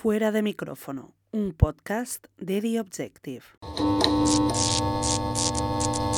Fuera 0.00 0.32
de 0.32 0.42
micrófono, 0.42 1.12
un 1.32 1.52
podcast 1.52 2.24
de 2.38 2.60
The 2.62 2.80
Objective. 2.80 3.42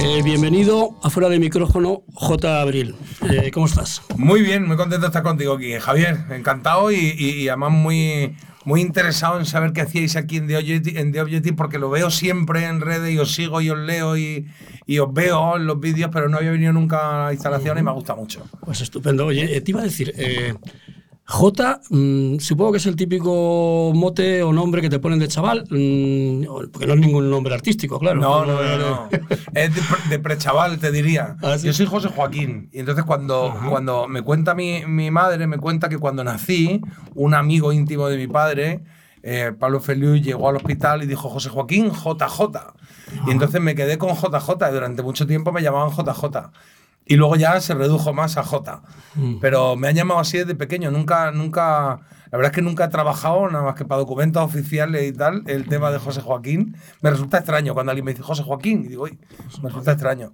Eh, 0.00 0.22
bienvenido 0.22 0.96
a 1.02 1.10
Fuera 1.10 1.28
de 1.28 1.38
micrófono, 1.40 2.02
J. 2.14 2.60
Abril. 2.60 2.94
Eh, 3.28 3.50
¿Cómo 3.52 3.66
estás? 3.66 4.02
Muy 4.16 4.42
bien, 4.42 4.66
muy 4.66 4.76
contento 4.76 5.00
de 5.02 5.06
estar 5.08 5.22
contigo 5.22 5.54
aquí, 5.54 5.72
Javier. 5.80 6.16
Encantado 6.30 6.92
y, 6.92 6.96
y- 6.96 7.42
y 7.42 7.48
además 7.48 7.72
muy, 7.72 8.36
muy 8.64 8.80
interesado 8.80 9.38
en 9.40 9.46
saber 9.46 9.72
qué 9.72 9.80
hacíais 9.80 10.14
aquí 10.16 10.36
en 10.36 10.46
The, 10.46 10.56
Objective, 10.58 11.00
en 11.00 11.10
The 11.12 11.20
Objective, 11.22 11.56
porque 11.56 11.78
lo 11.78 11.90
veo 11.90 12.10
siempre 12.10 12.64
en 12.66 12.80
redes 12.80 13.12
y 13.12 13.18
os 13.18 13.32
sigo 13.34 13.60
y 13.60 13.70
os 13.70 13.78
leo 13.78 14.16
y, 14.16 14.46
y 14.86 14.98
os 15.00 15.12
veo 15.12 15.56
en 15.56 15.66
los 15.66 15.80
vídeos, 15.80 16.10
pero 16.12 16.28
no 16.28 16.36
había 16.38 16.52
venido 16.52 16.72
nunca 16.72 17.24
a 17.24 17.26
la 17.26 17.32
instalación 17.32 17.78
y 17.78 17.82
me 17.82 17.90
gusta 17.92 18.14
mucho. 18.14 18.44
Pues 18.64 18.80
estupendo. 18.80 19.26
Oye, 19.26 19.56
eh, 19.56 19.60
te 19.60 19.70
iba 19.72 19.80
a 19.80 19.84
decir, 19.84 20.12
eh, 20.16 20.54
J, 21.32 21.80
mm, 21.88 22.38
supongo 22.40 22.72
que 22.72 22.78
es 22.78 22.84
el 22.84 22.94
típico 22.94 23.90
mote 23.94 24.42
o 24.42 24.52
nombre 24.52 24.82
que 24.82 24.90
te 24.90 24.98
ponen 24.98 25.18
de 25.18 25.28
chaval, 25.28 25.64
mm, 25.70 26.44
porque 26.70 26.86
no 26.86 26.92
es 26.92 27.00
ningún 27.00 27.30
nombre 27.30 27.54
artístico, 27.54 27.98
claro. 27.98 28.20
No, 28.20 28.44
no, 28.44 28.62
no, 28.62 28.78
no. 28.78 29.08
Es 29.54 29.74
de, 29.74 29.80
pre- 30.10 30.18
prechaval, 30.18 30.78
te 30.78 30.92
diría. 30.92 31.36
Ah, 31.42 31.56
¿sí? 31.56 31.66
Yo 31.68 31.72
soy 31.72 31.86
José 31.86 32.08
Joaquín. 32.08 32.68
Y 32.70 32.80
entonces 32.80 33.04
cuando, 33.04 33.54
cuando 33.70 34.08
me 34.08 34.20
cuenta 34.20 34.54
mi, 34.54 34.84
mi 34.86 35.10
madre, 35.10 35.46
me 35.46 35.56
cuenta 35.56 35.88
que 35.88 35.96
cuando 35.98 36.22
nací, 36.22 36.82
un 37.14 37.32
amigo 37.32 37.72
íntimo 37.72 38.08
de 38.08 38.18
mi 38.18 38.26
padre, 38.26 38.82
eh, 39.22 39.52
Pablo 39.58 39.80
Feliu, 39.80 40.16
llegó 40.16 40.50
al 40.50 40.56
hospital 40.56 41.02
y 41.02 41.06
dijo 41.06 41.30
José 41.30 41.48
Joaquín 41.48 41.92
JJ. 41.92 42.40
Y 43.26 43.30
entonces 43.30 43.60
me 43.62 43.74
quedé 43.74 43.96
con 43.96 44.14
JJ 44.14 44.50
y 44.68 44.72
durante 44.72 45.02
mucho 45.02 45.26
tiempo 45.26 45.50
me 45.50 45.62
llamaban 45.62 45.90
JJ. 45.90 46.50
Y 47.04 47.16
luego 47.16 47.36
ya 47.36 47.60
se 47.60 47.74
redujo 47.74 48.12
más 48.12 48.36
a 48.36 48.44
J. 48.44 48.82
Pero 49.40 49.76
me 49.76 49.88
han 49.88 49.94
llamado 49.94 50.20
así 50.20 50.38
desde 50.38 50.54
pequeño. 50.54 50.90
Nunca, 50.90 51.30
nunca, 51.32 52.00
la 52.32 52.38
verdad 52.38 52.50
es 52.50 52.56
que 52.56 52.62
nunca 52.62 52.86
he 52.86 52.88
trabajado, 52.88 53.48
nada 53.50 53.62
más 53.62 53.74
que 53.74 53.84
para 53.84 53.98
documentos 54.00 54.42
oficiales 54.42 55.06
y 55.08 55.12
tal, 55.12 55.42
el 55.46 55.68
tema 55.68 55.90
de 55.92 55.98
José 55.98 56.22
Joaquín. 56.22 56.74
Me 57.02 57.10
resulta 57.10 57.36
extraño 57.36 57.74
cuando 57.74 57.92
alguien 57.92 58.04
me 58.06 58.12
dice 58.12 58.22
José 58.22 58.42
Joaquín. 58.42 58.84
Y 58.86 58.88
digo, 58.88 59.04
uy, 59.04 59.18
me 59.62 59.68
resulta 59.68 59.92
extraño. 59.92 60.32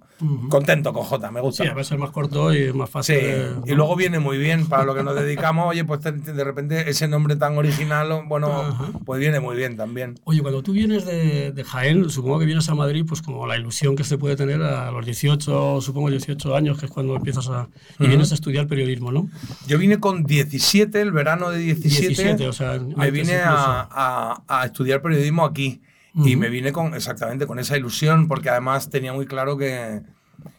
Contento 0.49 0.93
con 0.93 1.03
J, 1.03 1.29
me 1.31 1.41
gusta. 1.41 1.63
Sí, 1.65 1.69
a 1.69 1.73
veces 1.73 1.91
es 1.93 1.99
más 1.99 2.11
corto 2.11 2.53
y 2.53 2.71
más 2.73 2.89
Sí, 2.89 2.93
fácil. 2.93 3.15
de- 3.17 3.55
y 3.65 3.75
luego 3.75 3.95
viene 3.97 4.19
muy 4.19 4.37
bien 4.37 4.67
para 4.67 4.85
lo 4.85 4.95
que 4.95 5.03
nos 5.03 5.13
dedicamos. 5.15 5.67
Oye, 5.69 5.83
pues 5.83 5.99
de 6.01 6.43
repente 6.43 6.89
ese 6.89 7.07
nombre 7.09 7.35
tan 7.35 7.57
original, 7.57 8.23
bueno, 8.27 8.93
pues 9.05 9.19
viene 9.19 9.39
muy 9.41 9.57
bien 9.57 9.75
también. 9.75 10.15
Oye, 10.23 10.41
cuando 10.41 10.63
tú 10.63 10.71
vienes 10.71 11.05
de, 11.05 11.51
de 11.51 11.63
Jaén, 11.65 12.09
supongo 12.09 12.39
que 12.39 12.45
vienes 12.45 12.69
a 12.69 12.75
Madrid, 12.75 13.03
pues 13.05 13.21
como 13.21 13.45
la 13.45 13.57
ilusión 13.57 13.97
que 13.97 14.05
se 14.05 14.17
puede 14.17 14.37
tener 14.37 14.61
a 14.61 14.89
los 14.91 15.05
18, 15.05 15.81
supongo 15.81 16.09
18 16.09 16.55
años, 16.55 16.79
que 16.79 16.85
es 16.85 16.91
cuando 16.91 17.15
empiezas 17.17 17.49
a... 17.49 17.67
y 17.99 18.07
vienes 18.07 18.31
a 18.31 18.35
estudiar 18.35 18.67
periodismo, 18.67 19.11
¿no? 19.11 19.27
Yo 19.67 19.77
vine 19.77 19.99
con 19.99 20.23
17, 20.23 21.01
el 21.01 21.11
verano 21.11 21.49
de 21.49 21.59
17. 21.59 21.88
17, 21.89 22.47
o 22.47 22.53
sea, 22.53 22.79
me 22.79 23.11
vine 23.11 23.37
a, 23.37 23.87
a- 23.89 24.43
a 24.47 24.65
estudiar 24.65 25.01
periodismo 25.01 25.45
aquí. 25.45 25.81
Y 26.15 26.35
me 26.35 26.49
vine 26.49 26.73
con 26.73 26.95
exactamente 26.95 27.45
con 27.47 27.59
esa 27.59 27.77
ilusión, 27.77 28.27
porque 28.27 28.49
además 28.49 28.89
tenía 28.89 29.13
muy 29.13 29.25
claro 29.25 29.57
que, 29.57 30.01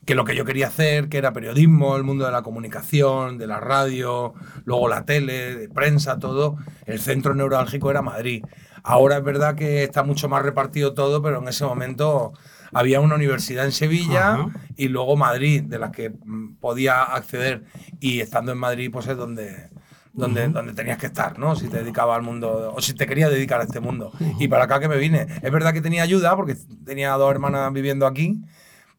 que 0.06 0.14
lo 0.14 0.24
que 0.24 0.34
yo 0.34 0.44
quería 0.46 0.68
hacer, 0.68 1.08
que 1.10 1.18
era 1.18 1.32
periodismo, 1.34 1.96
el 1.96 2.04
mundo 2.04 2.24
de 2.24 2.32
la 2.32 2.40
comunicación, 2.42 3.36
de 3.36 3.46
la 3.46 3.60
radio, 3.60 4.32
luego 4.64 4.88
la 4.88 5.04
tele, 5.04 5.54
de 5.56 5.68
prensa, 5.68 6.18
todo, 6.18 6.56
el 6.86 6.98
centro 7.00 7.34
neurálgico 7.34 7.90
era 7.90 8.00
Madrid. 8.00 8.42
Ahora 8.82 9.18
es 9.18 9.24
verdad 9.24 9.54
que 9.54 9.82
está 9.82 10.02
mucho 10.02 10.30
más 10.30 10.42
repartido 10.42 10.94
todo, 10.94 11.20
pero 11.20 11.42
en 11.42 11.48
ese 11.48 11.64
momento 11.66 12.32
había 12.72 13.00
una 13.00 13.16
universidad 13.16 13.66
en 13.66 13.72
Sevilla 13.72 14.34
Ajá. 14.34 14.48
y 14.76 14.88
luego 14.88 15.16
Madrid, 15.16 15.64
de 15.64 15.78
las 15.78 15.90
que 15.90 16.08
mm, 16.10 16.54
podía 16.54 17.02
acceder. 17.02 17.64
Y 17.98 18.20
estando 18.20 18.52
en 18.52 18.58
Madrid, 18.58 18.88
pues 18.90 19.06
es 19.08 19.16
donde, 19.18 19.68
donde, 20.12 20.48
donde 20.48 20.72
tenías 20.72 20.98
que 20.98 21.06
estar, 21.06 21.38
¿no? 21.38 21.56
Si 21.56 21.68
te 21.68 21.78
dedicaba 21.78 22.16
al 22.16 22.22
mundo, 22.22 22.72
o 22.74 22.80
si 22.80 22.94
te 22.94 23.06
querías 23.06 23.30
dedicar 23.30 23.60
a 23.60 23.64
este 23.64 23.80
mundo. 23.80 24.12
Y 24.38 24.48
para 24.48 24.64
acá 24.64 24.80
que 24.80 24.88
me 24.88 24.96
vine. 24.96 25.26
Es 25.42 25.52
verdad 25.52 25.72
que 25.72 25.80
tenía 25.80 26.02
ayuda, 26.02 26.34
porque 26.36 26.56
tenía 26.84 27.12
dos 27.12 27.30
hermanas 27.30 27.72
viviendo 27.72 28.06
aquí, 28.06 28.40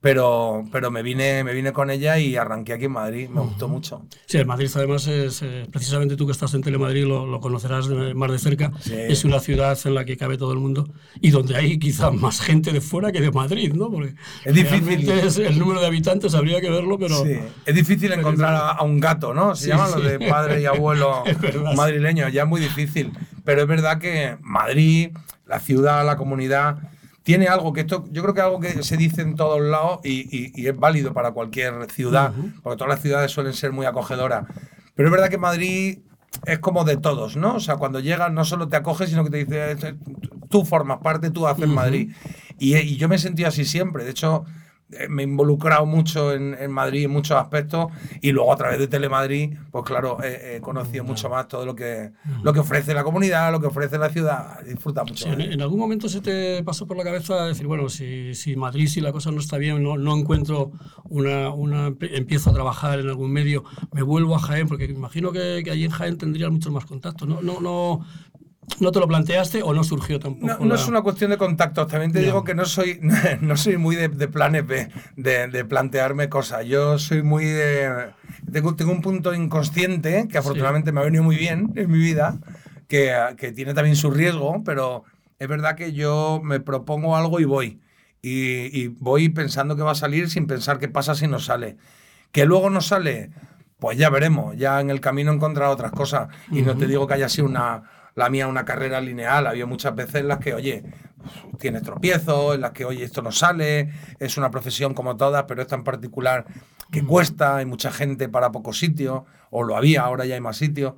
pero, 0.02 0.66
pero 0.72 0.90
me, 0.90 1.04
vine, 1.04 1.44
me 1.44 1.54
vine 1.54 1.72
con 1.74 1.92
ella 1.92 2.18
y 2.18 2.36
arranqué 2.36 2.74
aquí 2.74 2.86
en 2.86 2.92
Madrid. 2.94 3.30
Me 3.30 3.42
gustó 3.42 3.68
mucho. 3.68 4.02
Sí, 4.26 4.38
el 4.40 4.48
Madrid 4.48 4.68
además 4.74 5.06
es, 5.06 5.44
eh, 5.44 5.68
precisamente 5.72 6.16
tú 6.16 6.26
que 6.26 6.32
estás 6.32 6.54
en 6.56 6.62
Telemadrid 6.64 7.06
lo, 7.06 7.28
lo 7.28 7.40
conocerás 7.40 7.88
de- 7.88 8.16
más 8.16 8.32
de 8.32 8.40
cerca, 8.40 8.72
Sí. 8.80 8.96
es 8.96 9.24
una 9.26 9.40
ciudad 9.40 9.78
en 9.86 9.94
la 9.94 10.04
que 10.04 10.18
cabe 10.18 10.38
todo 10.40 10.54
el 10.54 10.60
mundo 10.60 10.90
y 11.22 11.30
donde 11.30 11.56
hay 11.56 11.78
quizá 11.78 12.10
más 12.10 12.42
gente 12.42 12.72
de 12.72 12.82
fuera 12.82 13.12
que 13.12 13.22
de 13.22 13.30
Madrid, 13.32 13.74
¿no? 13.74 13.92
Porque 13.92 14.16
Es 14.44 14.56
difícil. 14.56 15.08
es 15.10 15.38
el 15.38 15.60
número 15.60 15.80
de 15.82 15.86
habitantes 15.88 16.34
habría 16.34 16.60
que 16.62 16.70
verlo, 16.72 16.98
pero... 16.98 17.24
Sí. 17.24 17.38
Es 17.68 17.76
difícil 17.76 18.12
encontrar 18.12 18.56
a, 18.56 18.70
a 18.72 18.84
un 18.84 19.00
gato, 19.00 19.36
¿no? 19.36 19.56
Se 19.56 19.66
Sí, 19.66 19.70
llaman 19.70 19.92
los 19.92 20.04
de 20.04 20.20
padre 20.28 20.62
y 20.62 20.66
abuelo 20.66 21.24
madrileños. 21.76 22.34
Ya 22.34 22.42
es 22.44 22.48
muy 22.50 22.60
difícil. 22.60 23.12
Pero 23.46 23.62
es 23.62 23.68
verdad 23.68 24.00
que 24.00 24.36
Madrid, 24.42 25.12
la 25.46 25.60
ciudad, 25.60 26.04
la 26.06 26.18
comunidad, 26.18 26.78
tiene 27.24 27.48
algo 27.48 27.72
que 27.74 27.82
esto, 27.82 28.06
yo 28.12 28.22
creo 28.24 28.34
que 28.34 28.42
algo 28.42 28.60
que 28.60 28.82
se 28.84 28.98
dice 28.98 29.22
en 29.22 29.36
todos 29.36 29.62
lados 29.62 30.00
y, 30.04 30.22
y- 30.36 30.52
y 30.56 30.68
es 30.68 30.76
válido 30.78 31.14
para 31.14 31.32
cualquier 31.32 31.90
ciudad, 31.92 32.34
porque 32.64 32.78
todas 32.78 32.94
las 32.96 33.02
ciudades 33.02 33.32
suelen 33.32 33.54
ser 33.54 33.72
muy 33.72 33.86
acogedoras. 33.86 34.46
Pero 34.96 35.08
es 35.08 35.12
verdad 35.12 35.30
que 35.30 35.38
Madrid 35.38 36.00
es 36.46 36.60
como 36.60 36.84
de 36.84 36.98
todos, 36.98 37.36
¿no? 37.38 37.56
O 37.56 37.60
sea, 37.60 37.76
cuando 37.76 38.00
llegas 38.00 38.32
no 38.32 38.44
solo 38.46 38.68
te 38.68 38.76
acoges, 38.78 39.10
sino 39.10 39.24
que 39.24 39.30
te 39.30 39.38
dice, 39.46 39.72
"Eh, 39.72 39.96
tú 40.50 40.66
formas 40.66 41.00
parte, 41.00 41.30
tú 41.30 41.48
haces 41.48 41.68
Madrid. 41.68 42.12
Y, 42.58 42.76
y 42.78 42.98
yo 42.98 43.08
me 43.08 43.16
he 43.16 43.20
sentido 43.20 43.50
así 43.50 43.66
siempre. 43.66 44.04
De 44.04 44.12
hecho, 44.12 44.46
me 45.10 45.24
he 45.24 45.26
involucrado 45.26 45.86
mucho 45.86 46.34
en, 46.34 46.56
en 46.60 46.72
Madrid 46.72 47.06
en 47.06 47.12
muchos 47.12 47.38
aspectos 47.38 47.88
y 48.22 48.32
luego 48.32 48.52
a 48.52 48.56
través 48.56 48.80
de 48.80 48.88
Telemadrid, 48.88 49.58
pues 49.72 49.84
claro, 49.86 50.18
he, 50.24 50.58
he 50.58 50.62
conocido 50.62 51.04
mucho 51.04 51.30
más 51.30 51.48
todo 51.48 51.66
lo 51.66 51.76
que, 51.76 52.12
lo 52.44 52.54
que 52.54 52.60
ofrece 52.60 52.94
la 52.94 53.04
comunidad, 53.04 53.52
lo 53.52 53.60
que 53.60 53.68
ofrece 53.68 53.98
la 53.98 54.10
ciudad. 54.10 54.60
Disfruta 54.66 55.04
mucho. 55.04 55.26
Sí, 55.26 55.30
en, 55.32 55.42
en 55.42 55.62
algún 55.62 55.80
momento 55.80 56.10
se 56.10 56.22
te 56.22 56.64
pasó 56.64 56.88
por 56.88 56.98
la 56.98 57.04
cabeza 57.04 57.46
decir, 57.46 57.68
bueno, 57.68 57.90
si, 57.90 58.36
si 58.36 58.56
Madrid, 58.56 58.88
si 58.88 59.02
la 59.02 59.12
cosa 59.12 59.32
no 59.32 59.40
está 59.40 59.58
bien, 59.58 59.82
no, 59.82 59.98
no 59.98 60.18
encuentro 60.18 60.72
una, 61.06 61.50
una... 61.50 61.94
Empiezo 62.02 62.50
a 62.50 62.54
trabajar 62.54 63.00
en 63.00 63.08
algún 63.08 63.32
medio, 63.32 63.64
me 63.92 64.02
vuelvo 64.02 64.36
a 64.36 64.40
Jaén, 64.40 64.68
porque 64.68 64.86
imagino 64.86 65.32
que, 65.32 65.62
que 65.64 65.72
allí 65.72 65.86
en 65.86 65.92
Jaén 65.92 66.18
tendrías 66.18 66.52
muchos 66.52 66.72
más 66.72 66.86
contactos. 66.86 67.28
¿No, 67.28 67.42
no, 67.42 67.60
no, 67.60 68.06
no 68.80 68.92
te 68.92 69.00
lo 69.00 69.08
planteaste 69.08 69.62
o 69.64 69.74
no 69.74 69.84
surgió 69.84 70.20
tampoco? 70.20 70.48
No, 70.48 70.60
no 70.60 70.66
la- 70.66 70.76
es 70.76 70.88
una 70.88 71.02
cuestión 71.02 71.32
de 71.32 71.38
contactos. 71.38 71.88
También 71.88 72.12
te 72.12 72.20
digo 72.20 72.44
que 72.44 72.54
no 72.56 72.66
soy, 72.66 73.00
no 73.42 73.58
soy 73.58 73.78
muy 73.78 73.96
de, 73.96 74.08
de 74.10 74.28
planes 74.28 74.66
B, 74.66 74.90
de, 75.16 75.48
de 75.48 75.66
plantearme 75.66 76.30
cosas. 76.30 76.66
Yo 76.66 76.98
soy 77.00 77.24
muy 77.24 77.46
de. 77.46 78.12
Tengo, 78.52 78.76
tengo 78.76 78.92
un 78.92 79.02
punto 79.02 79.34
inconsciente 79.34 80.28
que 80.30 80.38
afortunadamente 80.38 80.92
me 80.92 81.02
ha 81.02 81.04
venido 81.04 81.24
muy 81.24 81.36
bien 81.36 81.72
en 81.76 81.92
mi 81.92 82.00
vida, 82.00 82.40
que, 82.88 83.14
que 83.38 83.52
tiene 83.52 83.74
también 83.74 83.96
su 83.96 84.10
riesgo, 84.12 84.64
pero 84.64 85.04
es 85.40 85.48
verdad 85.48 85.76
que 85.76 85.94
yo 85.94 86.42
me 86.44 86.60
propongo 86.60 87.16
algo 87.16 87.40
y 87.40 87.46
voy. 87.46 87.80
Y, 88.24 88.80
y 88.80 88.88
voy 88.88 89.30
pensando 89.30 89.76
que 89.76 89.82
va 89.84 89.92
a 89.92 89.96
salir 89.96 90.30
sin 90.30 90.46
pensar 90.48 90.78
qué 90.80 90.88
pasa 90.88 91.16
si 91.16 91.28
no 91.28 91.40
sale. 91.40 91.78
Que 92.32 92.46
luego 92.46 92.70
no 92.70 92.82
sale, 92.82 93.32
pues 93.80 93.98
ya 93.98 94.10
veremos. 94.12 94.56
Ya 94.58 94.80
en 94.80 94.90
el 94.92 95.02
camino 95.02 95.32
he 95.32 95.36
encontrado 95.36 95.74
otras 95.74 95.92
cosas. 95.92 96.30
Y 96.52 96.62
no 96.62 96.78
te 96.78 96.86
digo 96.88 97.08
que 97.08 97.16
haya 97.16 97.30
sido 97.30 97.48
una, 97.48 97.84
la 98.16 98.30
mía 98.30 98.48
una 98.48 98.66
carrera 98.66 99.02
lineal. 99.02 99.48
Había 99.48 99.66
muchas 99.66 99.96
veces 99.96 100.16
en 100.16 100.28
las 100.28 100.40
que, 100.40 100.54
oye, 100.54 100.84
tienes 101.60 101.84
tropiezos, 101.84 102.56
en 102.56 102.62
las 102.62 102.72
que, 102.72 102.86
oye, 102.86 103.04
esto 103.04 103.22
no 103.22 103.32
sale, 103.32 103.92
es 104.20 104.38
una 104.38 104.52
profesión 104.52 104.94
como 104.94 105.18
todas, 105.18 105.44
pero 105.44 105.62
esta 105.62 105.76
en 105.76 105.84
particular 105.84 106.46
que 106.92 107.04
cuesta, 107.06 107.58
hay 107.58 107.66
mucha 107.66 107.92
gente 107.92 108.28
para 108.28 108.52
pocos 108.52 108.78
sitios, 108.78 109.24
o 109.50 109.64
lo 109.64 109.78
había, 109.78 110.02
ahora 110.02 110.26
ya 110.26 110.36
hay 110.36 110.42
más 110.42 110.58
sitios. 110.58 110.94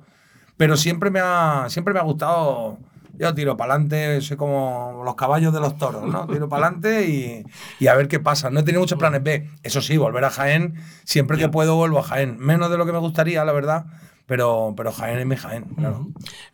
Pero 0.56 0.76
siempre 0.76 1.10
me 1.10 1.20
ha, 1.22 1.66
siempre 1.68 1.94
me 1.94 2.00
ha 2.00 2.04
gustado. 2.04 2.78
Yo 3.16 3.32
tiro 3.32 3.56
para 3.56 3.74
adelante, 3.74 4.20
soy 4.22 4.36
como 4.36 5.02
los 5.04 5.14
caballos 5.14 5.52
de 5.52 5.60
los 5.60 5.78
toros, 5.78 6.04
¿no? 6.04 6.26
Tiro 6.26 6.48
para 6.48 6.66
adelante 6.66 7.06
y, 7.06 7.44
y 7.78 7.86
a 7.86 7.94
ver 7.94 8.08
qué 8.08 8.18
pasa. 8.18 8.50
No 8.50 8.60
he 8.60 8.62
tenido 8.64 8.80
muchos 8.80 8.98
planes 8.98 9.22
B. 9.22 9.48
Eso 9.62 9.80
sí, 9.80 9.96
volver 9.96 10.24
a 10.24 10.30
Jaén, 10.30 10.74
siempre 11.04 11.38
que 11.38 11.48
puedo 11.48 11.76
vuelvo 11.76 12.00
a 12.00 12.02
Jaén. 12.02 12.38
Menos 12.38 12.70
de 12.70 12.78
lo 12.78 12.86
que 12.86 12.92
me 12.92 12.98
gustaría, 12.98 13.44
la 13.44 13.52
verdad, 13.52 13.86
pero, 14.26 14.72
pero 14.76 14.90
Jaén 14.92 15.18
es 15.18 15.26
mi 15.26 15.36
Jaén, 15.36 15.64
claro. 15.76 16.08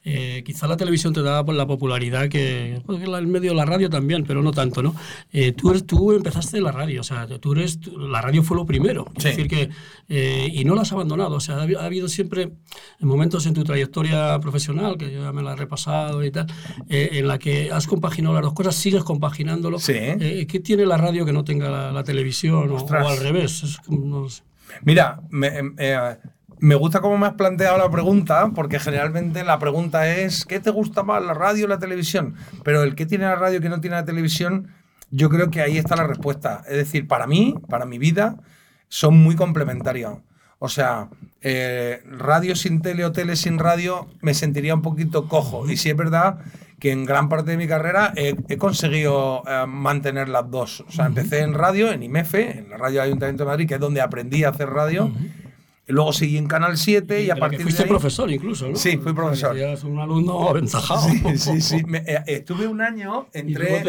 Eh, 0.05 0.43
quizá 0.45 0.67
la 0.67 0.77
televisión 0.77 1.13
te 1.13 1.23
da 1.23 1.45
por 1.45 1.55
la 1.55 1.67
popularidad 1.67 2.29
que, 2.29 2.83
la- 3.07 3.19
el 3.19 3.27
medio 3.27 3.51
de 3.51 3.57
la 3.57 3.65
radio 3.65 3.89
también, 3.91 4.25
pero 4.25 4.43
no 4.43 4.51
tanto, 4.53 4.83
¿no? 4.83 4.95
Eh, 5.33 5.53
tú, 5.53 5.71
eres- 5.71 5.87
tú 5.87 6.13
empezaste 6.13 6.61
la 6.61 6.73
radio, 6.73 7.01
o 7.01 7.05
sea, 7.05 7.27
tú 7.27 7.53
eres, 7.53 7.79
tú- 7.81 7.97
la 7.99 8.21
radio 8.21 8.43
fue 8.43 8.57
lo 8.57 8.67
primero, 8.67 9.07
es 9.17 9.23
Sí. 9.23 9.29
decir 9.31 9.49
que, 9.49 9.71
eh, 10.09 10.49
y 10.53 10.65
no 10.65 10.75
la 10.75 10.83
has 10.83 10.93
abandonado, 10.93 11.37
o 11.37 11.41
sea, 11.41 11.57
ha, 11.57 11.63
ha 11.81 11.85
habido 11.85 12.09
siempre 12.09 12.53
momentos 12.99 13.47
en 13.47 13.55
tu 13.55 13.63
trayectoria 13.65 14.39
profesional, 14.41 14.97
que 14.99 15.13
yo 15.13 15.23
ya 15.23 15.33
me 15.33 15.43
la 15.43 15.53
he 15.53 15.57
repasado 15.57 16.25
y 16.25 16.31
tal, 16.31 16.47
eh, 16.89 17.11
en 17.13 17.29
la 17.29 17.39
que 17.39 17.71
has 17.71 17.87
compaginado 17.87 18.35
las 18.35 18.43
dos 18.43 18.55
cosas, 18.55 18.75
sigues 18.75 19.05
compaginándolo. 19.05 19.79
Sí. 19.79 19.93
Eh, 19.97 20.47
¿Qué 20.49 20.61
tiene 20.61 20.87
la 20.87 20.97
radio 20.97 21.25
que 21.25 21.33
no 21.33 21.45
tenga 21.45 21.71
la, 21.71 21.93
la 21.93 22.05
televisión 22.05 22.71
o, 22.71 22.77
o 22.77 23.09
al 23.09 23.19
revés? 23.19 23.63
Es 23.63 23.79
no 23.89 24.29
sé. 24.29 24.43
Mira, 24.83 25.21
me, 25.31 25.49
em, 25.49 25.75
eh, 25.79 26.17
me 26.61 26.75
gusta 26.75 27.01
cómo 27.01 27.17
me 27.19 27.27
has 27.27 27.35
planteado 27.35 27.79
la 27.79 27.91
pregunta, 27.91 28.51
porque 28.55 28.79
generalmente 28.79 29.43
la 29.45 29.59
pregunta 29.59 30.09
es, 30.09 30.45
¿qué 30.45 30.61
te 30.61 30.71
gusta 30.71 31.03
más, 31.03 31.23
la 31.23 31.35
radio 31.35 31.65
o 31.65 31.69
la 31.69 31.79
televisión? 31.79 32.35
Pero 32.63 32.83
el 32.83 32.95
que 32.95 33.07
tiene 33.07 33.25
la 33.25 33.37
radio 33.37 33.59
y 33.59 33.63
que 33.63 33.69
no 33.69 33.81
tiene 33.81 33.97
la 33.97 34.05
televisión, 34.05 34.69
yo 35.11 35.31
creo 35.31 35.51
que 35.51 35.63
ahí 35.63 35.79
está 35.79 35.97
la 35.97 36.07
respuesta. 36.07 36.63
Es 36.69 36.77
decir, 36.77 37.09
para 37.09 37.27
mí, 37.27 37.55
para 37.69 37.87
mi 37.87 37.99
vida, 37.99 38.37
son 38.89 39.17
muy 39.17 39.37
complementarios. 39.37 40.19
O 40.59 40.69
sea, 40.69 41.09
eh, 41.41 42.03
radio 42.05 42.55
sin 42.55 42.83
tele 42.83 43.07
o 43.07 43.13
tele 43.13 43.37
sin 43.37 43.59
radio 43.59 44.09
me 44.21 44.35
sentiría 44.35 44.75
un 44.75 44.83
poquito 44.83 45.27
cojo. 45.27 45.69
Y 45.71 45.79
sí 45.79 45.89
es 45.89 45.97
verdad 45.97 46.39
que 46.79 46.93
en 46.93 47.07
gran 47.07 47.31
parte 47.31 47.53
de 47.53 47.57
mi 47.57 47.67
carrera 47.67 48.13
he, 48.17 48.37
he 48.49 48.59
conseguido 48.59 49.43
eh, 49.47 49.65
mantener 49.67 50.29
las 50.29 50.51
dos. 50.51 50.85
O 50.87 50.93
sea, 50.93 51.07
empecé 51.07 51.41
en 51.41 51.55
radio, 51.55 51.91
en 51.91 52.03
IMEFE, 52.03 52.59
en 52.59 52.71
la 52.71 52.77
radio 52.77 53.01
del 53.01 53.09
Ayuntamiento 53.09 53.45
de 53.45 53.49
Madrid, 53.49 53.69
que 53.69 53.75
es 53.75 53.81
donde 53.81 54.03
aprendí 54.03 54.45
a 54.45 54.51
hacer 54.51 54.69
radio. 54.69 55.11
Luego 55.93 56.13
seguí 56.13 56.37
en 56.39 56.47
Canal 56.47 56.77
7 56.77 57.23
y, 57.25 57.31
a 57.31 57.35
que 57.35 57.41
partir 57.41 57.63
fuiste 57.63 57.83
de 57.83 57.85
ahí, 57.85 57.91
profesor 57.91 58.31
incluso, 58.31 58.69
¿no? 58.69 58.77
Sí, 58.77 58.97
fui 58.99 59.13
profesor. 59.13 59.57
Eras 59.57 59.85
un 59.85 59.99
alumno 59.99 60.49
aventajado. 60.49 61.01
Sí, 61.09 61.39
sí, 61.39 61.61
sí. 61.61 61.83
Me- 61.87 62.05
eh, 62.07 62.23
estuve 62.27 62.67
un 62.67 62.81
año, 62.81 63.29
entré, 63.33 63.83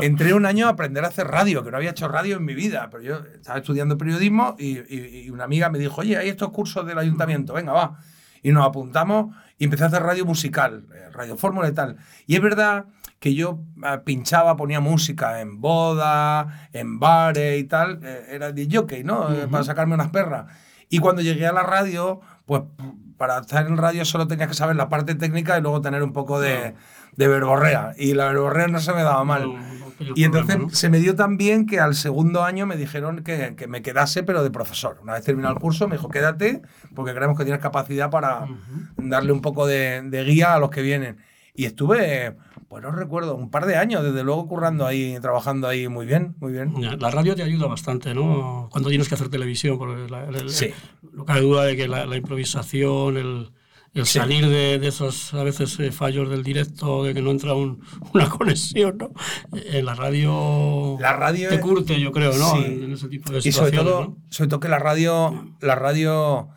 entré 0.00 0.34
un 0.34 0.46
año 0.46 0.66
a 0.66 0.70
aprender 0.70 1.04
a 1.04 1.08
hacer 1.08 1.26
radio, 1.26 1.64
que 1.64 1.70
no 1.70 1.76
había 1.76 1.90
hecho 1.90 2.08
radio 2.08 2.36
en 2.36 2.44
mi 2.44 2.54
vida, 2.54 2.88
pero 2.90 3.02
yo 3.02 3.16
estaba 3.34 3.58
estudiando 3.58 3.96
periodismo 3.98 4.56
y, 4.58 4.78
y- 4.78 5.22
y 5.26 5.30
una 5.30 5.44
amiga 5.44 5.68
me 5.70 5.78
dijo, 5.78 6.00
oye, 6.00 6.16
hay 6.16 6.28
estos 6.28 6.50
cursos 6.50 6.86
del 6.86 6.98
ayuntamiento, 6.98 7.52
venga, 7.54 7.72
va. 7.72 7.98
Y 8.42 8.52
nos 8.52 8.66
apuntamos 8.66 9.34
y 9.58 9.64
empecé 9.64 9.84
a 9.84 9.86
hacer 9.88 10.02
radio 10.02 10.24
musical, 10.24 10.84
eh, 10.94 11.08
radio 11.12 11.36
fórmula 11.36 11.68
y 11.68 11.72
tal. 11.72 11.96
Y 12.26 12.36
es 12.36 12.40
verdad 12.42 12.84
que 13.18 13.34
yo 13.34 13.60
eh, 13.82 13.98
pinchaba, 14.04 14.56
ponía 14.56 14.78
música 14.78 15.40
en 15.40 15.60
bodas, 15.60 16.46
en 16.72 16.98
bares 17.00 17.58
y 17.60 17.64
tal, 17.64 17.98
eh, 18.04 18.26
era 18.30 18.52
de 18.52 18.68
jockey, 18.70 19.02
¿no? 19.04 19.32
Eh, 19.32 19.48
Para 19.50 19.64
sacarme 19.64 19.94
unas 19.94 20.10
perras. 20.10 20.46
Y 20.88 20.98
cuando 20.98 21.22
llegué 21.22 21.46
a 21.46 21.52
la 21.52 21.62
radio, 21.62 22.20
pues 22.44 22.62
para 23.16 23.38
estar 23.38 23.66
en 23.66 23.76
radio 23.76 24.04
solo 24.04 24.26
tenías 24.28 24.48
que 24.48 24.54
saber 24.54 24.76
la 24.76 24.88
parte 24.88 25.14
técnica 25.14 25.58
y 25.58 25.62
luego 25.62 25.80
tener 25.80 26.02
un 26.02 26.12
poco 26.12 26.40
de, 26.40 26.74
de 27.16 27.28
verborrea. 27.28 27.92
Y 27.96 28.14
la 28.14 28.26
verborrea 28.26 28.68
no 28.68 28.80
se 28.80 28.92
me 28.92 29.02
daba 29.02 29.24
mal. 29.24 29.54
Y 30.14 30.24
entonces 30.24 30.78
se 30.78 30.90
me 30.90 30.98
dio 30.98 31.16
tan 31.16 31.38
bien 31.38 31.66
que 31.66 31.80
al 31.80 31.94
segundo 31.94 32.44
año 32.44 32.66
me 32.66 32.76
dijeron 32.76 33.24
que, 33.24 33.54
que 33.56 33.66
me 33.66 33.80
quedase, 33.80 34.22
pero 34.22 34.42
de 34.42 34.50
profesor. 34.50 34.98
Una 35.02 35.14
vez 35.14 35.24
terminado 35.24 35.54
el 35.54 35.60
curso, 35.60 35.88
me 35.88 35.96
dijo, 35.96 36.10
quédate, 36.10 36.60
porque 36.94 37.14
creemos 37.14 37.38
que 37.38 37.44
tienes 37.44 37.62
capacidad 37.62 38.10
para 38.10 38.46
darle 38.96 39.32
un 39.32 39.40
poco 39.40 39.66
de, 39.66 40.02
de 40.02 40.24
guía 40.24 40.54
a 40.54 40.58
los 40.58 40.70
que 40.70 40.82
vienen. 40.82 41.16
Y 41.54 41.64
estuve, 41.64 42.36
pues 42.68 42.82
no 42.82 42.90
recuerdo, 42.90 43.36
un 43.36 43.50
par 43.50 43.66
de 43.66 43.76
años, 43.76 44.02
desde 44.02 44.24
luego, 44.24 44.46
currando 44.48 44.86
ahí, 44.86 45.16
trabajando 45.20 45.68
ahí 45.68 45.88
muy 45.88 46.04
bien, 46.06 46.34
muy 46.40 46.52
bien. 46.52 46.72
La 46.98 47.10
radio 47.10 47.34
te 47.36 47.42
ayuda 47.42 47.66
bastante, 47.66 48.14
¿no? 48.14 48.68
Cuando 48.72 48.88
tienes 48.88 49.08
que 49.08 49.14
hacer 49.14 49.28
televisión, 49.28 49.78
porque 49.78 50.10
la- 50.10 50.24
el- 50.24 50.50
Sí. 50.50 50.70
no 51.12 51.24
cabe 51.24 51.40
duda 51.42 51.64
de 51.64 51.76
que 51.76 51.86
la, 51.88 52.06
la 52.06 52.16
improvisación, 52.16 53.16
el, 53.16 53.52
el 53.94 54.04
Sí. 54.04 54.18
salir 54.18 54.48
de, 54.48 54.78
de 54.78 54.88
esos 54.88 55.32
a 55.32 55.42
veces 55.42 55.78
eh, 55.80 55.90
fallos 55.92 56.28
del 56.28 56.42
directo, 56.42 57.04
de 57.04 57.14
que 57.14 57.22
no 57.22 57.30
entra 57.30 57.54
un- 57.54 57.80
una 58.14 58.28
conexión, 58.28 58.98
¿no? 58.98 59.10
En 59.52 59.86
la 59.86 59.94
radio, 59.94 60.96
La 61.00 61.12
radio 61.14 61.48
te 61.48 61.54
es- 61.54 61.60
curte, 61.60 62.00
yo 62.00 62.10
creo, 62.12 62.32
¿no? 62.36 62.56
Sí. 62.56 62.64
En, 62.64 62.82
en 62.84 62.92
ese 62.92 63.08
tipo 63.08 63.32
de 63.32 63.38
Y 63.38 63.52
sobre 63.52 63.70
situaciones, 63.70 63.84
todo, 63.84 64.00
¿no? 64.04 64.16
sobre 64.28 64.48
todo 64.48 64.60
que 64.60 64.68
la 64.68 64.78
radio, 64.80 65.54
la 65.60 65.76
radio 65.76 66.48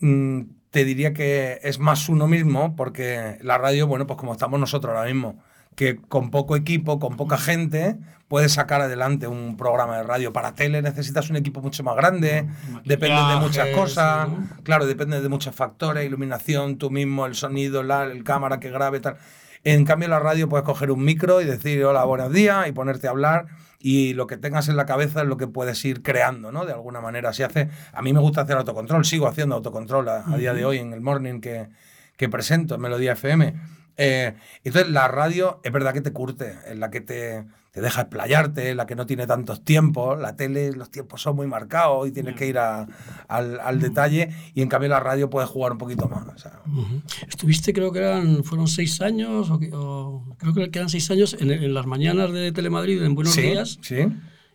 mm, 0.00 0.40
te 0.70 0.84
diría 0.84 1.12
que 1.12 1.60
es 1.62 1.78
más 1.78 2.08
uno 2.08 2.26
mismo, 2.26 2.74
porque 2.76 3.38
la 3.42 3.58
radio, 3.58 3.86
bueno, 3.86 4.06
pues 4.06 4.18
como 4.18 4.32
estamos 4.32 4.58
nosotros 4.58 4.94
ahora 4.96 5.10
mismo, 5.10 5.42
que 5.74 5.96
con 5.96 6.30
poco 6.30 6.56
equipo, 6.56 6.98
con 6.98 7.16
poca 7.16 7.38
gente, 7.38 7.96
puedes 8.28 8.52
sacar 8.52 8.80
adelante 8.80 9.26
un 9.26 9.56
programa 9.56 9.98
de 9.98 10.04
radio. 10.04 10.32
Para 10.32 10.54
tele 10.54 10.82
necesitas 10.82 11.30
un 11.30 11.36
equipo 11.36 11.60
mucho 11.60 11.82
más 11.82 11.96
grande, 11.96 12.46
depende 12.84 13.20
de 13.20 13.36
muchas 13.40 13.68
cosas, 13.68 14.28
claro, 14.62 14.86
depende 14.86 15.20
de 15.20 15.28
muchos 15.28 15.54
factores, 15.54 16.06
iluminación, 16.06 16.78
tú 16.78 16.90
mismo, 16.90 17.26
el 17.26 17.34
sonido, 17.34 17.82
la, 17.82 18.04
el 18.04 18.24
cámara 18.24 18.60
que 18.60 18.70
grabe, 18.70 19.00
tal. 19.00 19.16
En 19.64 19.84
cambio, 19.84 20.08
la 20.08 20.18
radio 20.18 20.48
puedes 20.48 20.64
coger 20.64 20.90
un 20.90 21.04
micro 21.04 21.40
y 21.40 21.44
decir 21.44 21.84
hola, 21.84 22.04
buenos 22.04 22.32
días 22.32 22.66
y 22.66 22.72
ponerte 22.72 23.06
a 23.06 23.10
hablar 23.10 23.46
y 23.78 24.14
lo 24.14 24.26
que 24.26 24.36
tengas 24.36 24.68
en 24.68 24.76
la 24.76 24.86
cabeza 24.86 25.22
es 25.22 25.28
lo 25.28 25.36
que 25.36 25.46
puedes 25.46 25.84
ir 25.84 26.02
creando, 26.02 26.52
¿no? 26.52 26.64
De 26.64 26.72
alguna 26.72 27.00
manera. 27.00 27.32
Si 27.32 27.42
hace, 27.42 27.68
a 27.92 28.00
mí 28.00 28.12
me 28.12 28.20
gusta 28.20 28.42
hacer 28.42 28.56
autocontrol, 28.56 29.04
sigo 29.04 29.26
haciendo 29.26 29.56
autocontrol 29.56 30.08
a, 30.08 30.24
a 30.26 30.36
día 30.36 30.54
de 30.54 30.64
hoy 30.64 30.78
en 30.78 30.92
el 30.92 31.00
morning 31.00 31.40
que, 31.40 31.68
que 32.16 32.28
presento 32.28 32.76
en 32.76 32.80
Melodía 32.80 33.12
FM. 33.12 33.54
Eh, 33.96 34.34
entonces, 34.64 34.90
la 34.90 35.08
radio 35.08 35.60
es 35.62 35.72
verdad 35.72 35.92
que 35.92 36.00
te 36.00 36.12
curte, 36.12 36.54
es 36.68 36.78
la 36.78 36.90
que 36.90 37.00
te, 37.00 37.44
te 37.72 37.80
deja 37.80 38.02
explayarte, 38.02 38.70
es 38.70 38.76
la 38.76 38.86
que 38.86 38.94
no 38.94 39.06
tiene 39.06 39.26
tantos 39.26 39.64
tiempos. 39.64 40.18
La 40.20 40.34
tele, 40.36 40.72
los 40.72 40.90
tiempos 40.90 41.20
son 41.22 41.36
muy 41.36 41.46
marcados 41.46 42.08
y 42.08 42.12
tienes 42.12 42.34
que 42.34 42.46
ir 42.46 42.58
a- 42.58 42.86
al, 43.28 43.60
al 43.60 43.80
detalle. 43.80 44.30
Y 44.54 44.62
en 44.62 44.68
cambio, 44.68 44.88
la 44.88 45.00
radio 45.00 45.28
puedes 45.30 45.48
jugar 45.50 45.72
un 45.72 45.78
poquito 45.78 46.08
más. 46.08 46.26
o 46.28 46.38
sea, 46.38 46.60
Ujú. 46.66 47.02
Estuviste, 47.28 47.72
creo 47.72 47.92
que 47.92 47.98
eran, 48.00 48.44
fueron 48.44 48.66
seis 48.68 49.00
años, 49.02 49.50
o, 49.50 49.60
o 49.72 50.36
creo 50.38 50.54
que 50.54 50.78
eran 50.78 50.88
seis 50.88 51.10
años 51.10 51.36
en, 51.38 51.50
en 51.50 51.74
las 51.74 51.86
mañanas 51.86 52.32
de 52.32 52.52
Telemadrid, 52.52 53.02
en 53.02 53.14
Buenos 53.14 53.34
sí, 53.34 53.42
Días, 53.42 53.78
sí. 53.82 54.06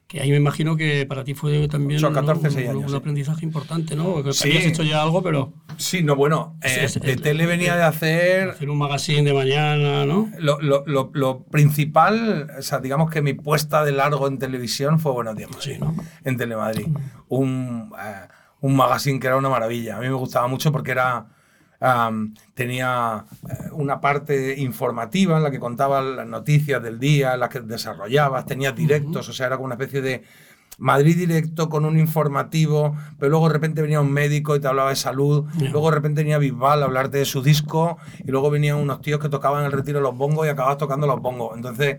Que 0.08 0.22
ahí 0.22 0.32
me 0.32 0.38
imagino 0.38 0.78
que 0.78 1.06
para 1.06 1.24
ti 1.26 1.34
fue 1.34 1.68
también 1.68 2.00
¿no? 2.02 2.14
14, 2.14 2.48
un, 2.48 2.54
6 2.54 2.70
años, 2.70 2.84
un 2.86 2.90
sí. 2.92 2.96
aprendizaje 2.96 3.44
importante, 3.46 3.96
¿no? 3.96 4.24
Que 4.24 4.32
Sí. 4.32 4.48
habías 4.48 4.66
hecho 4.66 4.84
ya 4.84 5.02
algo, 5.04 5.22
pero 5.22 5.54
Sí, 5.76 6.02
no, 6.02 6.16
bueno, 6.16 6.58
eh, 6.64 6.80
Es- 6.86 6.96
es- 6.96 7.02
de 7.02 7.18
tele 7.18 7.46
venía 7.46 7.76
de 7.76 7.84
hacer 7.84 8.50
hacer 8.50 8.70
un 8.70 8.78
magazine 8.78 9.24
de 9.24 9.34
mañana, 9.34 10.06
¿no? 10.06 10.32
Lo, 10.40 10.60
lo- 10.62 10.84
lo- 10.88 11.12
lo 11.14 11.44
principal, 11.44 12.50
o 12.58 12.62
sea, 12.62 12.80
digamos 12.80 13.12
que 13.12 13.22
mi 13.22 13.34
puesta 13.34 13.84
de 13.84 13.92
largo 13.92 14.28
en 14.28 14.40
televisión 14.40 15.00
fue 15.00 15.12
Buenos 15.12 15.36
Días 15.36 15.50
Madrid, 15.52 15.74
Sí, 15.74 15.80
¿no? 15.80 15.94
en 16.24 16.38
Telemadrid. 16.38 16.88
Un, 17.28 17.92
eh, 18.02 18.28
un 18.62 18.76
magazine 18.76 19.20
que 19.20 19.28
era 19.28 19.36
una 19.38 19.50
maravilla. 19.50 19.98
A 19.98 20.00
mí 20.00 20.08
me 20.08 20.14
gustaba 20.14 20.48
mucho 20.48 20.72
porque 20.72 20.92
era 20.92 21.28
tenía 22.54 23.26
eh, 23.50 23.54
una 23.72 24.02
parte 24.02 24.60
informativa 24.60 25.38
en 25.38 25.44
la 25.44 25.52
que 25.52 25.60
contaba 25.60 26.02
las 26.02 26.28
noticias 26.28 26.82
del 26.82 27.00
día, 27.00 27.34
en 27.36 27.40
la 27.42 27.50
que 27.50 27.62
desarrollabas, 27.62 28.46
tenías 28.46 28.76
directos, 28.76 29.30
o 29.30 29.34
sea, 29.34 29.48
era 29.48 29.58
como 29.58 29.66
una 29.66 29.76
especie 29.76 30.02
de 30.02 30.24
Madrid 30.80 31.18
directo 31.18 31.70
con 31.70 31.86
un 31.86 31.98
informativo, 32.00 32.96
pero 33.18 33.32
luego 33.32 33.48
de 33.48 33.54
repente 33.54 33.82
venía 33.82 34.00
un 34.00 34.12
médico 34.12 34.56
y 34.56 34.60
te 34.60 34.68
hablaba 34.68 34.90
de 34.92 34.96
salud, 34.96 35.46
luego 35.72 35.90
de 35.90 35.96
repente 35.96 36.22
venía 36.22 36.38
Bisbal 36.38 36.84
a 36.84 36.86
hablarte 36.86 37.18
de 37.18 37.26
su 37.26 37.42
disco 37.42 37.98
y 38.24 38.30
luego 38.32 38.50
venían 38.52 38.78
unos 38.78 39.02
tíos 39.02 39.20
que 39.20 39.30
tocaban 39.30 39.66
el 39.66 39.72
retiro 39.72 39.98
de 40.00 40.04
los 40.04 40.16
bongos 40.16 40.46
y 40.46 40.50
acababas 40.50 40.78
tocando 40.78 41.08
los 41.08 41.20
bongos. 41.20 41.56
Entonces 41.56 41.98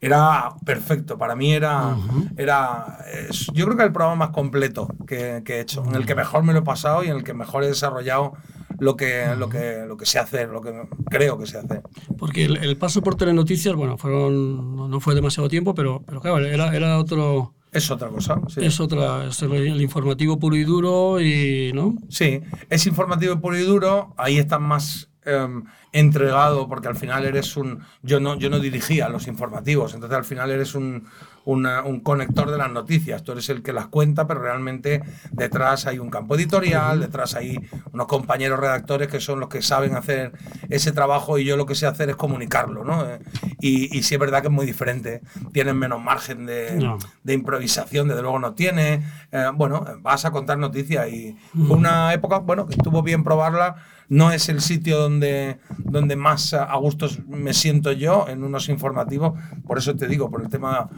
era 0.00 0.50
perfecto, 0.64 1.16
para 1.18 1.34
mí 1.36 1.52
era, 1.54 1.96
era 2.36 2.98
es- 3.30 3.46
yo 3.54 3.64
creo 3.64 3.76
que 3.78 3.82
el 3.84 3.92
programa 3.92 4.26
más 4.26 4.30
completo 4.30 4.88
que, 5.06 5.42
que 5.44 5.56
he 5.56 5.60
hecho, 5.60 5.82
en 5.86 5.94
el 5.94 6.04
que 6.06 6.14
mejor 6.14 6.42
me 6.44 6.52
lo 6.52 6.58
he 6.60 6.62
pasado 6.62 7.02
y 7.04 7.08
en 7.08 7.16
el 7.16 7.24
que 7.24 7.32
mejor 7.34 7.64
he 7.64 7.68
desarrollado 7.68 8.34
lo 8.78 8.96
que, 8.96 9.26
lo 9.36 9.48
que, 9.48 9.84
lo 9.86 9.96
que 9.96 10.06
sé 10.06 10.18
hacer, 10.18 10.48
lo 10.48 10.60
que 10.60 10.72
creo 11.10 11.38
que 11.38 11.46
sé 11.46 11.58
hacer. 11.58 11.82
Porque 12.16 12.44
el, 12.44 12.58
el 12.58 12.76
paso 12.76 13.02
por 13.02 13.16
Telenoticias, 13.16 13.74
bueno, 13.74 13.96
fueron, 13.96 14.90
no, 14.90 15.00
fue 15.00 15.14
demasiado 15.14 15.48
tiempo, 15.48 15.74
pero, 15.74 16.02
pero 16.06 16.20
claro, 16.20 16.38
era, 16.38 16.74
era 16.74 16.98
otro, 16.98 17.54
Es 17.72 17.90
otra 17.90 18.08
cosa. 18.08 18.40
Sí. 18.48 18.64
es 18.64 18.78
otra, 18.80 19.26
es 19.26 19.42
el, 19.42 19.52
el 19.52 19.80
informativo 19.80 20.38
puro 20.38 20.56
y 20.56 20.64
duro 20.64 21.20
y, 21.20 21.72
¿no? 21.74 21.96
Sí, 22.08 22.40
es 22.68 22.86
informativo 22.86 23.40
puro 23.40 23.56
y 23.56 23.62
duro, 23.62 24.14
ahí 24.16 24.38
estás 24.38 24.60
más 24.60 25.08
em, 25.24 25.64
entregado 25.92 26.68
porque 26.68 26.88
al 26.88 26.96
final 26.96 27.24
eres 27.24 27.56
un... 27.56 27.80
Yo 28.02 28.20
no, 28.20 28.36
yo 28.36 28.50
no 28.50 28.60
dirigía 28.60 29.08
los 29.08 29.26
informativos, 29.26 29.94
entonces 29.94 30.16
al 30.16 30.24
final 30.24 30.50
eres 30.50 30.74
un, 30.74 31.06
una- 31.48 31.82
un 31.82 32.00
conector 32.00 32.50
de 32.50 32.58
las 32.58 32.70
noticias, 32.70 33.22
tú 33.22 33.32
eres 33.32 33.48
el 33.48 33.62
que 33.62 33.72
las 33.72 33.86
cuenta, 33.86 34.26
pero 34.26 34.40
realmente 34.42 35.02
detrás 35.32 35.86
hay 35.86 35.98
un 35.98 36.10
campo 36.10 36.34
editorial, 36.36 37.00
detrás 37.00 37.34
hay 37.36 37.58
unos 37.92 38.06
compañeros 38.06 38.60
redactores 38.60 39.08
que 39.08 39.18
son 39.18 39.40
los 39.40 39.48
que 39.48 39.62
saben 39.62 39.96
hacer 39.96 40.32
ese 40.68 40.92
trabajo 40.92 41.38
y 41.38 41.44
yo 41.46 41.56
lo 41.56 41.64
que 41.64 41.74
sé 41.74 41.86
hacer 41.86 42.10
es 42.10 42.16
comunicarlo, 42.16 42.84
¿no? 42.84 43.02
Eh, 43.08 43.18
Y, 43.60 43.96
y 43.96 44.02
sí 44.02 44.14
es 44.14 44.20
verdad 44.20 44.40
que 44.42 44.48
es 44.48 44.52
muy 44.52 44.66
diferente, 44.66 45.20
tienen 45.52 45.76
menos 45.78 46.00
margen 46.02 46.44
de, 46.46 46.76
No. 46.76 46.98
de 47.24 47.32
improvisación, 47.32 48.06
desde 48.08 48.20
luego 48.22 48.38
no 48.38 48.52
tiene. 48.54 49.02
Eh, 49.32 49.46
bueno, 49.54 49.84
vas 50.00 50.24
a 50.26 50.30
contar 50.30 50.58
noticias 50.58 51.08
y 51.08 51.34
fue 51.66 51.76
una 51.76 52.12
época, 52.12 52.38
bueno, 52.38 52.66
que 52.66 52.74
estuvo 52.74 53.02
bien 53.02 53.24
probarla. 53.24 53.74
No 54.08 54.32
es 54.32 54.48
el 54.48 54.60
sitio 54.62 54.98
donde, 54.98 55.58
donde 55.78 56.16
más 56.16 56.54
a 56.54 56.74
gusto 56.76 57.08
me 57.28 57.52
siento 57.52 57.92
yo 57.92 58.26
en 58.28 58.42
unos 58.42 58.68
informativos, 58.70 59.38
por 59.66 59.78
eso 59.78 59.94
te 59.96 60.08
digo, 60.08 60.30
por 60.30 60.42
el 60.42 60.48
tema 60.48 60.88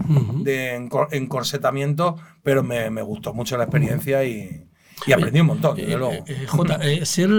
de 0.45 0.79
encor- 0.79 1.09
encorsetamiento, 1.11 2.17
pero 2.43 2.63
me, 2.63 2.89
me 2.91 3.03
gustó 3.03 3.35
mucho 3.35 3.57
la 3.57 3.65
experiencia 3.65 4.25
y, 4.25 4.65
y 5.07 5.13
aprendí 5.13 5.41
un 5.41 5.47
montón, 5.49 5.77
desde 5.77 5.93
Eh, 5.95 5.97
luego. 5.99 6.13
eh, 6.13 6.25
eh, 6.29 6.99
eh, 7.03 7.07
ser 7.07 7.31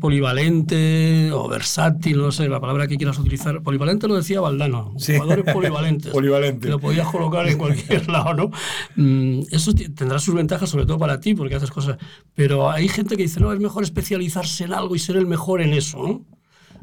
polivalente 0.00 1.30
o 1.32 1.48
versátil, 1.48 2.18
no 2.18 2.30
sé, 2.32 2.48
la 2.48 2.60
palabra 2.60 2.86
que 2.86 2.96
quieras 2.96 3.18
utilizar. 3.18 3.62
Polivalente 3.62 4.08
lo 4.08 4.14
decía 4.16 4.40
Valdano, 4.40 4.94
Sí. 4.98 5.14
jugadores 5.18 5.44
polivalentes. 5.54 6.12
Polivalente. 6.12 6.68
Lo 6.68 6.78
podías 6.78 7.08
colocar 7.08 7.48
en 7.48 7.58
cualquier 7.58 8.08
lado, 8.10 8.34
¿no? 8.34 8.50
Mm, 8.96 9.40
Eso 9.50 9.72
tendrá 9.94 10.18
sus 10.18 10.34
ventajas, 10.34 10.68
sobre 10.70 10.86
todo 10.86 10.98
para 10.98 11.20
ti, 11.20 11.34
porque 11.34 11.54
haces 11.54 11.70
cosas. 11.70 11.96
Pero 12.34 12.70
hay 12.70 12.88
gente 12.88 13.16
que 13.16 13.22
dice, 13.24 13.40
no, 13.40 13.52
es 13.52 13.60
mejor 13.60 13.82
especializarse 13.82 14.64
en 14.64 14.72
algo 14.72 14.94
y 14.94 14.98
ser 14.98 15.16
el 15.16 15.26
mejor 15.26 15.60
en 15.60 15.72
eso, 15.74 15.98
¿no? 16.02 16.24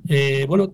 Eh, 0.07 0.45
bueno, 0.47 0.71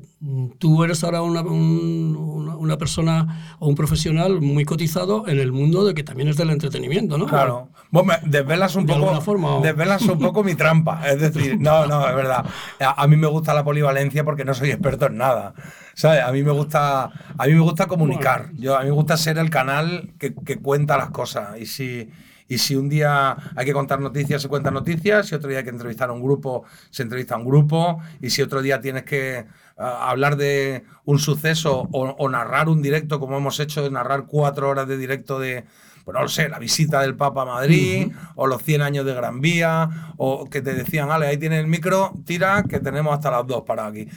tú 0.59 0.83
eres 0.83 1.05
ahora 1.05 1.21
una, 1.21 1.41
un- 1.41 2.17
una, 2.17 2.57
una 2.57 2.77
persona 2.77 3.55
o 3.59 3.69
un 3.69 3.75
profesional 3.75 4.41
muy 4.41 4.65
cotizado 4.65 5.25
en 5.29 5.39
el 5.39 5.53
mundo 5.53 5.85
de 5.85 5.93
que 5.93 6.03
también 6.03 6.27
es 6.27 6.35
del 6.35 6.49
entretenimiento, 6.49 7.17
¿no? 7.17 7.27
Claro. 7.27 7.69
Vos 7.91 8.05
me 8.05 8.15
desvelas 8.23 8.75
un 8.75 8.85
De 8.85 8.93
poco. 8.93 9.05
alguna 9.05 9.21
forma, 9.21 9.55
o- 9.57 9.61
Desvelas 9.61 10.01
un 10.03 10.17
poco 10.19 10.43
mi 10.43 10.55
trampa. 10.55 11.07
Es 11.09 11.19
decir, 11.19 11.57
no, 11.59 11.85
no, 11.87 12.07
es 12.07 12.15
verdad. 12.15 12.45
A, 12.79 13.03
a 13.03 13.07
mí 13.07 13.17
me 13.17 13.27
gusta 13.27 13.53
la 13.53 13.63
polivalencia 13.63 14.23
porque 14.23 14.45
no 14.45 14.53
soy 14.53 14.71
experto 14.71 15.07
en 15.07 15.17
nada. 15.17 15.53
¿Sabes? 15.93 16.23
A 16.23 16.31
mí 16.31 16.41
me 16.43 16.51
gusta, 16.51 17.03
a 17.37 17.45
mí 17.47 17.53
me 17.53 17.59
gusta 17.59 17.87
comunicar. 17.87 18.49
Yo, 18.53 18.75
a 18.77 18.79
mí 18.81 18.85
me 18.85 18.91
gusta 18.93 19.17
ser 19.17 19.37
el 19.37 19.49
canal 19.49 20.13
que, 20.17 20.33
que 20.33 20.57
cuenta 20.57 20.97
las 20.97 21.09
cosas. 21.11 21.59
Y 21.59 21.65
si, 21.65 22.09
Y 22.47 22.57
si 22.59 22.75
un 22.75 22.87
día 22.89 23.35
hay 23.55 23.65
que 23.65 23.73
contar 23.73 23.99
noticias, 23.99 24.41
se 24.41 24.47
cuentan 24.49 24.73
noticias. 24.73 25.27
Si 25.27 25.35
otro 25.35 25.49
día 25.49 25.59
hay 25.59 25.63
que 25.65 25.69
entrevistar 25.71 26.09
a 26.09 26.13
un 26.13 26.21
grupo, 26.23 26.63
se 26.91 27.03
entrevista 27.03 27.35
a 27.35 27.37
un 27.39 27.45
grupo. 27.45 27.99
Y 28.21 28.29
si 28.29 28.41
otro 28.41 28.61
día 28.61 28.79
tienes 28.81 29.03
que 29.03 29.45
hablar 29.77 30.35
de 30.37 30.83
un 31.05 31.17
suceso 31.19 31.87
o, 31.91 32.09
o 32.09 32.29
narrar 32.29 32.69
un 32.69 32.81
directo, 32.81 33.19
como 33.19 33.37
hemos 33.37 33.59
hecho, 33.59 33.89
narrar 33.89 34.25
cuatro 34.27 34.69
horas 34.69 34.87
de 34.87 34.97
directo 34.97 35.39
de, 35.39 35.65
pues 36.03 36.13
no 36.15 36.21
lo 36.21 36.27
sé, 36.27 36.49
la 36.49 36.59
visita 36.59 37.01
del 37.01 37.15
Papa 37.15 37.43
a 37.43 37.45
Madrid, 37.45 38.11
o 38.35 38.47
los 38.47 38.63
100 38.63 38.81
años 38.81 39.05
de 39.05 39.13
Gran 39.13 39.41
Vía, 39.41 40.13
o 40.17 40.45
que 40.49 40.61
te 40.61 40.73
decían, 40.73 41.11
Ale, 41.11 41.27
ahí 41.27 41.37
tienes 41.37 41.59
el 41.59 41.67
micro, 41.67 42.13
tira, 42.25 42.63
que 42.63 42.79
tenemos 42.79 43.13
hasta 43.13 43.31
las 43.31 43.47
dos 43.47 43.63
para 43.63 43.87
aquí. 43.87 44.07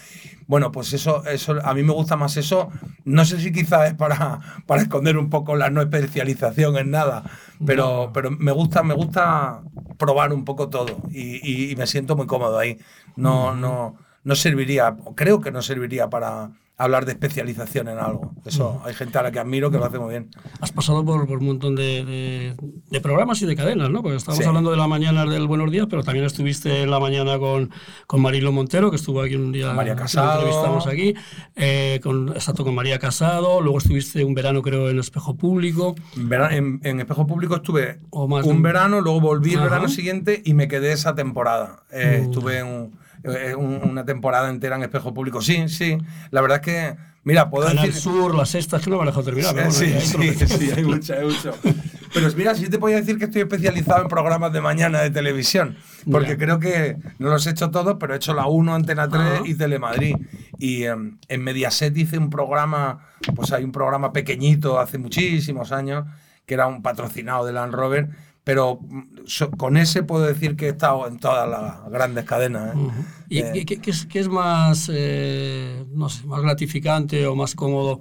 Bueno, 0.46 0.70
pues 0.70 0.92
eso, 0.92 1.24
eso, 1.24 1.56
a 1.62 1.74
mí 1.74 1.82
me 1.82 1.92
gusta 1.92 2.16
más 2.16 2.36
eso. 2.36 2.68
No 3.04 3.24
sé 3.24 3.40
si 3.40 3.52
quizás 3.52 3.88
es 3.88 3.94
para, 3.94 4.40
para 4.66 4.82
esconder 4.82 5.16
un 5.16 5.30
poco 5.30 5.56
la 5.56 5.70
no 5.70 5.80
especialización 5.80 6.76
en 6.76 6.90
nada, 6.90 7.24
pero, 7.64 8.10
pero 8.12 8.30
me 8.30 8.52
gusta, 8.52 8.82
me 8.82 8.94
gusta 8.94 9.62
probar 9.98 10.32
un 10.32 10.44
poco 10.44 10.68
todo 10.68 10.98
y, 11.10 11.70
y 11.72 11.76
me 11.76 11.86
siento 11.86 12.16
muy 12.16 12.26
cómodo 12.26 12.58
ahí. 12.58 12.78
No, 13.16 13.54
no, 13.54 13.96
no 14.22 14.34
serviría, 14.34 14.96
creo 15.14 15.40
que 15.40 15.50
no 15.50 15.62
serviría 15.62 16.10
para, 16.10 16.50
hablar 16.76 17.04
de 17.04 17.12
especialización 17.12 17.88
en 17.88 17.98
algo. 17.98 18.32
Eso, 18.44 18.82
hay 18.84 18.94
gente 18.94 19.16
a 19.18 19.22
la 19.22 19.30
que 19.30 19.38
admiro 19.38 19.70
que 19.70 19.78
lo 19.78 19.84
hace 19.84 19.98
muy 19.98 20.10
bien. 20.10 20.30
Has 20.60 20.72
pasado 20.72 21.04
por, 21.04 21.26
por 21.26 21.38
un 21.38 21.46
montón 21.46 21.76
de, 21.76 22.54
de, 22.90 23.00
programas 23.00 23.40
y 23.42 23.46
de 23.46 23.54
cadenas, 23.54 23.90
¿no? 23.90 24.02
Porque 24.02 24.16
estábamos 24.16 24.44
hablando 24.46 24.70
de 24.72 24.76
la 24.76 24.88
mañana 24.88 25.24
del 25.24 25.46
Buenos 25.46 25.70
Días, 25.70 25.86
pero 25.88 26.02
también 26.02 26.24
estuviste 26.24 26.82
en 26.82 26.90
la 26.90 26.98
mañana 26.98 27.38
con, 27.38 27.70
con 28.06 28.20
Marilo 28.20 28.50
Montero, 28.50 28.90
que 28.90 28.96
estuvo 28.96 29.22
aquí 29.22 29.36
un 29.36 29.52
día. 29.52 29.72
María 29.72 29.94
Casado. 29.94 30.40
entrevistamos 30.40 30.86
aquí. 30.86 31.14
Eh, 31.54 32.00
con, 32.02 32.30
exacto, 32.30 32.64
con 32.64 32.74
María 32.74 32.98
Casado. 32.98 33.60
Luego 33.60 33.78
estuviste 33.78 34.24
un 34.24 34.34
verano, 34.34 34.60
creo, 34.60 34.90
en 34.90 34.98
Espejo 34.98 35.36
Público. 35.36 35.94
En, 36.16 36.80
en 36.82 37.00
Espejo 37.00 37.26
Público 37.26 37.56
estuve 37.56 38.00
un 38.10 38.62
verano, 38.62 39.00
luego 39.00 39.20
volví 39.20 39.54
el 39.54 39.60
verano 39.60 39.88
siguiente 39.88 40.42
y 40.44 40.54
me 40.54 40.66
quedé 40.66 40.92
esa 40.92 41.14
temporada. 41.14 41.84
Eh, 41.92 42.18
mm. 42.20 42.24
Estuve 42.24 42.58
en 42.58 43.03
eh, 43.24 43.54
una 43.54 44.04
temporada 44.04 44.50
entera 44.50 44.76
en 44.76 44.82
espejo 44.82 45.14
público. 45.14 45.40
Sí, 45.40 45.68
sí. 45.68 45.96
La 46.30 46.40
verdad 46.42 46.60
es 46.60 46.64
que, 46.64 46.96
mira, 47.24 47.48
puedo 47.48 47.66
Canal 47.66 47.86
decir. 47.86 48.00
Sur, 48.00 48.34
la 48.34 48.44
sexta, 48.44 48.76
es 48.76 48.84
que 48.84 48.90
no 48.90 48.98
me 48.98 49.06
dejo 49.06 49.22
terminar. 49.22 49.54
Pero 49.54 49.70
sí, 49.70 49.94
sí, 49.98 50.34
sí, 50.46 50.70
hay 50.76 50.84
mucho, 50.84 51.14
hay 51.14 51.24
mucho. 51.24 51.54
Pero 52.12 52.28
mira, 52.36 52.54
sí 52.54 52.68
te 52.68 52.78
podía 52.78 52.96
decir 52.96 53.18
que 53.18 53.24
estoy 53.24 53.42
especializado 53.42 54.02
en 54.02 54.08
programas 54.08 54.52
de 54.52 54.60
mañana 54.60 55.00
de 55.00 55.10
televisión. 55.10 55.76
Porque 56.10 56.36
creo 56.36 56.58
que 56.58 56.96
no 57.18 57.30
los 57.30 57.46
he 57.46 57.50
hecho 57.50 57.70
todos, 57.70 57.96
pero 57.98 58.12
he 58.12 58.16
hecho 58.16 58.34
la 58.34 58.46
1, 58.46 58.74
Antena 58.74 59.08
3 59.08 59.40
y 59.46 59.54
Telemadrid. 59.54 60.16
Y 60.58 60.84
em, 60.84 61.18
en 61.28 61.42
Mediaset 61.42 61.96
hice 61.96 62.18
un 62.18 62.30
programa, 62.30 63.00
pues 63.34 63.52
hay 63.52 63.64
un 63.64 63.72
programa 63.72 64.12
pequeñito 64.12 64.78
hace 64.78 64.98
muchísimos 64.98 65.72
años, 65.72 66.04
que 66.46 66.54
era 66.54 66.66
un 66.66 66.82
patrocinado 66.82 67.46
de 67.46 67.52
Land 67.52 67.74
Rover 67.74 68.10
pero 68.44 68.78
mm, 68.80 69.56
con 69.56 69.76
ese 69.76 70.02
puedo 70.02 70.24
decir 70.24 70.54
que 70.54 70.66
he 70.66 70.70
estado 70.70 71.08
en 71.08 71.18
todas 71.18 71.48
las 71.48 71.90
grandes 71.90 72.24
cadenas. 72.24 72.76
¿eh? 72.76 72.90
¿Y 73.30 73.38
eh, 73.40 73.64
¿qué, 73.64 73.80
es, 74.20 74.28
más, 74.28 74.90
eh, 74.92 75.84
no 75.92 76.10
sé, 76.10 76.26
más 76.26 76.42
gratificante 76.42 77.26
o 77.26 77.34
más 77.34 77.54
cómodo? 77.54 78.00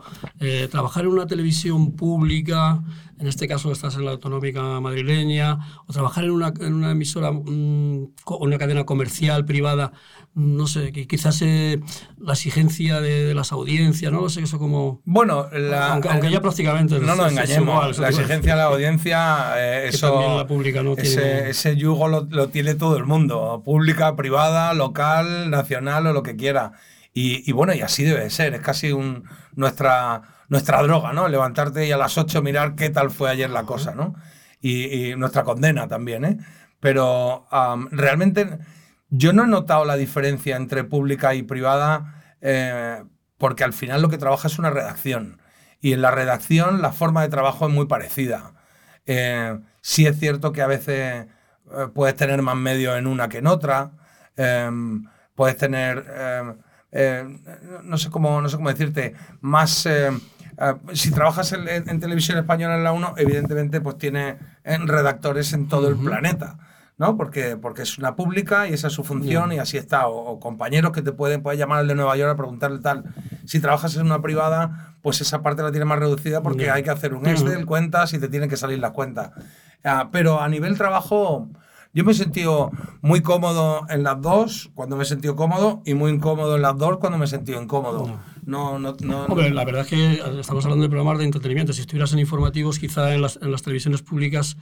¿Trabajar 0.70 1.06
en 1.06 1.12
una 1.12 1.26
televisión 1.26 1.94
pública, 1.94 2.84
en 3.20 3.28
este 3.28 3.48
caso 3.48 3.72
estás 3.72 3.96
en 3.96 4.06
la 4.06 4.12
autonómica 4.12 4.62
madrileña, 4.80 5.60
o 5.88 5.94
trabajar 5.94 6.24
en 6.26 6.32
una, 6.32 6.54
en 6.60 6.74
una 6.74 6.92
emisora, 6.92 7.32
mm, 7.32 8.14
una 8.40 8.58
cadena 8.58 8.86
comercial 8.86 9.46
privada 9.46 9.94
no 10.36 10.66
sé, 10.66 10.92
quizás 10.92 11.42
eh, 11.44 11.80
la 12.18 12.34
exigencia 12.34 13.02
de, 13.02 13.36
las 13.36 13.52
audiencias, 13.52 14.12
no 14.12 14.22
lo 14.22 14.30
sé, 14.30 14.42
eso 14.42 14.58
como... 14.58 15.02
Bueno, 15.06 15.48
aunque, 15.80 16.32
ya 16.32 16.42
prácticamente... 16.42 17.00
No 17.00 17.16
nos 17.16 17.32
engañemos, 17.32 18.00
la 18.00 18.10
exigencia 18.10 18.54
de 18.54 18.58
la 18.58 18.66
audiencia, 18.66 19.54
eh, 19.58 19.90
eso... 19.90 20.38
La 20.38 20.48
pública 20.48 20.82
no 20.82 20.94
ese, 20.94 21.22
tiene... 21.22 21.50
ese 21.50 21.76
yugo 21.76 22.08
lo, 22.08 22.28
lo, 22.32 22.50
tiene 22.50 22.74
todo 22.74 22.98
el 22.98 23.06
mundo, 23.06 23.62
pública, 23.64 24.16
privada, 24.16 24.74
local, 24.74 25.52
nacional 25.52 26.08
o 26.08 26.14
lo 26.14 26.24
que 26.24 26.36
quiera. 26.36 26.72
Y, 27.14 27.48
y 27.48 27.54
bueno, 27.54 27.76
y 27.76 27.82
así 27.82 28.04
debe 28.04 28.28
ser, 28.32 28.56
es 28.56 28.62
casi 28.62 28.92
un, 28.92 29.26
nuestra, 29.56 30.24
nuestra 30.50 30.82
droga, 30.84 31.14
¿no? 31.14 31.28
Levantarte 31.28 31.88
y 31.88 31.92
a 31.92 31.98
las 31.98 32.18
8 32.18 32.42
mirar 32.42 32.76
qué 32.76 32.90
tal 32.90 33.12
fue 33.12 33.30
ayer 33.30 33.50
la 33.50 33.64
cosa, 33.64 33.94
¿no? 33.96 34.16
Y, 34.62 35.12
y 35.12 35.16
nuestra 35.16 35.44
condena 35.44 35.88
también, 35.88 36.26
¿eh? 36.26 36.38
Pero 36.80 37.46
realmente 37.92 38.60
yo 39.10 39.32
no 39.32 39.44
he 39.44 39.48
notado 39.48 39.86
la 39.86 39.96
diferencia 39.96 40.56
entre 40.56 40.84
pública 40.84 41.36
y 41.36 41.44
privada 41.44 42.24
eh, 42.42 43.04
porque 43.38 43.64
al 43.64 43.72
final 43.72 44.02
lo 44.02 44.10
que 44.10 44.18
trabaja 44.18 44.48
es 44.48 44.60
una 44.60 44.70
redacción. 44.70 45.40
Y 45.80 45.94
en 45.94 46.02
la 46.02 46.12
redacción 46.12 46.82
la 46.82 46.92
forma 46.92 47.22
de 47.22 47.30
trabajo 47.30 47.68
es 47.68 47.74
muy 47.74 47.86
parecida. 47.86 48.54
Eh, 49.06 49.60
sí 49.82 50.08
es 50.08 50.20
cierto 50.20 50.52
que 50.52 50.62
a 50.62 50.68
veces 50.68 51.28
eh, 51.28 51.88
puedes 51.94 52.16
tener 52.16 52.42
más 52.42 52.56
medios 52.56 52.98
en 52.98 53.06
una 53.06 53.30
que 53.30 53.38
en 53.38 53.48
otra. 53.48 53.92
Em, 54.36 55.06
puedes 55.36 55.58
tener, 55.58 56.06
em, 56.92 57.40
no, 57.84 57.98
sé 57.98 58.10
cómo, 58.10 58.42
no 58.42 58.50
sé 58.50 58.58
cómo 58.58 58.70
decirte, 58.70 59.14
más... 59.42 59.88
si 60.94 61.12
trabajas 61.12 61.54
en, 61.54 62.00
televisión 62.00 62.38
española 62.38 62.76
en 62.76 62.84
la 62.84 62.92
1, 62.92 63.16
evidentemente 63.18 63.82
pues 63.82 63.98
tiene 63.98 64.38
redactores 64.64 65.54
en 65.54 65.68
todo 65.68 65.88
el 65.88 65.96
planeta. 65.96 66.58
¿no? 66.98 67.18
Porque, 67.18 67.58
porque 67.58 67.82
es 67.82 67.98
una 67.98 68.16
pública 68.16 68.68
y 68.68 68.74
esa 68.74 68.88
es 68.88 68.94
su 68.94 69.04
función 69.04 69.52
y 69.52 69.60
así 69.60 69.78
está. 69.78 70.08
O, 70.08 70.40
compañeros 70.40 70.92
que 70.92 71.02
te 71.02 71.12
pueden, 71.12 71.42
pueden 71.42 71.60
llamar 71.60 71.80
al 71.80 71.88
de 71.88 71.96
Nueva 71.96 72.16
York 72.18 72.32
a 72.32 72.38
preguntarle 72.38 72.80
tal. 72.80 73.04
Si 73.46 73.60
trabajas 73.60 73.96
en 73.96 74.06
una 74.06 74.22
privada, 74.22 74.96
pues 75.02 75.20
esa 75.22 75.42
parte 75.42 75.64
la 75.64 75.72
tiene 75.72 75.86
más 75.86 76.00
reducida 76.00 76.42
porque 76.42 76.70
hay 76.70 76.84
que 76.84 76.90
hacer 76.90 77.14
un 77.14 77.26
Excel, 77.26 77.66
cuentas 77.66 78.14
y 78.14 78.20
te 78.20 78.30
tienen 78.30 78.50
que 78.50 78.58
salir 78.58 78.80
las 78.80 78.92
cuentas. 78.92 79.32
Ah, 79.84 80.10
pero 80.12 80.40
a 80.40 80.48
nivel 80.48 80.78
trabajo, 80.78 81.50
yo 81.94 82.06
me 82.06 82.14
he 82.14 82.16
sentido 82.16 82.72
muy 83.02 83.22
cómodo 83.22 83.86
en 83.90 84.04
las 84.04 84.22
dos 84.22 84.72
cuando 84.74 84.96
me 84.96 85.04
he 85.04 85.06
sentido 85.06 85.36
cómodo 85.36 85.82
y 85.86 85.94
muy 85.94 86.12
incómodo 86.12 86.56
en 86.56 86.62
las 86.62 86.78
dos 86.78 86.98
cuando 86.98 87.18
me 87.18 87.26
he 87.26 87.28
sentido 87.28 87.62
incómodo. 87.62 88.20
No, 88.46 88.80
no, 88.80 88.96
no, 89.00 89.26
Hombre, 89.26 89.50
la 89.52 89.66
verdad 89.66 89.82
es 89.82 89.88
que 89.88 90.40
estamos 90.40 90.66
hablando 90.66 90.84
de 90.84 90.90
programas 90.90 91.20
de 91.20 91.26
entretenimiento. 91.26 91.74
Si 91.74 91.82
estuvieras 91.82 92.14
en 92.14 92.20
informativos, 92.20 92.80
quizá 92.80 93.14
en 93.14 93.22
las, 93.22 93.40
en 93.42 93.52
las 93.52 93.62
televisiones 93.62 94.02
públicas 94.02 94.58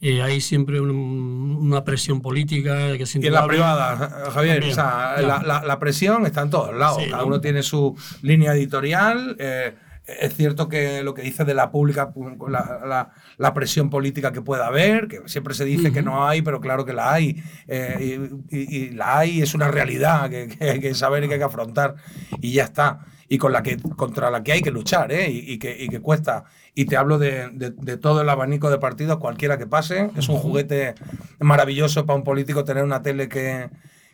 eh, 0.00 0.22
hay 0.22 0.40
siempre 0.40 0.80
una 0.80 1.84
presión 1.84 2.20
política 2.20 2.96
que 2.96 3.02
es 3.02 3.16
Y 3.16 3.26
en 3.26 3.32
la 3.32 3.46
privada, 3.46 4.30
Javier, 4.30 4.62
o 4.64 4.74
sea, 4.74 5.16
la, 5.20 5.62
la, 5.64 5.78
presión 5.78 6.26
está 6.26 6.42
en 6.42 6.50
todos 6.50 6.74
lados. 6.76 7.02
Cada 7.10 7.24
uno 7.24 7.40
tiene 7.40 7.62
su 7.62 7.96
línea 8.22 8.54
editorial. 8.54 9.36
Eh, 9.38 9.74
es 10.06 10.36
cierto 10.36 10.68
que 10.68 11.02
lo 11.02 11.14
que 11.14 11.22
dice 11.22 11.44
de 11.44 11.54
la 11.54 11.70
pública, 11.70 12.12
la, 12.48 13.10
la, 13.38 13.54
presión 13.54 13.90
política 13.90 14.32
que 14.32 14.40
pueda 14.40 14.66
haber, 14.68 15.08
que 15.08 15.22
siempre 15.26 15.52
se 15.54 15.64
dice 15.64 15.92
que 15.92 16.02
no 16.02 16.28
hay, 16.28 16.42
pero 16.42 16.60
claro 16.60 16.84
que 16.84 16.92
la 16.92 17.12
hay. 17.12 17.42
Eh, 17.66 18.28
y, 18.50 18.76
y, 18.76 18.90
la 18.90 19.18
hay, 19.18 19.42
es 19.42 19.54
una 19.54 19.68
realidad 19.68 20.30
que, 20.30 20.46
que, 20.46 20.70
hay 20.70 20.80
que 20.80 20.94
saber 20.94 21.24
y 21.24 21.28
que 21.28 21.34
hay 21.34 21.40
que 21.40 21.44
afrontar. 21.44 21.96
Y 22.40 22.52
ya 22.52 22.64
está. 22.64 23.06
Y 23.28 23.38
con 23.38 23.52
la 23.52 23.62
que, 23.62 23.76
contra 23.96 24.30
la 24.30 24.42
que 24.42 24.52
hay 24.52 24.62
que 24.62 24.70
luchar, 24.70 25.10
¿eh? 25.10 25.28
y, 25.28 25.58
que, 25.58 25.76
y 25.78 25.88
que 25.88 26.00
cuesta 26.00 26.44
y 26.78 26.84
te 26.84 26.98
hablo 26.98 27.18
de, 27.18 27.48
de, 27.52 27.96
todo 27.96 28.20
el 28.20 28.28
abanico 28.28 28.68
de 28.70 28.76
partidos, 28.76 29.16
cualquiera 29.16 29.56
que 29.56 29.66
pase. 29.66 30.10
Es 30.14 30.28
un 30.28 30.36
juguete 30.36 30.94
maravilloso 31.40 32.04
para 32.04 32.18
un 32.18 32.22
político 32.22 32.64
tener 32.64 32.84
una 32.84 33.00
tele 33.00 33.30
que, 33.30 33.70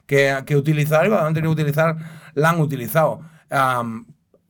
que, 0.07 0.41
que 0.47 0.57
utilizar 0.57 1.05
y 1.05 1.09
cuando 1.09 1.27
han 1.27 1.35
tenido 1.35 1.57
que 1.57 1.63
utilizar, 1.63 1.97
la 2.35 2.51
han 2.51 2.61
utilizado. 2.61 3.21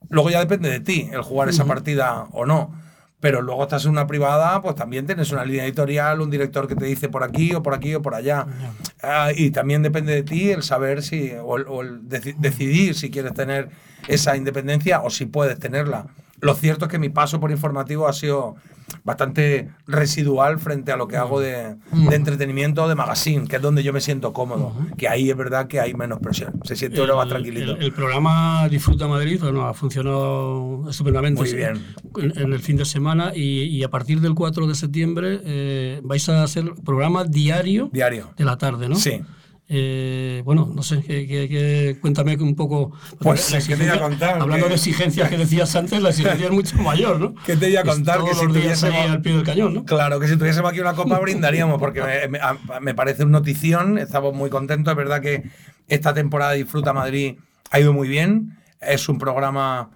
luego 0.09 0.29
ya 0.29 0.39
depende 0.39 0.69
de 0.69 0.79
ti 0.79 1.09
el 1.11 1.23
jugar 1.23 1.49
esa 1.49 1.65
partida 1.65 2.27
o 2.33 2.45
no. 2.45 2.79
Pero 3.23 3.41
luego 3.41 3.63
estás 3.63 3.85
en 3.85 3.91
una 3.91 4.05
privada, 4.05 4.61
pues 4.61 4.75
también 4.75 5.05
tienes 5.05 5.31
una 5.31 5.45
línea 5.45 5.63
editorial, 5.63 6.19
un 6.19 6.29
director 6.29 6.67
que 6.67 6.75
te 6.75 6.83
dice 6.83 7.07
por 7.07 7.23
aquí 7.23 7.53
o 7.53 7.63
por 7.63 7.73
aquí 7.73 7.95
o 7.95 8.01
por 8.01 8.15
allá. 8.15 8.45
Ah, 9.01 9.31
y 9.33 9.51
también 9.51 9.81
depende 9.81 10.13
de 10.13 10.23
ti 10.23 10.51
el 10.51 10.61
saber 10.61 11.01
si, 11.01 11.31
o, 11.41 11.55
el, 11.81 12.01
decidir 12.09 12.95
si 12.95 13.09
quieres 13.09 13.33
tener 13.33 13.69
esa 14.09 14.35
independencia 14.35 14.99
o 15.03 15.09
si 15.09 15.25
puedes 15.25 15.57
tenerla. 15.57 16.07
Lo 16.43 16.55
cierto 16.55 16.85
es 16.85 16.91
que 16.91 16.99
mi 16.99 17.09
paso 17.09 17.39
por 17.39 17.51
informativo 17.51 18.07
ha 18.07 18.13
sido 18.13 18.55
bastante 19.03 19.69
residual 19.87 20.59
frente 20.59 20.91
a 20.91 20.97
lo 20.97 21.07
que 21.07 21.17
hago 21.17 21.39
de, 21.39 21.75
entretenimiento 22.11 22.87
de 22.87 22.95
magazine, 22.95 23.47
que 23.47 23.57
es 23.57 23.61
donde 23.61 23.83
yo 23.83 23.93
me 23.93 24.01
siento 24.01 24.33
cómodo. 24.33 24.73
Que 24.97 25.07
ahí 25.07 25.29
es 25.29 25.37
verdad 25.37 25.67
que 25.67 25.79
hay 25.79 25.93
menos 25.93 26.19
presión. 26.19 26.59
Se 26.63 26.75
siente 26.75 27.01
uno 27.01 27.15
más 27.15 27.27
tranquilito. 27.27 27.75
El, 27.77 27.93
programa 27.93 28.67
Disfruta 28.69 29.07
Madrid 29.07 29.39
bueno, 29.41 29.65
ha 29.65 29.73
funcionado 29.73 30.85
estupendamente 30.89 31.41
Muy 31.41 31.53
bien. 31.53 31.81
En, 32.17 32.53
el 32.53 32.59
fin 32.59 32.77
de 32.77 32.85
semana 32.85 33.31
y, 33.35 33.83
a 33.83 33.89
partir 33.89 34.21
del 34.21 34.35
4 34.35 34.67
de 34.67 34.75
septiembre 34.75 35.39
eh, 35.43 36.01
vais 36.03 36.27
a 36.29 36.43
hacer 36.43 36.73
programa 36.85 37.23
diario, 37.23 37.89
diario 37.91 38.33
de 38.35 38.45
la 38.45 38.57
tarde, 38.57 38.89
¿no? 38.89 38.95
Sí. 38.95 39.21
Eh, 39.75 40.43
bueno, 40.45 40.69
no 40.71 40.83
sé, 40.83 41.01
que, 41.01 41.97
cuéntame 41.99 42.37
un 42.37 42.55
poco. 42.55 42.91
Pues, 43.19 43.55
¿qué 43.67 43.75
te 43.75 43.85
iba 43.85 43.95
a 43.95 43.99
contar? 43.99 44.39
Hablando 44.39 44.67
de 44.67 44.75
exigencias 44.75 45.27
que 45.29 45.37
decías 45.37 45.75
antes, 45.75 45.99
la 45.99 46.09
exigencia 46.09 46.45
es 46.45 46.51
mucho 46.51 46.77
mayor, 46.77 47.19
¿no? 47.19 47.33
¿Qué 47.43 47.57
te 47.57 47.71
iba 47.71 47.81
a 47.81 47.83
contar? 47.83 48.23
que 48.23 48.35
si 48.35 48.45
tuviésemos 48.45 49.09
al 49.09 49.21
pie 49.23 49.33
del 49.33 49.43
cañón, 49.43 49.73
¿no? 49.73 49.83
Claro, 49.83 50.19
que 50.19 50.27
si 50.27 50.37
tuviésemos 50.37 50.69
aquí 50.69 50.79
una 50.79 50.93
copa 50.93 51.17
brindaríamos, 51.17 51.79
porque 51.79 52.03
me, 52.29 52.39
me, 52.81 52.93
parece 52.93 53.23
una 53.23 53.39
notición, 53.39 53.97
estamos 53.97 54.35
muy 54.35 54.51
contentos. 54.51 54.91
Es 54.91 54.97
verdad 54.97 55.21
que 55.21 55.49
esta 55.87 56.13
temporada 56.13 56.51
de 56.51 56.57
Disfruta 56.57 56.93
Madrid 56.93 57.37
ha 57.71 57.79
ido 57.79 57.93
muy 57.93 58.07
bien. 58.07 58.59
Es 58.79 59.09
un 59.09 59.17
programa 59.17 59.89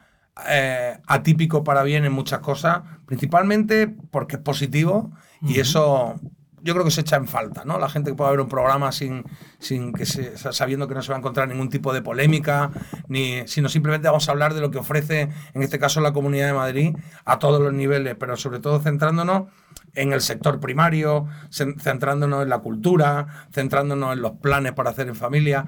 eh, 0.50 0.98
atípico 1.06 1.64
para 1.64 1.84
bien 1.84 2.04
en 2.04 2.14
muchas 2.14 2.40
cosas, 2.40 2.82
principalmente 3.06 3.96
porque 4.10 4.38
es 4.38 4.42
positivo 4.42 5.12
y 5.44 5.60
eso 5.60 6.20
yo 6.62 6.74
creo 6.74 6.84
que 6.84 6.92
se 6.92 7.02
echa 7.02 7.16
en 7.18 7.28
falta, 7.28 7.64
¿no? 7.66 7.78
La 7.80 7.90
gente 7.90 8.12
que 8.12 8.16
pueda 8.16 8.32
ver 8.32 8.40
un 8.40 8.50
programa 8.50 8.92
sin, 8.92 9.24
sin 9.60 9.94
que 9.94 10.06
se, 10.06 10.38
sabiendo 10.38 10.88
que 10.88 10.96
no 10.96 11.02
se 11.02 11.10
va 11.10 11.16
a 11.16 11.20
encontrar 11.20 11.48
ningún 11.48 11.70
tipo 11.70 11.94
de 11.94 12.02
polémica, 12.02 12.72
ni, 13.08 13.48
sino 13.48 13.70
simplemente 13.70 14.08
vamos 14.08 14.28
a 14.28 14.32
hablar 14.32 14.54
de 14.54 14.62
lo 14.62 14.72
que 14.72 14.80
ofrece, 14.80 15.30
en 15.54 15.62
este 15.62 15.78
caso, 15.78 16.02
la 16.02 16.14
Comunidad 16.14 16.48
de 16.48 16.54
Madrid 16.54 16.96
a 17.26 17.38
todos 17.40 17.62
los 17.62 17.74
niveles, 17.74 18.16
pero 18.20 18.36
sobre 18.38 18.60
todo 18.60 18.80
centrándonos 18.80 19.50
en 19.94 20.14
el 20.14 20.22
sector 20.22 20.60
primario, 20.60 21.28
centrándonos 21.52 22.44
en 22.44 22.50
la 22.50 22.60
cultura, 22.60 23.28
centrándonos 23.52 24.14
en 24.14 24.22
los 24.22 24.34
planes 24.34 24.74
para 24.74 24.90
hacer 24.90 25.08
en 25.08 25.16
familia. 25.16 25.68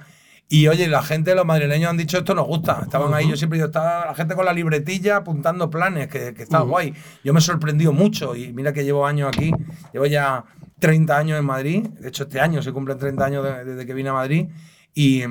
Y 0.51 0.67
oye, 0.67 0.88
la 0.88 1.03
gente, 1.03 1.36
los 1.36 1.46
madrileños 1.46 1.91
han 1.91 1.98
dicho 1.98 2.17
esto 2.17 2.34
nos 2.34 2.48
gusta. 2.48 2.79
Estaban 2.81 3.13
ahí, 3.13 3.29
yo 3.29 3.38
siempre 3.38 3.58
digo, 3.58 3.67
estaba 3.67 4.08
la 4.08 4.15
gente 4.15 4.34
con 4.34 4.46
la 4.46 4.53
libretilla 4.53 5.17
apuntando 5.17 5.69
planes, 5.69 6.08
que, 6.08 6.34
que 6.34 6.41
está 6.41 6.62
guay. 6.62 6.96
Yo 7.24 7.34
me 7.34 7.39
he 7.39 7.41
sorprendido 7.43 7.93
mucho 7.93 8.36
y 8.36 8.51
mira 8.51 8.74
que 8.74 8.84
llevo 8.84 9.05
años 9.05 9.27
aquí, 9.27 9.51
llevo 9.93 10.08
ya 10.08 10.46
30 10.79 11.17
años 11.17 11.39
en 11.39 11.45
Madrid, 11.45 11.88
de 11.88 12.09
hecho 12.09 12.24
este 12.24 12.39
año 12.39 12.62
se 12.62 12.71
cumplen 12.71 12.98
30 12.98 13.25
años 13.25 13.45
desde 13.65 13.86
que 13.86 13.93
vine 13.93 14.09
a 14.09 14.13
Madrid 14.13 14.48
y, 14.93 15.24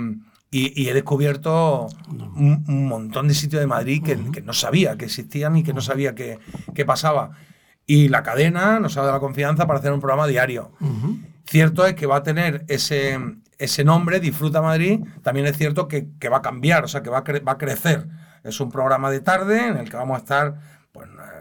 y, 0.51 0.89
he 0.89 0.95
descubierto 0.95 1.89
un, 2.09 2.87
montón 2.87 3.29
de 3.29 3.35
sitios 3.35 3.61
de 3.61 3.67
Madrid 3.67 4.03
que, 4.03 4.31
que, 4.31 4.41
no 4.41 4.53
sabía 4.53 4.97
que 4.97 5.07
existían 5.07 5.57
y 5.57 5.63
que 5.63 5.73
no 5.73 5.81
sabía 5.81 6.15
qué 6.15 6.85
pasaba. 6.87 7.33
Y 7.91 8.09
la 8.09 8.23
cadena 8.23 8.79
nos 8.81 8.99
ha 8.99 9.01
dado 9.01 9.15
la 9.15 9.19
confianza 9.19 9.67
para 9.67 9.79
hacer 9.79 9.93
un 9.93 10.01
programa 10.01 10.27
diario. 10.27 10.73
Cierto 11.47 11.87
es 11.87 11.95
que 11.95 12.05
va 12.05 12.17
a 12.17 12.23
tener 12.23 12.67
ese, 12.69 13.19
ese 13.57 13.83
nombre, 13.83 14.21
Disfruta 14.21 14.61
Madrid, 14.61 15.01
también 15.23 15.47
es 15.47 15.57
cierto 15.57 15.89
que, 15.89 16.07
va 16.31 16.37
a 16.37 16.43
cambiar, 16.43 16.85
o 16.85 16.89
sea, 16.89 17.03
que 17.03 17.09
va 17.09 17.19
a, 17.19 17.23
va 17.23 17.53
a 17.53 17.59
crecer. 17.59 18.07
Es 18.45 18.61
un 18.61 18.71
programa 18.71 19.11
de 19.11 19.21
tarde 19.21 19.69
en 19.69 19.79
el 19.79 19.89
que 19.89 19.97
vamos 19.97 20.17
a 20.17 20.19
estar 20.19 20.78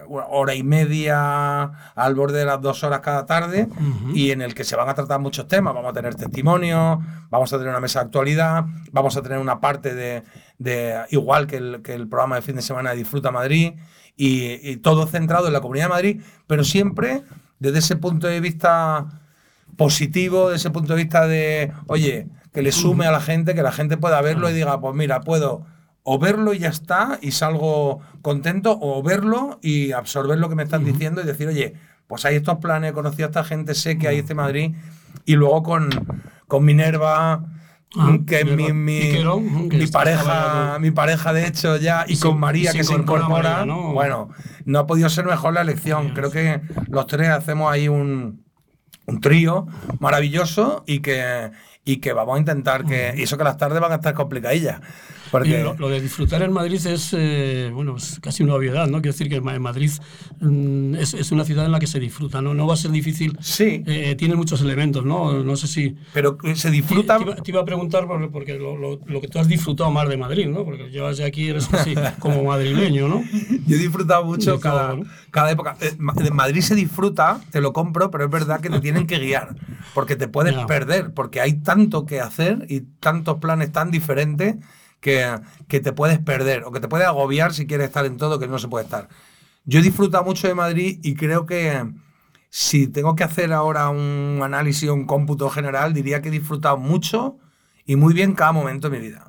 hora 0.09 0.55
y 0.55 0.63
media 0.63 1.63
al 1.95 2.15
borde 2.15 2.39
de 2.39 2.45
las 2.45 2.61
dos 2.61 2.83
horas 2.83 3.01
cada 3.01 3.25
tarde 3.25 3.67
y 4.13 4.31
en 4.31 4.41
el 4.41 4.53
que 4.53 4.63
se 4.63 4.75
van 4.75 4.89
a 4.89 4.93
tratar 4.93 5.19
muchos 5.19 5.47
temas. 5.47 5.73
Vamos 5.73 5.91
a 5.91 5.93
tener 5.93 6.15
testimonios, 6.15 6.99
vamos 7.29 7.51
a 7.53 7.57
tener 7.57 7.69
una 7.69 7.79
mesa 7.79 7.99
de 7.99 8.05
actualidad, 8.05 8.65
vamos 8.91 9.17
a 9.17 9.21
tener 9.21 9.37
una 9.37 9.59
parte 9.59 9.93
de, 9.93 10.23
de 10.57 11.05
igual 11.09 11.47
que 11.47 11.57
el, 11.57 11.81
que 11.81 11.93
el 11.93 12.07
programa 12.07 12.35
de 12.35 12.41
fin 12.41 12.55
de 12.55 12.61
semana 12.61 12.91
de 12.91 12.97
Disfruta 12.97 13.31
Madrid 13.31 13.73
y, 14.15 14.69
y 14.69 14.77
todo 14.77 15.05
centrado 15.07 15.47
en 15.47 15.53
la 15.53 15.61
Comunidad 15.61 15.85
de 15.85 15.89
Madrid, 15.89 16.21
pero 16.47 16.63
siempre 16.63 17.23
desde 17.59 17.79
ese 17.79 17.95
punto 17.95 18.27
de 18.27 18.39
vista 18.39 19.05
positivo, 19.75 20.49
desde 20.49 20.57
ese 20.57 20.71
punto 20.71 20.93
de 20.93 21.03
vista 21.03 21.27
de, 21.27 21.71
oye, 21.87 22.27
que 22.53 22.61
le 22.61 22.71
sume 22.71 23.05
a 23.05 23.11
la 23.11 23.21
gente, 23.21 23.53
que 23.53 23.61
la 23.61 23.71
gente 23.71 23.97
pueda 23.97 24.19
verlo 24.21 24.49
y 24.49 24.53
diga, 24.53 24.81
pues 24.81 24.95
mira, 24.95 25.21
puedo 25.21 25.65
o 26.09 26.17
verlo 26.19 26.53
y 26.53 26.59
ya 26.59 26.69
está 26.69 27.19
y 27.21 27.31
salgo 27.31 27.99
contento, 28.21 28.77
o 28.79 29.03
verlo 29.03 29.59
y 29.61 29.91
absorber 29.91 30.39
lo 30.39 30.47
que 30.47 30.55
me 30.55 30.63
están 30.63 30.85
diciendo 30.85 31.19
y 31.19 31.25
decir, 31.25 31.49
oye, 31.49 31.73
pues 32.07 32.23
hay 32.23 32.37
estos 32.37 32.59
planes, 32.59 32.91
he 32.91 32.93
conocido 32.93 33.25
a 33.25 33.27
esta 33.27 33.43
gente, 33.43 33.75
sé 33.75 33.97
que 33.97 34.07
hay 34.07 34.19
este 34.19 34.33
Madrid, 34.33 34.73
y 35.25 35.35
luego 35.35 35.63
con, 35.63 35.89
con 36.47 36.63
Minerva, 36.63 37.43
ah, 37.97 38.17
que 38.25 38.39
es 38.39 38.45
mi, 38.45 38.71
mi, 38.71 39.87
pareja, 39.91 40.77
mi 40.79 40.91
pareja 40.91 41.33
de 41.33 41.45
hecho 41.45 41.75
ya, 41.75 42.05
y, 42.07 42.17
con 42.17 42.39
María 42.39 42.71
que 42.71 42.85
se 42.85 42.93
incorpora, 42.93 43.65
bueno, 43.65 44.29
no 44.63 44.79
ha 44.79 44.87
podido 44.87 45.09
ser 45.09 45.25
mejor 45.25 45.55
la 45.55 45.61
elección. 45.61 46.11
Creo 46.13 46.31
que 46.31 46.61
los 46.87 47.05
tres 47.07 47.27
hacemos 47.27 47.69
ahí 47.69 47.89
un, 47.89 48.45
un 49.07 49.19
trío 49.19 49.67
maravilloso 49.99 50.85
y 50.87 51.01
que, 51.01 51.51
y 51.87 51.97
que 51.97 52.11
vamos 52.11 52.35
a 52.35 52.39
intentar 52.39 52.85
que. 52.85 53.13
Y 53.17 53.23
eso 53.23 53.37
que 53.37 53.45
las 53.45 53.57
tardes 53.57 53.79
van 53.79 53.93
a 53.93 53.95
estar 53.95 54.13
complicadillas. 54.13 54.81
Porque... 55.31 55.63
Lo, 55.77 55.89
de 55.89 56.01
disfrutar 56.01 56.41
en 56.41 56.51
Madrid 56.51 56.85
es, 56.85 57.13
eh, 57.17 57.69
bueno, 57.73 57.97
es 57.97 58.19
casi 58.21 58.43
una 58.43 58.55
obviedad, 58.55 58.87
¿no? 58.87 59.01
Quiero 59.01 59.13
decir 59.13 59.29
que 59.29 59.41
Madrid 59.41 59.91
mm, 60.39 60.95
es, 60.95 61.13
es, 61.13 61.31
una 61.31 61.43
ciudad 61.43 61.65
en 61.65 61.71
la 61.71 61.79
que 61.79 61.87
se 61.87 61.99
disfruta, 61.99 62.41
¿no? 62.41 62.53
No 62.53 62.67
va 62.67 62.73
a 62.73 62.77
ser 62.77 62.91
difícil. 62.91 63.37
Sí. 63.41 63.83
Eh, 63.85 64.15
tiene 64.15 64.35
muchos 64.35 64.61
elementos, 64.61 65.05
¿no? 65.05 65.43
No 65.43 65.55
sé 65.55 65.67
si. 65.67 65.95
Pero 66.13 66.37
se 66.55 66.71
disfruta. 66.71 67.17
Te, 67.17 67.51
iba, 67.51 67.61
a 67.61 67.65
preguntar, 67.65 68.07
porque 68.31 68.57
lo, 68.57 68.77
lo, 68.77 69.21
que 69.21 69.27
tú 69.27 69.39
has 69.39 69.47
disfrutado 69.47 69.91
más 69.91 70.07
de 70.09 70.17
Madrid, 70.17 70.47
¿no? 70.47 70.63
Porque 70.63 70.89
llevas 70.89 71.17
de 71.17 71.25
aquí, 71.25 71.49
eres 71.49 71.71
así 71.73 71.95
como 72.19 72.43
madrileño, 72.43 73.07
¿no? 73.07 73.23
Yo 73.65 73.75
he 73.75 73.79
disfrutado 73.79 74.25
mucho 74.25 74.59
cada, 74.59 74.97
cada 75.31 75.51
época. 75.51 75.77
Eh, 75.81 75.95
en 75.97 76.35
Madrid 76.35 76.61
se 76.61 76.75
disfruta, 76.75 77.41
te 77.51 77.61
lo 77.61 77.73
compro, 77.73 78.11
pero 78.11 78.25
es 78.25 78.31
verdad 78.31 78.61
que 78.61 78.69
te 78.69 78.79
tienen 78.79 79.07
que 79.07 79.19
guiar, 79.19 79.55
porque 79.93 80.15
te 80.15 80.27
puedes 80.27 80.55
perder, 80.65 81.13
porque 81.13 81.41
hay 81.41 81.53
tanto 81.77 82.05
que 82.05 82.19
hacer 82.19 82.65
y 82.69 82.81
tantos 82.99 83.39
planes 83.39 83.71
tan 83.71 83.91
diferentes 83.91 84.55
que, 84.99 85.39
que 85.67 85.79
te 85.79 85.93
puedes 85.93 86.19
perder 86.19 86.63
o 86.63 86.71
que 86.71 86.79
te 86.79 86.87
puede 86.87 87.05
agobiar 87.05 87.53
si 87.53 87.67
quieres 87.67 87.87
estar 87.87 88.05
en 88.05 88.17
todo 88.17 88.39
que 88.39 88.47
no 88.47 88.57
se 88.57 88.67
puede 88.67 88.85
estar. 88.85 89.09
Yo 89.65 89.79
he 89.79 89.83
disfrutado 89.83 90.23
mucho 90.23 90.47
de 90.47 90.55
Madrid 90.55 90.99
y 91.03 91.15
creo 91.15 91.45
que 91.45 91.85
si 92.49 92.87
tengo 92.87 93.15
que 93.15 93.23
hacer 93.23 93.53
ahora 93.53 93.89
un 93.89 94.39
análisis 94.41 94.89
un 94.89 95.05
cómputo 95.05 95.49
general, 95.49 95.93
diría 95.93 96.21
que 96.21 96.29
he 96.29 96.31
disfrutado 96.31 96.77
mucho 96.77 97.37
y 97.85 97.95
muy 97.95 98.13
bien 98.13 98.33
cada 98.33 98.51
momento 98.53 98.89
de 98.89 98.97
mi 98.97 99.05
vida. 99.07 99.26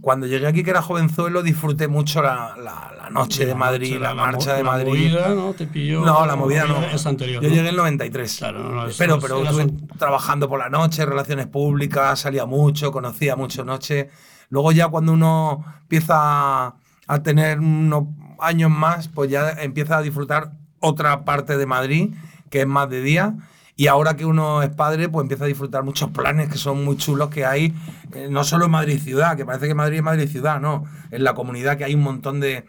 Cuando 0.00 0.26
llegué 0.26 0.46
aquí, 0.46 0.62
que 0.62 0.70
era 0.70 0.82
jovenzuelo, 0.82 1.42
disfruté 1.42 1.88
mucho 1.88 2.22
la, 2.22 2.54
la, 2.56 3.10
noche 3.10 3.44
de 3.44 3.54
Madrid, 3.54 3.96
la, 3.98 4.14
marcha 4.14 4.54
de 4.54 4.62
Madrid. 4.62 5.10
La 5.12 5.28
movida, 5.28 5.34
¿no? 5.34 5.54
¿Te 5.54 5.66
pilló? 5.66 6.04
No, 6.04 6.24
la 6.26 6.36
movida 6.36 6.64
no. 6.66 6.80
Es 6.82 7.04
anterior. 7.06 7.42
Yo 7.42 7.48
llegué 7.48 7.60
en 7.60 7.66
el 7.66 7.76
93. 7.76 8.36
Claro, 8.36 8.86
pero 8.96 9.18
pero 9.18 9.42
estuve 9.42 9.66
trabajando 9.98 10.48
por 10.48 10.60
la 10.60 10.68
noche, 10.68 11.04
relaciones 11.04 11.46
públicas, 11.46 12.20
salía 12.20 12.46
mucho, 12.46 12.92
conocía 12.92 13.34
mucho 13.34 13.64
noche. 13.64 14.10
Luego 14.50 14.72
ya 14.72 14.88
cuando 14.88 15.12
uno 15.12 15.64
empieza 15.82 16.74
a 17.06 17.22
tener 17.22 17.58
unos 17.58 18.04
años 18.38 18.70
más, 18.70 19.08
pues 19.08 19.30
ya 19.30 19.50
empieza 19.50 19.98
a 19.98 20.02
disfrutar 20.02 20.52
otra 20.80 21.24
parte 21.24 21.56
de 21.56 21.66
Madrid, 21.66 22.14
que 22.50 22.60
es 22.60 22.66
más 22.66 22.88
de 22.88 23.02
día. 23.02 23.34
Y 23.78 23.86
ahora 23.86 24.16
que 24.16 24.26
uno 24.26 24.60
es 24.60 24.70
padre, 24.70 25.08
pues 25.08 25.22
empieza 25.22 25.44
a 25.44 25.46
disfrutar 25.46 25.84
muchos 25.84 26.10
planes 26.10 26.48
que 26.48 26.58
son 26.58 26.84
muy 26.84 26.96
chulos 26.96 27.30
que 27.30 27.46
hay, 27.46 27.72
eh, 28.12 28.26
no 28.28 28.42
solo 28.42 28.64
en 28.64 28.72
Madrid 28.72 29.00
ciudad, 29.00 29.36
que 29.36 29.46
parece 29.46 29.68
que 29.68 29.74
Madrid 29.74 29.98
es 29.98 30.02
Madrid 30.02 30.28
ciudad, 30.28 30.60
no, 30.60 30.84
en 31.12 31.22
la 31.22 31.34
comunidad 31.34 31.78
que 31.78 31.84
hay 31.84 31.94
un 31.94 32.02
montón 32.02 32.40
de, 32.40 32.64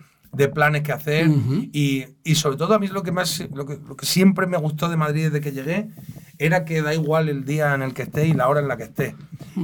planes 0.54 0.84
que 0.84 0.92
hacer. 0.92 1.28
y, 1.74 2.06
sobre 2.36 2.58
todo 2.58 2.76
a 2.76 2.80
mí 2.80 2.88
lo 2.90 3.02
que, 3.02 3.12
más, 3.12 3.44
lo 3.52 3.66
que, 3.66 3.80
lo 3.88 3.98
que 3.98 4.06
siempre 4.06 4.46
me 4.46 4.58
gustó 4.58 4.88
de 4.88 4.98
Madrid 4.98 5.26
desde 5.26 5.42
que 5.42 5.52
llegué 5.52 5.90
era 6.38 6.64
que 6.64 6.84
da 6.84 6.94
igual 6.94 7.28
el 7.28 7.44
día 7.44 7.74
en 7.74 7.82
el 7.82 7.96
que 7.96 8.04
estés 8.04 8.28
y 8.28 8.34
la 8.34 8.48
hora 8.48 8.60
en 8.60 8.68
la 8.68 8.78
que 8.78 8.84
estés. 8.84 9.16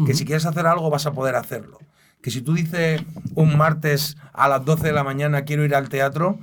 Que 0.08 0.16
si 0.16 0.26
quieres 0.26 0.48
hacer 0.48 0.66
algo 0.66 0.90
vas 0.90 1.06
a 1.06 1.14
poder 1.14 1.36
hacerlo 1.36 1.78
que 2.26 2.32
si 2.32 2.42
tú 2.42 2.56
dices 2.56 3.04
un 3.36 3.56
martes 3.56 4.18
a 4.34 4.50
las 4.50 4.66
12 4.66 4.88
de 4.88 4.94
la 4.94 5.04
mañana 5.04 5.44
quiero 5.44 5.64
ir 5.64 5.76
al 5.76 5.90
teatro, 5.90 6.40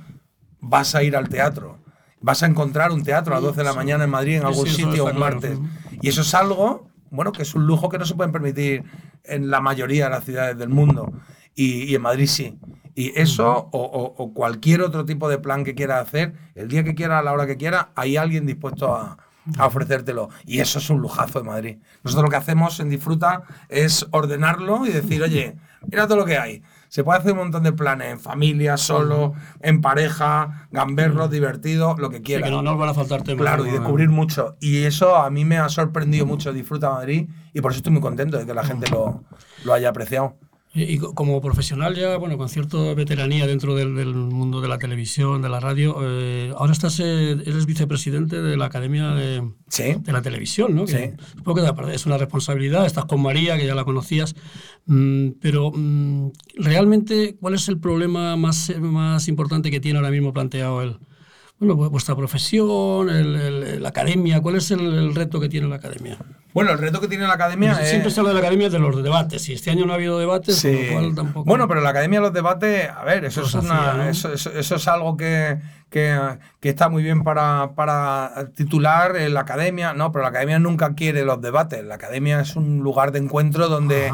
vas 0.61 0.95
a 0.95 1.03
ir 1.03 1.17
al 1.17 1.27
teatro. 1.27 1.82
Vas 2.23 2.41
a 2.41 2.45
encontrar 2.45 2.91
un 2.93 3.03
teatro 3.03 3.33
a 3.33 3.35
las 3.35 3.43
12 3.43 3.57
de 3.57 3.63
la 3.65 3.73
mañana 3.73 4.05
en 4.05 4.09
Madrid, 4.09 4.37
en 4.37 4.45
algún 4.45 4.65
sitio, 4.65 5.05
un 5.05 5.19
martes. 5.19 5.59
Y 6.01 6.07
eso 6.07 6.21
es 6.21 6.33
algo, 6.33 6.87
bueno, 7.11 7.33
que 7.33 7.41
es 7.41 7.53
un 7.53 7.67
lujo 7.67 7.89
que 7.89 7.99
no 7.99 8.05
se 8.05 8.15
pueden 8.15 8.31
permitir 8.31 8.85
en 9.25 9.51
la 9.51 9.59
mayoría 9.59 10.05
de 10.05 10.11
las 10.11 10.23
ciudades 10.23 10.57
del 10.57 10.69
mundo. 10.69 11.11
Y, 11.53 11.93
en 11.93 12.01
Madrid 12.01 12.27
sí. 12.27 12.57
Y 12.95 13.11
eso 13.19 13.67
o, 13.73 14.31
cualquier 14.33 14.83
otro 14.83 15.03
tipo 15.03 15.27
de 15.27 15.37
plan 15.37 15.65
que 15.65 15.75
quiera 15.75 15.99
hacer, 15.99 16.33
el 16.55 16.69
día 16.69 16.85
que 16.85 16.95
quiera, 16.95 17.19
a 17.19 17.23
la 17.23 17.33
hora 17.33 17.45
que 17.45 17.57
quiera, 17.57 17.91
hay 17.93 18.15
alguien 18.15 18.45
dispuesto 18.45 18.95
a, 18.95 19.17
a 19.57 19.65
ofrecértelo. 19.65 20.29
Y 20.45 20.61
eso 20.61 20.79
es 20.79 20.89
un 20.89 21.01
lujazo 21.01 21.41
de 21.41 21.45
Madrid. 21.45 21.77
Nosotros 22.03 22.23
lo 22.23 22.29
que 22.29 22.37
hacemos 22.37 22.79
en 22.79 22.89
Disfruta 22.89 23.43
es 23.67 24.07
ordenarlo 24.11 24.85
y 24.85 24.93
decir, 24.93 25.21
oye, 25.21 25.57
mira 25.91 26.07
todo 26.07 26.19
lo 26.19 26.25
que 26.25 26.37
hay. 26.37 26.63
Se 26.93 27.03
puede 27.03 27.17
hacer 27.17 27.31
un 27.31 27.39
montón 27.39 27.63
de 27.63 27.73
planes, 27.73 28.11
en 28.11 28.19
familia, 28.19 28.77
solo, 28.77 29.33
en 29.61 29.81
pareja, 29.81 30.67
gamberros, 30.69 31.31
divertido, 31.31 31.95
lo 31.97 32.11
que 32.11 32.21
quieras. 32.21 32.47
que 32.47 32.51
no 32.55 32.61
nos 32.61 32.77
van 32.77 32.89
a 32.89 32.93
faltar 32.93 33.23
temas. 33.23 33.41
Claro, 33.41 33.65
y 33.65 33.71
descubrir 33.71 34.09
mucho. 34.09 34.57
Y 34.59 34.83
eso 34.83 35.15
a 35.15 35.31
mí 35.31 35.43
me 35.43 35.57
ha 35.57 35.69
sorprendido 35.69 36.27
mucho 36.27 36.53
Disfruta 36.53 36.91
Madrid 36.91 37.27
y 37.51 37.61
por 37.61 37.71
eso 37.71 37.79
estoy 37.79 37.93
muy 37.93 38.01
contento 38.03 38.37
de 38.37 38.45
que 38.45 38.53
la 38.53 38.63
gente 38.63 38.91
lo, 38.91 39.23
lo 39.65 39.73
haya 39.73 39.89
apreciado. 39.89 40.37
Y, 40.75 40.97
como 40.97 41.39
profesional 41.39 41.95
ya, 41.95 42.17
bueno, 42.17 42.35
con 42.35 42.49
cierta 42.49 42.95
veteranía 42.95 43.45
dentro 43.45 43.75
del, 43.75 44.15
mundo 44.15 44.59
de 44.59 44.67
la 44.67 44.79
televisión, 44.79 45.43
de 45.43 45.49
la 45.49 45.59
radio, 45.59 45.97
eh, 46.01 46.51
ahora 46.57 46.73
estás, 46.73 46.99
eh, 46.99 47.31
eres 47.45 47.67
vicepresidente 47.67 48.41
de 48.41 48.57
la 48.57 48.65
Academia 48.65 49.11
de, 49.11 49.43
de 49.77 50.11
la 50.11 50.21
Televisión, 50.23 50.75
¿no? 50.75 50.87
sí. 50.87 51.11
Supongo 51.37 51.61
que 51.85 51.93
es 51.93 52.05
una 52.07 52.17
responsabilidad, 52.17 52.87
estás 52.87 53.05
con 53.05 53.21
María, 53.21 53.55
que 53.55 53.67
ya 53.67 53.75
la 53.75 53.85
conocías, 53.85 54.35
mm, 54.87 55.29
pero 55.39 55.71
mm, 55.71 56.31
realmente, 56.55 57.35
¿cuál 57.39 57.53
es 57.53 57.67
el 57.67 57.77
problema 57.77 58.35
más, 58.35 58.73
más 58.79 59.27
importante 59.27 59.69
que 59.69 59.79
tiene 59.79 59.99
ahora 59.99 60.09
mismo 60.09 60.33
planteado 60.33 60.81
el, 60.81 60.97
bueno, 61.65 61.89
vuestra 61.89 62.15
profesión, 62.15 63.07
la 63.81 63.89
academia, 63.89 64.41
¿cuál 64.41 64.57
es 64.57 64.71
el, 64.71 65.15
reto 65.15 65.39
que 65.39 65.49
tiene 65.49 65.67
la 65.67 65.77
academia? 65.77 66.17
Bueno, 66.53 66.71
el 66.71 66.77
reto 66.77 66.99
que 66.99 67.07
tiene 67.07 67.25
la 67.25 67.33
academia 67.33 67.71
es... 67.81 67.89
Siempre 67.89 68.11
se 68.11 68.19
habla 68.19 68.31
de 68.31 68.35
la 68.35 68.39
academia 68.41 68.69
de 68.69 68.79
los 68.79 69.01
debates, 69.01 69.47
y 69.49 69.53
este 69.53 69.71
año 69.71 69.85
no 69.85 69.93
ha 69.93 69.95
habido 69.95 70.19
debates, 70.19 70.61
con 70.61 70.73
lo 70.73 70.91
cual 70.91 71.15
tampoco... 71.15 71.45
Bueno, 71.45 71.67
pero 71.67 71.81
la 71.81 71.89
academia 71.89 72.19
de 72.19 72.25
los 72.25 72.33
debates, 72.33 72.89
a 72.89 73.03
ver, 73.05 73.25
eso, 73.25 73.41
es, 73.43 73.53
una, 73.53 74.09
eso, 74.09 74.33
es 74.33 74.87
algo 74.87 75.15
que, 75.15 75.59
que, 75.89 76.19
que, 76.59 76.69
está 76.69 76.89
muy 76.89 77.01
bien 77.01 77.23
para, 77.23 77.71
para 77.75 78.49
titular 78.55 79.15
la 79.15 79.39
academia, 79.39 79.93
no, 79.93 80.11
pero 80.11 80.23
la 80.23 80.29
academia 80.29 80.59
nunca 80.59 80.93
quiere 80.95 81.23
los 81.23 81.41
debates, 81.41 81.83
la 81.83 81.95
academia 81.95 82.41
es 82.41 82.55
un 82.55 82.79
lugar 82.79 83.11
de 83.11 83.19
encuentro 83.19 83.69
donde... 83.69 84.11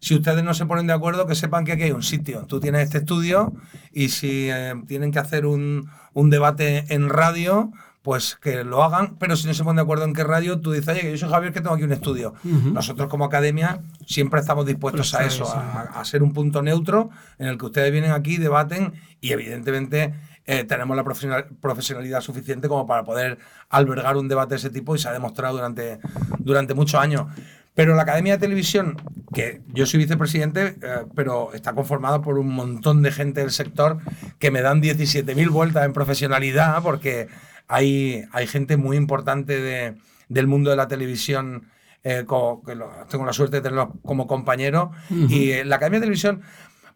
Si 0.00 0.14
ustedes 0.14 0.42
no 0.42 0.54
se 0.54 0.66
ponen 0.66 0.86
de 0.86 0.92
acuerdo, 0.92 1.26
que 1.26 1.34
sepan 1.34 1.64
que 1.64 1.72
aquí 1.72 1.84
hay 1.84 1.92
un 1.92 2.02
sitio. 2.02 2.46
Tú 2.46 2.58
tienes 2.58 2.82
este 2.84 2.98
estudio 2.98 3.52
y 3.92 4.08
si 4.08 4.50
eh, 4.50 4.74
tienen 4.86 5.12
que 5.12 5.18
hacer 5.18 5.46
un, 5.46 5.88
un, 6.14 6.30
debate 6.30 6.84
en 6.88 7.08
radio, 7.08 7.70
pues 8.02 8.36
que 8.40 8.64
lo 8.64 8.82
hagan, 8.82 9.16
pero 9.18 9.36
si 9.36 9.46
no 9.46 9.54
se 9.54 9.62
ponen 9.62 9.76
de 9.76 9.82
acuerdo 9.82 10.04
en 10.04 10.14
qué 10.14 10.24
radio, 10.24 10.60
tú 10.60 10.72
dices, 10.72 10.88
oye, 10.88 11.00
que 11.02 11.10
yo 11.12 11.18
soy 11.18 11.28
Javier, 11.28 11.52
que 11.52 11.60
tengo 11.60 11.74
aquí 11.74 11.84
un 11.84 11.92
estudio. 11.92 12.34
Nosotros 12.42 13.08
como 13.08 13.26
academia 13.26 13.80
siempre 14.06 14.40
estamos 14.40 14.66
dispuestos 14.66 15.14
a 15.14 15.24
eso, 15.24 15.46
a, 15.46 15.82
a, 15.94 16.04
ser 16.04 16.22
un 16.22 16.32
punto 16.32 16.62
neutro 16.62 17.10
en 17.38 17.48
el 17.48 17.58
que 17.58 17.66
ustedes 17.66 17.92
vienen 17.92 18.12
aquí, 18.12 18.38
debaten 18.38 18.94
y 19.20 19.32
evidentemente 19.32 20.14
eh, 20.46 20.64
tenemos 20.64 20.96
la 20.96 21.04
profesionalidad 21.04 22.20
suficiente 22.22 22.66
como 22.66 22.84
para 22.84 23.04
poder 23.04 23.38
albergar 23.68 24.16
un 24.16 24.26
debate 24.26 24.50
de 24.50 24.56
ese 24.56 24.70
tipo 24.70 24.96
y 24.96 24.98
se 24.98 25.08
ha 25.08 25.12
demostrado 25.12 25.54
durante, 25.54 26.00
durante 26.40 26.74
muchos 26.74 27.00
años. 27.00 27.26
Pero 27.74 27.94
la 27.94 28.02
Academia 28.02 28.34
de 28.34 28.40
Televisión, 28.40 28.96
que 29.32 29.60
yo 29.68 29.86
soy 29.86 30.00
vicepresidente, 30.00 30.76
eh, 30.82 31.04
pero 31.14 31.52
está 31.54 31.72
conformada 31.72 32.20
por 32.20 32.38
un 32.38 32.48
montón 32.48 33.02
de 33.02 33.12
gente 33.12 33.40
del 33.40 33.52
sector 33.52 33.98
que 34.38 34.50
me 34.50 34.60
dan 34.60 34.82
17.000 34.82 35.50
vueltas 35.50 35.86
en 35.86 35.92
profesionalidad, 35.92 36.82
porque 36.82 37.28
hay, 37.68 38.24
hay 38.32 38.46
gente 38.46 38.76
muy 38.76 38.96
importante 38.96 39.60
de, 39.60 39.94
del 40.28 40.46
mundo 40.46 40.70
de 40.70 40.76
la 40.76 40.88
televisión. 40.88 41.68
Eh, 42.02 42.24
que 42.66 42.78
tengo 43.10 43.26
la 43.26 43.32
suerte 43.34 43.56
de 43.56 43.62
tenerlos 43.62 43.90
como 44.02 44.26
compañeros. 44.26 44.88
Y 45.10 45.62
la 45.64 45.76
Academia 45.76 46.00
de 46.00 46.06
Televisión 46.06 46.40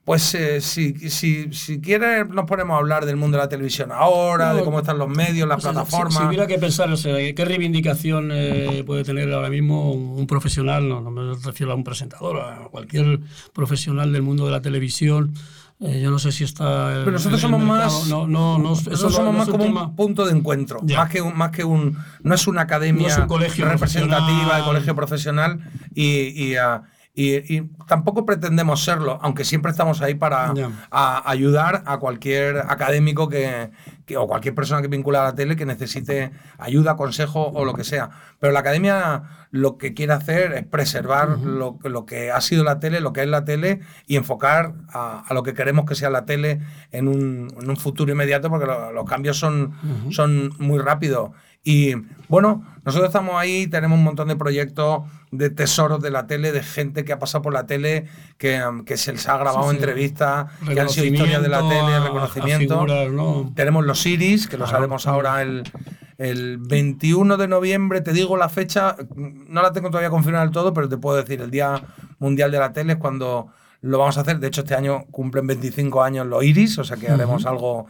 pues 0.05 0.35
eh, 0.35 0.61
si, 0.61 0.93
si, 1.09 1.53
si 1.53 1.81
quieres 1.81 2.29
nos 2.29 2.45
ponemos 2.45 2.75
a 2.75 2.79
hablar 2.79 3.07
del 3.07 3.17
mundo 3.17 3.39
de 3.39 3.45
la 3.45 3.49
televisión 3.49 3.91
ahora, 3.91 4.53
de 4.53 4.63
cómo 4.63 4.81
están 4.81 4.99
los 4.99 5.09
medios, 5.09 5.49
las 5.49 5.63
plataformas. 5.63 6.15
Si, 6.15 6.23
hubiera 6.25 6.47
que 6.47 6.59
pensar, 6.59 6.91
o 6.91 6.97
sea, 6.97 7.17
¿qué 7.35 7.45
reivindicación 7.45 8.31
eh, 8.33 8.85
puede 8.87 9.03
tener 9.03 9.33
ahora 9.33 9.49
mismo 9.49 9.93
un, 9.93 10.27
profesional, 10.27 10.87
no, 10.87 11.01
no, 11.01 11.11
me 11.11 11.35
refiero 11.43 11.73
a 11.73 11.75
un 11.75 11.85
presentador, 11.85 12.39
a 12.39 12.69
cualquier 12.71 13.21
profesional 13.55 14.13
del 14.13 14.23
mundo 14.23 14.45
de 14.45 14.53
la 14.53 14.61
televisión? 14.61 15.33
Eh, 15.81 16.01
yo 16.03 16.11
no 16.11 16.19
sé 16.19 16.33
si 16.33 16.45
está. 16.45 16.93
Pero 16.99 17.11
nosotros 17.11 17.41
somos 17.41 17.63
más. 17.63 18.07
No, 18.07 18.27
no, 18.27 18.59
no, 18.59 18.75
eso 18.75 19.11
somos 19.11 19.35
más 19.35 19.49
como 19.49 19.65
un 19.65 19.97
punto 19.97 20.25
de 20.27 20.33
encuentro. 20.33 20.81
Más 20.83 21.11
que, 21.11 21.21
un, 21.21 21.37
más 21.37 21.51
que 21.51 21.65
un. 21.65 21.99
No 22.23 22.35
es 22.35 22.47
una 22.47 22.63
academia 22.63 23.09
es 23.09 23.19
un 23.19 23.27
colegio 23.27 23.65
representativa 23.65 24.59
de 24.59 24.63
colegio 24.63 24.95
profesional 24.95 25.61
y, 25.95 26.53
y 26.53 26.55
y, 27.17 27.63
tampoco 27.87 28.27
pretendemos 28.27 28.83
serlo, 28.83 29.21
aunque 29.23 29.45
siempre 29.45 29.71
estamos 29.71 30.03
ahí 30.03 30.15
para 30.17 30.53
ayudar 30.91 31.85
a 31.87 31.99
cualquier 31.99 32.59
académico 32.69 33.29
que, 33.29 33.71
o 34.17 34.27
cualquier 34.27 34.57
persona 34.57 34.83
que 34.83 34.89
vincula 34.89 35.21
a 35.21 35.25
la 35.25 35.35
tele 35.37 35.55
que 35.55 35.65
necesite 35.65 36.33
ayuda, 36.59 36.97
consejo 36.97 37.53
o 37.55 37.65
lo 37.65 37.75
que 37.75 37.85
sea. 37.85 38.11
Pero 38.41 38.53
la 38.53 38.61
academia 38.61 39.47
lo 39.53 39.79
que 39.79 39.95
quiere 39.95 40.13
hacer 40.13 40.53
es 40.55 40.67
preservar 40.67 41.39
lo, 41.39 41.79
lo, 41.85 42.05
que 42.05 42.33
ha 42.33 42.41
sido 42.41 42.65
la 42.65 42.81
tele, 42.81 42.99
lo 42.99 43.13
que 43.13 43.23
es 43.23 43.29
la 43.29 43.45
tele 43.45 43.79
y 44.09 44.17
enfocar 44.17 44.75
a, 44.89 45.25
lo 45.33 45.45
que 45.45 45.55
queremos 45.55 45.85
que 45.85 45.95
sea 45.95 46.11
la 46.11 46.25
tele 46.25 46.63
en 46.91 47.07
un, 47.07 47.55
en 47.61 47.71
un 47.71 47.77
futuro 47.77 48.11
inmediato 48.11 48.51
porque 48.51 48.67
los 48.67 49.05
cambios 49.05 49.39
son, 49.39 49.73
son 50.11 50.53
muy 50.59 50.81
rápidos. 50.81 51.31
Y 51.65 51.95
bueno, 52.29 52.63
nosotros 52.85 53.09
estamos 53.09 53.35
ahí, 53.37 53.67
tenemos 53.67 53.99
un 53.99 54.05
montón 54.05 54.29
de 54.29 54.37
proyectos 54.37 55.03
de 55.31 55.49
tesoros 55.51 56.01
de 56.03 56.11
la 56.11 56.27
tele, 56.27 56.53
de 56.53 56.63
gente 56.63 57.05
que 57.05 57.13
ha 57.15 57.19
pasado 57.19 57.43
por 57.43 57.55
la 57.55 57.67
tele, 57.67 58.05
que, 58.37 58.63
que 58.85 58.97
se 58.99 59.13
les 59.13 59.27
ha 59.29 59.39
grabado 59.39 59.71
entrevistas, 59.71 60.53
que 60.73 60.79
han 60.79 60.91
sido 60.91 61.07
historias 61.07 61.43
de 61.43 61.49
la 61.49 61.67
tele, 61.67 62.01
reconocimiento. 62.01 62.87
Tenemos 63.55 63.85
los 63.85 64.05
Iris, 64.05 64.47
que 64.47 64.59
los 64.59 64.73
haremos 64.73 65.07
ahora 65.07 65.41
el, 65.41 65.65
el 66.19 66.59
21 66.59 67.37
de 67.37 67.49
noviembre, 67.49 68.03
te 68.03 68.13
digo 68.13 68.37
la 68.37 68.49
fecha, 68.51 68.97
no 69.17 69.63
la 69.63 69.73
tengo 69.73 69.89
todavía 69.89 70.11
confirmada 70.11 70.45
del 70.45 70.53
todo, 70.53 70.73
pero 70.75 70.89
te 70.89 70.99
puedo 70.99 71.17
decir, 71.17 71.41
el 71.41 71.51
Día 71.51 71.83
Mundial 72.19 72.51
de 72.53 72.59
la 72.59 72.73
Tele 72.73 72.93
es 72.93 72.99
cuando 72.99 73.49
lo 73.81 73.99
vamos 73.99 74.19
a 74.19 74.21
hacer. 74.21 74.39
De 74.39 74.49
hecho, 74.49 74.61
este 74.61 74.75
año 74.75 75.05
cumplen 75.11 75.47
25 75.47 76.03
años 76.03 76.27
los 76.27 76.45
Iris, 76.45 76.79
o 76.79 76.85
sea 76.85 76.97
que 76.97 77.09
haremos 77.09 77.47
algo, 77.47 77.87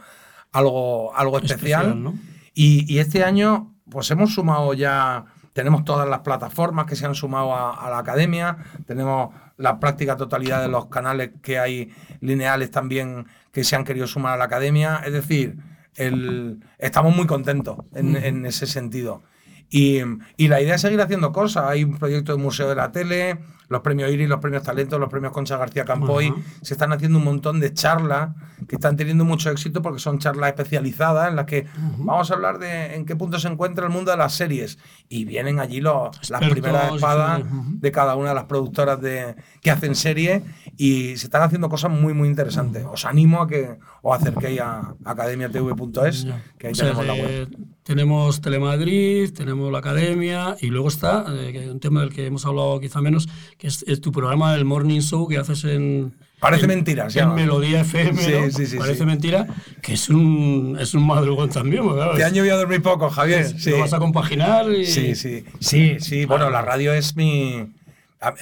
algo, 0.51 1.15
algo 1.15 1.37
especial. 1.39 2.13
Y, 2.57 2.99
este 2.99 3.23
año, 3.23 3.75
pues 3.89 4.09
hemos 4.11 4.33
sumado 4.33 4.73
ya, 4.73 5.25
tenemos 5.51 5.83
todas 5.83 6.07
las 6.07 6.21
plataformas 6.21 6.85
que 6.85 6.95
se 6.95 7.05
han 7.05 7.13
sumado 7.13 7.53
a, 7.53 7.89
la 7.89 7.99
academia, 7.99 8.57
tenemos 8.87 9.35
la 9.57 9.79
práctica 9.79 10.15
totalidad 10.15 10.61
de 10.61 10.69
los 10.69 10.85
canales 10.87 11.31
que 11.43 11.59
hay 11.59 11.91
lineales 12.21 12.71
también 12.71 13.27
que 13.51 13.65
se 13.65 13.75
han 13.75 13.83
querido 13.83 14.07
sumar 14.07 14.33
a 14.33 14.37
la 14.37 14.45
academia. 14.45 15.01
Es 15.05 15.11
decir, 15.11 15.57
el, 15.95 16.63
estamos 16.79 17.13
muy 17.13 17.27
contentos 17.27 17.77
en, 17.93 18.15
en 18.15 18.45
ese 18.45 18.67
sentido. 18.67 19.23
Y, 19.69 19.99
y, 20.37 20.47
la 20.47 20.61
idea 20.61 20.75
es 20.75 20.81
seguir 20.81 21.01
haciendo 21.01 21.33
cosas. 21.33 21.65
Hay 21.65 21.83
un 21.83 21.97
proyecto 21.97 22.35
de 22.35 22.41
Museo 22.41 22.69
de 22.69 22.75
la 22.75 22.91
Tele, 22.91 23.39
los 23.69 23.81
premios 23.81 24.11
Iris, 24.11 24.29
los 24.29 24.39
premios 24.39 24.63
Talentos, 24.63 24.99
los 24.99 25.09
premios 25.09 25.31
Concha 25.33 25.57
García 25.57 25.85
Campoy. 25.85 26.33
Se 26.61 26.73
están 26.73 26.93
haciendo 26.93 27.17
un 27.17 27.23
montón 27.23 27.59
de 27.59 27.73
charlas 27.73 28.29
que 28.67 28.75
están 28.75 28.95
teniendo 28.95 29.25
mucho 29.25 29.49
éxito 29.51 29.81
porque 29.81 29.99
son 29.99 30.19
charlas 30.19 30.49
especializadas 30.49 31.29
en 31.29 31.35
las 31.35 31.45
que 31.45 31.67
vamos 31.97 32.31
a 32.31 32.33
hablar 32.33 32.59
de 32.59 32.95
en 32.95 33.05
qué 33.05 33.15
punto 33.15 33.39
se 33.39 33.47
encuentra 33.47 33.85
el 33.85 33.91
mundo 33.91 34.11
de 34.11 34.17
las 34.17 34.33
series. 34.33 34.77
Y 35.09 35.25
vienen 35.25 35.59
allí 35.59 35.81
los, 35.81 36.29
las 36.29 36.41
primeras 36.49 36.95
espadas 36.95 37.43
de 37.51 37.91
cada 37.91 38.15
una 38.15 38.29
de 38.29 38.35
las 38.35 38.45
productoras 38.45 39.01
de, 39.01 39.35
que 39.61 39.71
hacen 39.71 39.95
series 39.95 40.43
y 40.77 41.17
se 41.17 41.27
están 41.27 41.43
haciendo 41.43 41.69
cosas 41.69 41.91
muy, 41.91 42.13
muy 42.13 42.27
interesantes. 42.27 42.85
Os 42.85 43.05
animo 43.05 43.41
a 43.41 43.47
que 43.47 43.77
os 44.01 44.15
acerquéis 44.15 44.61
a 44.61 44.95
academiatv.es, 45.03 46.27
que 46.57 46.67
ahí 46.67 46.73
tenemos 46.73 47.05
la 47.05 47.13
web. 47.13 47.49
Tenemos 47.83 48.41
Telemadrid, 48.41 49.31
tenemos 49.31 49.71
la 49.71 49.77
Academia 49.77 50.57
y 50.59 50.67
luego 50.67 50.87
está, 50.87 51.25
eh, 51.29 51.69
un 51.69 51.79
tema 51.79 52.01
del 52.01 52.11
que 52.11 52.25
hemos 52.25 52.43
hablado 52.45 52.79
quizá 52.79 52.99
menos, 52.99 53.29
que 53.57 53.67
es, 53.67 54.01
tu 54.01 54.11
programa 54.11 54.53
del 54.53 54.65
Morning 54.65 54.99
Show 54.99 55.27
que 55.27 55.37
haces 55.37 55.63
en... 55.65 56.13
Parece 56.39 56.67
mentira, 56.67 57.07
En 57.15 57.33
Melodía 57.33 57.81
FM, 57.81 58.21
sí, 58.21 58.51
sí, 58.51 58.65
sí, 58.67 58.77
Parece 58.77 59.05
mentira, 59.05 59.47
que 59.81 59.93
es 59.93 60.09
un, 60.09 60.77
es 60.79 60.93
un 60.93 61.07
madrugón 61.07 61.49
también. 61.49 61.87
¿verdad? 61.87 62.11
Este 62.11 62.23
año 62.23 62.43
voy 62.43 62.51
a 62.51 62.55
dormir 62.55 62.81
poco, 62.83 63.09
Javier. 63.09 63.47
Sí. 63.59 63.71
Lo 63.71 63.79
vas 63.79 63.93
a 63.93 63.99
compaginar 63.99 64.69
y... 64.71 64.85
Sí, 64.85 65.15
sí, 65.15 65.45
sí, 65.59 65.97
sí. 65.99 66.25
Bueno, 66.25 66.49
la 66.49 66.61
radio 66.61 66.93
es 66.93 67.15
mi... 67.15 67.73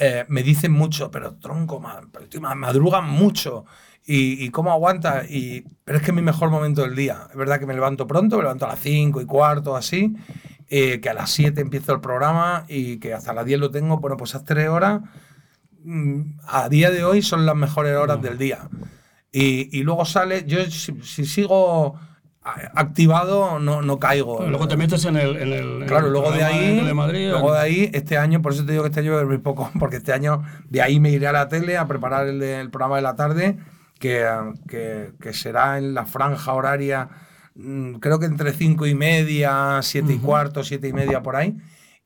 Eh, 0.00 0.24
me 0.28 0.42
dicen 0.42 0.72
mucho, 0.72 1.10
pero 1.10 1.34
tronco, 1.34 1.80
madrugan 1.80 3.08
mucho. 3.08 3.64
¿Y, 4.06 4.50
cómo 4.50 4.70
aguanta? 4.70 5.24
Y, 5.26 5.64
pero 5.84 5.96
es 5.96 6.04
que 6.04 6.10
es 6.10 6.14
mi 6.14 6.20
mejor 6.20 6.50
momento 6.50 6.82
del 6.82 6.94
día. 6.94 7.26
Es 7.30 7.36
verdad 7.36 7.58
que 7.58 7.66
me 7.66 7.72
levanto 7.72 8.06
pronto, 8.06 8.36
me 8.36 8.42
levanto 8.42 8.66
a 8.66 8.70
las 8.70 8.80
5 8.80 9.22
y 9.22 9.24
cuarto, 9.24 9.76
así, 9.76 10.14
eh, 10.68 11.00
que 11.00 11.10
a 11.10 11.14
las 11.14 11.30
7 11.30 11.60
empiezo 11.60 11.92
el 11.92 12.00
programa 12.00 12.64
y 12.68 12.98
que 12.98 13.14
hasta 13.14 13.32
las 13.32 13.46
10 13.46 13.60
lo 13.60 13.70
tengo. 13.70 13.98
Bueno, 13.98 14.16
pues 14.16 14.30
esas 14.30 14.44
3 14.44 14.68
horas, 14.68 15.02
mm, 15.84 16.38
a 16.46 16.68
día 16.68 16.90
de 16.90 17.04
hoy, 17.04 17.22
son 17.22 17.46
las 17.46 17.56
mejores 17.56 17.96
horas 17.96 18.20
del 18.22 18.38
día. 18.38 18.68
Y, 19.32 19.76
y 19.78 19.82
luego 19.82 20.04
sale, 20.04 20.44
yo 20.46 20.64
si, 20.70 21.24
sigo 21.26 21.98
activado 22.74 23.58
no, 23.58 23.80
no 23.80 23.98
caigo. 23.98 24.46
luego 24.46 24.68
te 24.68 24.76
metes 24.76 25.04
en 25.06 25.16
el. 25.16 25.36
En 25.36 25.52
el 25.52 25.86
claro, 25.86 26.10
luego 26.10 26.30
de 26.30 26.44
ahí. 26.44 26.80
luego 26.80 27.52
de 27.52 27.58
ahí, 27.58 27.90
este 27.94 28.18
año, 28.18 28.42
por 28.42 28.52
eso 28.52 28.64
te 28.64 28.72
digo 28.72 28.84
que 28.84 28.88
este 28.90 29.00
año 29.00 29.18
a 29.18 29.24
muy 29.24 29.38
poco, 29.38 29.70
porque 29.80 29.96
este 29.96 30.12
año 30.12 30.42
de 30.68 30.82
ahí 30.82 31.00
me 31.00 31.10
iré 31.10 31.26
a 31.26 31.32
la 31.32 31.48
tele 31.48 31.76
a 31.76 31.86
preparar 31.86 32.26
el, 32.28 32.42
el 32.42 32.70
programa 32.70 32.96
de 32.96 33.02
la 33.02 33.16
tarde 33.16 33.56
que, 33.98 35.12
que, 35.20 35.32
será 35.32 35.78
en 35.78 35.94
la 35.94 36.04
franja 36.04 36.52
horaria, 36.52 37.08
mm, 37.08 37.10
creo 38.00 38.18
que 38.18 38.26
entre 38.26 38.52
cinco 38.52 38.86
y 38.86 38.94
media, 38.94 39.80
siete 39.82 40.12
y 40.12 40.18
cuarto, 40.18 40.64
siete 40.64 40.88
y 40.88 40.92
media 40.92 41.22
por 41.22 41.36
ahí. 41.36 41.56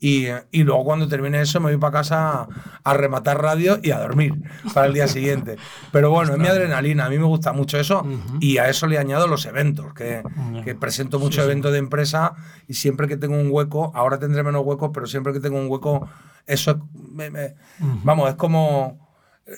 Y, 0.00 0.26
y, 0.52 0.62
luego 0.62 0.84
cuando 0.84 1.08
termine 1.08 1.40
eso 1.40 1.58
me 1.58 1.72
voy 1.72 1.80
para 1.80 1.98
casa 1.98 2.46
a, 2.84 2.94
rematar 2.94 3.42
radio 3.42 3.80
y 3.82 3.90
a 3.90 3.98
dormir 3.98 4.32
para 4.74 4.86
el 4.86 4.94
día 4.94 5.08
siguiente. 5.08 5.56
Pero 5.90 6.10
bueno, 6.10 6.34
es 6.34 6.38
mi 6.38 6.46
adrenalina, 6.46 7.06
a 7.06 7.10
mí 7.10 7.18
me 7.18 7.24
gusta 7.24 7.52
mucho 7.52 7.80
eso 7.80 8.06
y 8.38 8.58
a 8.58 8.68
eso 8.68 8.86
le 8.86 8.96
añado 8.96 9.26
los 9.26 9.44
eventos, 9.46 9.92
que, 9.94 10.22
que 10.64 10.76
presento 10.76 11.18
muchos 11.18 11.44
eventos 11.44 11.72
de 11.72 11.78
empresa 11.78 12.34
y 12.68 12.74
siempre 12.74 13.08
que 13.08 13.16
tengo 13.16 13.34
un 13.34 13.48
hueco, 13.50 13.90
ahora 13.92 14.20
tendré 14.20 14.44
menos 14.44 14.62
huecos, 14.64 14.90
pero 14.94 15.08
siempre 15.08 15.32
que 15.32 15.40
tengo 15.40 15.58
un 15.58 15.68
hueco, 15.68 16.08
eso 16.46 16.88
me, 16.92 17.56
vamos, 18.04 18.28
es 18.28 18.36
como... 18.36 19.08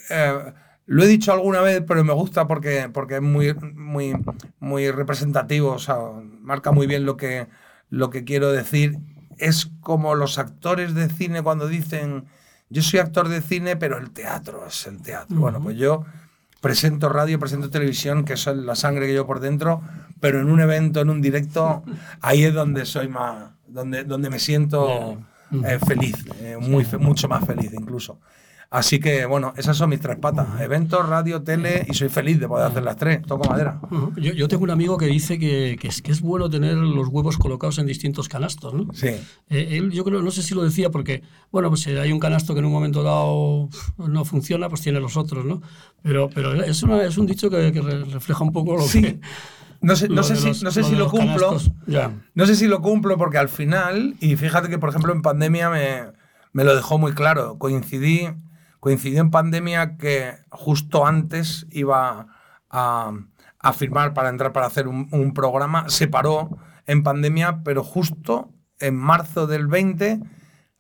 Eh, 0.09 0.55
lo 0.91 1.05
he 1.05 1.07
dicho 1.07 1.33
alguna 1.33 1.61
vez, 1.61 1.85
pero 1.87 2.03
me 2.03 2.13
gusta 2.13 2.49
porque, 2.49 2.91
porque 2.93 3.15
es 3.15 3.23
muy, 3.23 3.55
muy, 3.55 4.13
muy 4.59 4.91
representativo, 4.91 5.71
o 5.71 5.79
sea, 5.79 5.97
marca 6.41 6.73
muy 6.73 6.89
bien 6.89 7.07
lo 7.07 7.17
que, 7.17 7.47
lo 7.91 8.11
que 8.11 8.25
quiero 8.25 8.51
decir. 8.51 8.99
Es 9.39 9.71
como 9.83 10.17
los 10.17 10.39
actores 10.39 10.95
de 10.95 11.09
cine 11.09 11.43
cuando 11.43 11.69
dicen, 11.69 12.25
yo 12.71 12.83
soy 12.83 12.99
actor 12.99 13.29
de 13.29 13.41
cine, 13.41 13.77
pero 13.77 13.99
el 13.99 14.11
teatro 14.11 14.67
es 14.67 14.85
el 14.89 15.01
teatro. 15.01 15.37
Bueno, 15.37 15.63
pues 15.63 15.77
yo 15.77 16.07
presento 16.61 17.09
radio, 17.09 17.39
presento 17.39 17.71
televisión, 17.71 18.25
que 18.25 18.33
es 18.33 18.47
la 18.49 18.75
sangre 18.75 19.07
que 19.07 19.15
yo 19.15 19.29
por 19.29 19.39
dentro, 19.39 19.83
pero 20.19 20.41
en 20.41 20.51
un 20.51 20.59
evento, 20.59 21.01
en 21.03 21.11
un 21.11 21.23
directo, 21.23 21.85
ahí 22.21 22.43
es 22.43 22.53
donde 22.53 22.85
soy 22.85 23.07
más, 23.07 23.53
donde, 23.69 24.03
donde 24.03 24.29
me 24.29 24.41
siento 24.41 25.23
eh, 25.53 25.79
feliz, 25.87 26.17
eh, 26.41 26.57
muy, 26.61 26.85
mucho 26.99 27.29
más 27.29 27.47
feliz 27.47 27.73
incluso. 27.73 28.19
Así 28.73 29.01
que, 29.01 29.27
bueno, 29.27 29.53
esas 29.57 29.77
son 29.77 29.91
mis 29.91 29.99
tres 29.99 30.17
patas. 30.19 30.61
Eventos, 30.61 31.09
radio, 31.09 31.43
tele 31.43 31.85
y 31.89 31.95
soy 31.95 32.09
feliz 32.09 32.39
de 32.39 32.47
poder 32.47 32.67
hacer 32.69 32.85
las 32.85 32.95
tres. 32.97 33.21
Toco 33.23 33.49
madera. 33.49 33.81
Yo, 34.17 34.33
yo 34.33 34.47
tengo 34.47 34.63
un 34.63 34.71
amigo 34.71 34.97
que 34.97 35.07
dice 35.07 35.41
que, 35.41 35.77
que, 35.81 35.89
es, 35.89 36.01
que 36.01 36.13
es 36.13 36.21
bueno 36.21 36.49
tener 36.49 36.77
los 36.77 37.09
huevos 37.09 37.37
colocados 37.37 37.79
en 37.79 37.87
distintos 37.87 38.29
canastos, 38.29 38.73
¿no? 38.73 38.87
Sí. 38.95 39.09
Eh, 39.49 39.69
él, 39.73 39.91
yo 39.91 40.05
creo, 40.05 40.23
no 40.23 40.31
sé 40.31 40.45
si 40.45 40.55
lo 40.55 40.63
decía 40.63 40.91
porque, 40.91 41.23
bueno, 41.51 41.69
pues 41.69 41.81
si 41.81 41.91
hay 41.97 42.13
un 42.13 42.21
canasto 42.21 42.55
que 42.55 42.61
en 42.61 42.67
un 42.67 42.73
momento 42.73 43.03
dado 43.03 43.69
no 43.99 44.25
funciona, 44.25 44.69
pues 44.69 44.83
tiene 44.83 45.01
los 45.01 45.17
otros, 45.17 45.45
¿no? 45.45 45.61
Pero, 46.05 46.31
pero 46.33 46.55
es, 46.63 46.81
una, 46.85 47.03
es 47.03 47.19
un 47.19 47.27
dicho 47.27 47.51
que, 47.51 47.73
que 47.73 47.81
refleja 47.81 48.45
un 48.45 48.53
poco 48.53 48.77
lo 48.77 48.83
sí. 48.83 49.03
que... 49.03 49.21
No 49.83 49.97
sé, 49.97 50.09
no 50.09 50.23
sé 50.23 50.35
de 50.35 50.41
si, 50.41 50.47
los- 50.47 50.63
no 50.63 50.71
sé 50.71 50.81
lo 50.83 50.87
si 50.87 50.93
lo 50.93 50.99
los 51.01 51.11
cumplo. 51.11 51.57
Ya. 51.89 52.13
No 52.35 52.47
sé 52.47 52.55
si 52.55 52.69
lo 52.69 52.81
cumplo 52.83 53.17
porque 53.19 53.39
al 53.39 53.49
final, 53.49 54.15
y 54.21 54.37
fíjate 54.37 54.69
que 54.69 54.79
por 54.79 54.91
ejemplo 54.91 55.13
en 55.13 55.23
pandemia 55.23 55.71
me, 55.71 56.03
me 56.53 56.63
lo 56.63 56.77
dejó 56.77 56.99
muy 56.99 57.13
claro, 57.15 57.59
coincidí, 57.59 58.29
coincidí 58.81 59.19
en 59.19 59.31
pandemia 59.31 59.97
que 59.97 60.35
justo 60.51 61.07
antes 61.07 61.67
iba 61.71 62.27
a, 62.71 63.13
a 63.59 63.73
firmar 63.73 64.15
para 64.15 64.31
entrar 64.31 64.53
para 64.53 64.67
hacer 64.67 64.89
un, 64.89 65.09
un 65.13 65.33
programa, 65.35 65.89
se 65.89 66.09
paró 66.09 66.59
en 66.87 67.03
pandemia, 67.03 67.63
pero 67.63 67.85
justo 67.85 68.51
en 68.81 68.97
marzo 68.97 69.47
del 69.47 69.67
20 69.67 70.21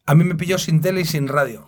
a 0.07 0.15
mí 0.15 0.25
me 0.25 0.35
pilló 0.35 0.59
sin 0.59 0.81
tele 0.81 1.03
y 1.03 1.05
sin 1.05 1.29
radio. 1.29 1.65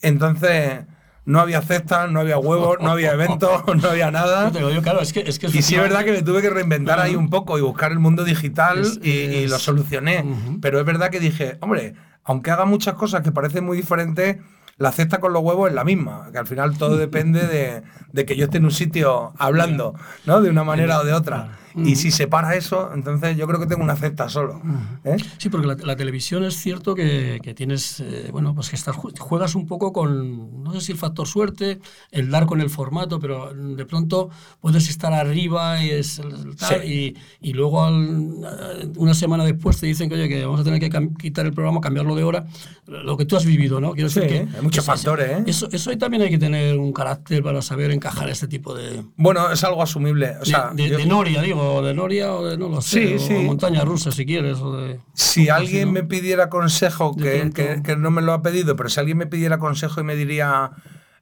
Entonces 0.00 0.84
no 1.26 1.40
había 1.40 1.62
cestas, 1.62 2.10
no 2.10 2.20
había 2.20 2.38
huevos, 2.38 2.76
no 2.80 2.90
había 2.90 3.12
eventos, 3.12 3.62
no 3.82 3.88
había 3.88 4.10
nada. 4.10 4.46
Yo 4.46 4.52
te 4.52 4.60
lo 4.60 4.68
digo, 4.68 4.82
claro, 4.82 5.00
es 5.00 5.12
que 5.12 5.20
es, 5.20 5.38
que 5.38 5.46
Y 5.46 5.62
sí 5.62 5.74
es 5.74 5.80
verdad 5.80 6.04
que 6.04 6.12
me 6.12 6.22
tuve 6.22 6.42
que 6.42 6.50
reinventar 6.50 7.00
ahí 7.00 7.16
un 7.16 7.30
poco 7.30 7.58
y 7.58 7.62
buscar 7.62 7.92
el 7.92 7.98
mundo 7.98 8.24
digital 8.24 8.80
Es- 8.80 9.00
y, 9.02 9.46
lo 9.46 9.58
solucioné. 9.58 10.24
Pero 10.60 10.78
es 10.78 10.86
verdad 10.86 11.10
que 11.10 11.20
dije, 11.20 11.56
hombre, 11.60 11.94
aunque 12.24 12.50
haga 12.50 12.64
muchas 12.66 12.94
cosas 12.94 13.22
que 13.22 13.32
parecen 13.32 13.64
muy 13.64 13.76
diferentes, 13.76 14.38
la 14.76 14.92
cesta 14.92 15.20
con 15.20 15.32
los 15.32 15.42
huevos 15.42 15.68
es 15.68 15.74
la 15.74 15.84
misma. 15.84 16.28
Que 16.32 16.38
al 16.38 16.46
final 16.46 16.76
todo 16.78 16.96
depende 16.98 17.46
de, 17.46 17.82
de 18.12 18.26
que 18.26 18.36
yo 18.36 18.44
esté 18.44 18.58
en 18.58 18.64
un 18.64 18.70
sitio 18.70 19.32
hablando, 19.38 19.94
¿no? 20.26 20.40
De 20.40 20.50
una 20.50 20.64
manera 20.64 21.00
o 21.00 21.04
de 21.04 21.12
otra. 21.12 21.58
Y 21.76 21.96
si 21.96 22.10
se 22.10 22.28
para 22.28 22.54
eso, 22.54 22.90
entonces 22.94 23.36
yo 23.36 23.46
creo 23.46 23.58
que 23.58 23.66
tengo 23.66 23.82
una 23.82 23.96
cesta 23.96 24.28
solo. 24.28 24.60
¿eh? 25.04 25.16
Sí, 25.38 25.48
porque 25.48 25.66
la, 25.66 25.74
la 25.74 25.96
televisión 25.96 26.44
es 26.44 26.54
cierto 26.56 26.94
que, 26.94 27.40
que 27.42 27.52
tienes, 27.54 28.00
eh, 28.00 28.28
bueno, 28.30 28.54
pues 28.54 28.70
que 28.70 28.76
estás, 28.76 28.94
ju- 28.96 29.16
juegas 29.18 29.54
un 29.54 29.66
poco 29.66 29.92
con, 29.92 30.62
no 30.62 30.72
sé 30.72 30.80
si 30.80 30.92
el 30.92 30.98
factor 30.98 31.26
suerte, 31.26 31.80
el 32.12 32.30
dar 32.30 32.46
con 32.46 32.60
el 32.60 32.70
formato, 32.70 33.18
pero 33.18 33.52
de 33.52 33.84
pronto 33.86 34.30
puedes 34.60 34.88
estar 34.88 35.12
arriba 35.12 35.82
y, 35.82 35.90
es, 35.90 36.20
tal, 36.58 36.84
y, 36.84 37.16
y 37.40 37.52
luego 37.54 37.84
al- 37.84 38.92
una 38.96 39.14
semana 39.14 39.44
después 39.44 39.78
te 39.80 39.86
dicen 39.86 40.08
que, 40.08 40.14
oye, 40.14 40.28
que 40.28 40.44
vamos 40.44 40.60
a 40.60 40.64
tener 40.64 40.78
que 40.80 40.90
quitar 41.18 41.46
el 41.46 41.52
programa, 41.52 41.80
cambiarlo 41.80 42.14
de 42.14 42.22
hora, 42.24 42.46
lo 42.86 43.16
que 43.16 43.24
tú 43.24 43.36
has 43.36 43.44
vivido, 43.44 43.80
¿no? 43.80 43.92
Quiero 43.92 44.08
Sí, 44.10 44.20
decir 44.20 44.46
que 44.50 44.56
hay 44.56 44.62
muchos 44.62 44.84
eso- 44.84 44.92
factores, 44.92 45.30
¿eh? 45.30 45.44
Eso, 45.46 45.68
eso 45.72 45.90
ahí 45.90 45.96
también 45.96 46.22
hay 46.22 46.30
que 46.30 46.38
tener 46.38 46.78
un 46.78 46.92
carácter 46.92 47.42
para 47.42 47.62
saber 47.62 47.90
encajar 47.90 48.28
este 48.28 48.46
tipo 48.46 48.74
de... 48.74 49.02
Bueno, 49.16 49.50
es 49.50 49.64
algo 49.64 49.82
asumible. 49.82 50.34
O 50.40 50.44
sea, 50.44 50.70
de, 50.72 50.84
de- 50.84 50.88
yo- 50.90 50.96
de 50.98 51.06
Noria, 51.06 51.42
digo, 51.42 51.63
de 51.82 51.94
Noria 51.94 52.32
o 52.34 52.44
de 52.44 52.56
no 52.58 52.68
lo 52.68 52.80
sé, 52.80 53.06
Sí, 53.08 53.14
o 53.14 53.18
sí. 53.18 53.34
montaña 53.46 53.84
rusa 53.84 54.10
si 54.12 54.24
quieres, 54.26 54.58
o 54.58 54.76
de... 54.76 55.00
Si 55.14 55.42
así, 55.42 55.48
alguien 55.50 55.86
¿no? 55.88 55.92
me 55.92 56.04
pidiera 56.04 56.48
consejo, 56.50 57.14
que, 57.16 57.50
que- 57.54 57.82
que 57.82 57.96
no 57.96 58.10
me 58.10 58.22
lo 58.22 58.32
ha 58.32 58.42
pedido, 58.42 58.76
pero 58.76 58.88
si 58.88 59.00
alguien 59.00 59.18
me 59.18 59.26
pidiera 59.26 59.58
consejo 59.58 60.00
y 60.00 60.04
me 60.04 60.16
diría 60.16 60.70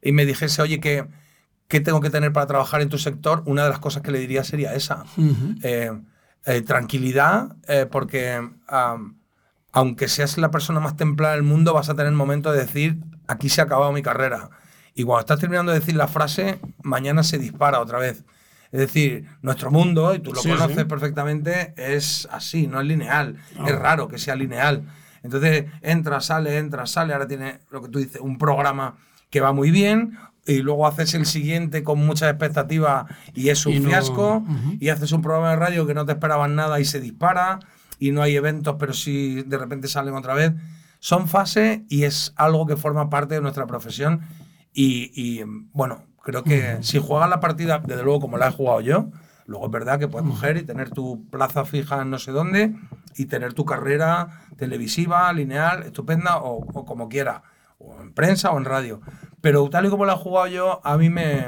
y 0.03 0.13
me 0.13 0.25
dijese, 0.27 0.61
oye, 0.63 0.81
¿qué, 0.81 1.07
qué 1.69 1.81
tengo 1.81 2.01
que 2.01 2.11
tener 2.11 2.33
para 2.33 2.47
trabajar 2.47 2.81
en 2.83 2.89
tu 2.89 2.99
sector? 2.99 3.43
Una 3.47 3.65
de 3.65 3.71
las 3.71 3.79
cosas 3.79 4.03
que 4.03 4.11
le 4.11 4.19
diría 4.19 4.45
sería 4.45 4.75
esa. 4.75 5.05
Eh, 5.63 5.91
eh, 6.45 6.63
tranquilidad, 6.63 7.57
eh, 7.69 7.87
porque 7.91 8.41
aunque 9.73 10.09
seas 10.09 10.39
la 10.39 10.51
persona 10.51 10.81
más 10.81 10.97
templada 10.97 11.35
del 11.35 11.43
mundo, 11.45 11.73
vas 11.73 11.89
a 11.89 11.95
tener 11.95 12.13
momentos 12.13 12.53
de 12.55 12.61
decir, 12.61 12.99
aquí 13.27 13.49
se 13.49 13.61
ha 13.61 13.65
acabado 13.65 13.93
mi 13.93 14.03
carrera. 14.03 14.51
Y 14.95 15.05
cuando 15.05 15.21
estás 15.21 15.39
terminando 15.41 15.73
de 15.73 15.79
decir 15.81 15.97
la 15.97 16.09
frase, 16.09 16.61
mañana 16.83 17.23
se 17.23 17.39
dispara 17.39 17.81
otra 17.81 17.99
vez. 17.99 18.25
Es 18.73 18.81
decir, 18.81 19.27
nuestro 19.43 19.71
mundo, 19.71 20.15
y 20.15 20.19
tú 20.21 20.33
lo 20.33 20.41
Sí, 20.41 20.49
conoces 20.51 20.79
sí. 20.79 20.85
perfectamente, 20.85 21.75
es 21.77 22.27
así, 22.33 22.67
no 22.67 22.81
es 22.81 22.87
lineal. 22.87 23.37
No. 23.59 23.69
Es 23.69 23.79
raro 23.79 24.09
que 24.09 24.17
sea 24.19 24.35
lineal. 24.35 24.83
Entonces, 25.23 25.67
entra, 25.83 26.21
sale, 26.21 26.57
entra, 26.59 26.87
sale. 26.87 27.13
Ahora 27.13 27.29
tiene 27.29 27.61
lo 27.71 27.83
que 27.83 27.89
tú 27.89 27.99
dices, 27.99 28.21
un 28.21 28.39
programa 28.39 28.97
que 29.31 29.41
va 29.41 29.53
muy 29.53 29.71
bien, 29.71 30.17
y 30.47 30.59
luego 30.59 30.87
haces 30.89 31.15
el 31.15 31.27
siguiente 31.27 31.85
con 31.85 32.05
muchas 32.05 32.29
expectativas 32.31 33.05
y 33.33 33.51
es 33.51 33.65
un 33.67 33.75
Y 33.75 33.81
no- 33.81 33.89
fiasco, 33.91 34.45
y 34.81 34.89
haces 34.89 35.13
un 35.13 35.23
programa 35.23 35.51
de 35.51 35.57
radio 35.57 35.87
que 35.87 35.95
no 35.95 36.05
te 36.05 36.13
esperaban 36.13 36.57
nada 36.57 36.81
y 36.81 36.85
se 36.85 37.01
dispara, 37.01 37.61
y 38.01 38.11
no 38.11 38.23
hay 38.23 38.35
eventos, 38.37 38.75
pero 38.79 38.93
sí 38.95 39.43
de 39.47 39.59
repente 39.59 39.87
salen 39.87 40.15
otra 40.15 40.35
vez. 40.35 40.53
Son 40.99 41.29
fases 41.29 41.83
y 41.89 42.05
es 42.05 42.33
algo 42.37 42.67
que 42.67 42.77
forma 42.77 43.09
parte 43.11 43.35
de 43.35 43.41
nuestra 43.41 43.67
profesión. 43.67 44.23
Y, 44.73 45.13
y, 45.15 45.43
bueno, 45.73 46.05
creo 46.23 46.43
que 46.45 46.79
si 46.83 46.99
juegas 46.99 47.29
la 47.29 47.41
partida, 47.41 47.81
desde 47.85 48.03
luego 48.03 48.21
como 48.21 48.39
la 48.39 48.49
he 48.49 48.53
jugado 48.53 48.81
yo, 48.81 49.11
luego 49.47 49.67
es 49.67 49.73
verdad 49.73 49.99
que 49.99 50.09
puedes 50.09 50.29
coger 50.29 50.57
y 50.57 50.63
tener 50.63 50.91
tu 50.91 51.29
plaza 51.31 51.65
fija 51.65 52.03
en 52.03 52.11
no 52.11 52.19
sé 52.19 52.33
dónde 52.33 52.75
y 53.17 53.27
tener 53.27 53.53
tu 53.55 53.65
carrera 53.65 54.47
televisiva, 54.57 55.33
lineal, 55.33 55.83
estupenda 55.83 56.39
o, 56.39 56.65
o 56.73 56.85
como 56.85 57.09
quiera, 57.09 57.43
o 57.79 58.01
en 58.01 58.13
prensa 58.13 58.51
o 58.51 58.59
en 58.59 58.65
radio. 58.65 59.01
Pero 59.41 59.69
tal 59.69 59.87
y 59.87 59.91
como 59.91 60.05
la 60.05 60.15
he 60.15 60.17
jugado 60.17 60.47
yo, 60.47 60.81
a 60.85 60.97
mí 60.97 61.11
me, 61.11 61.47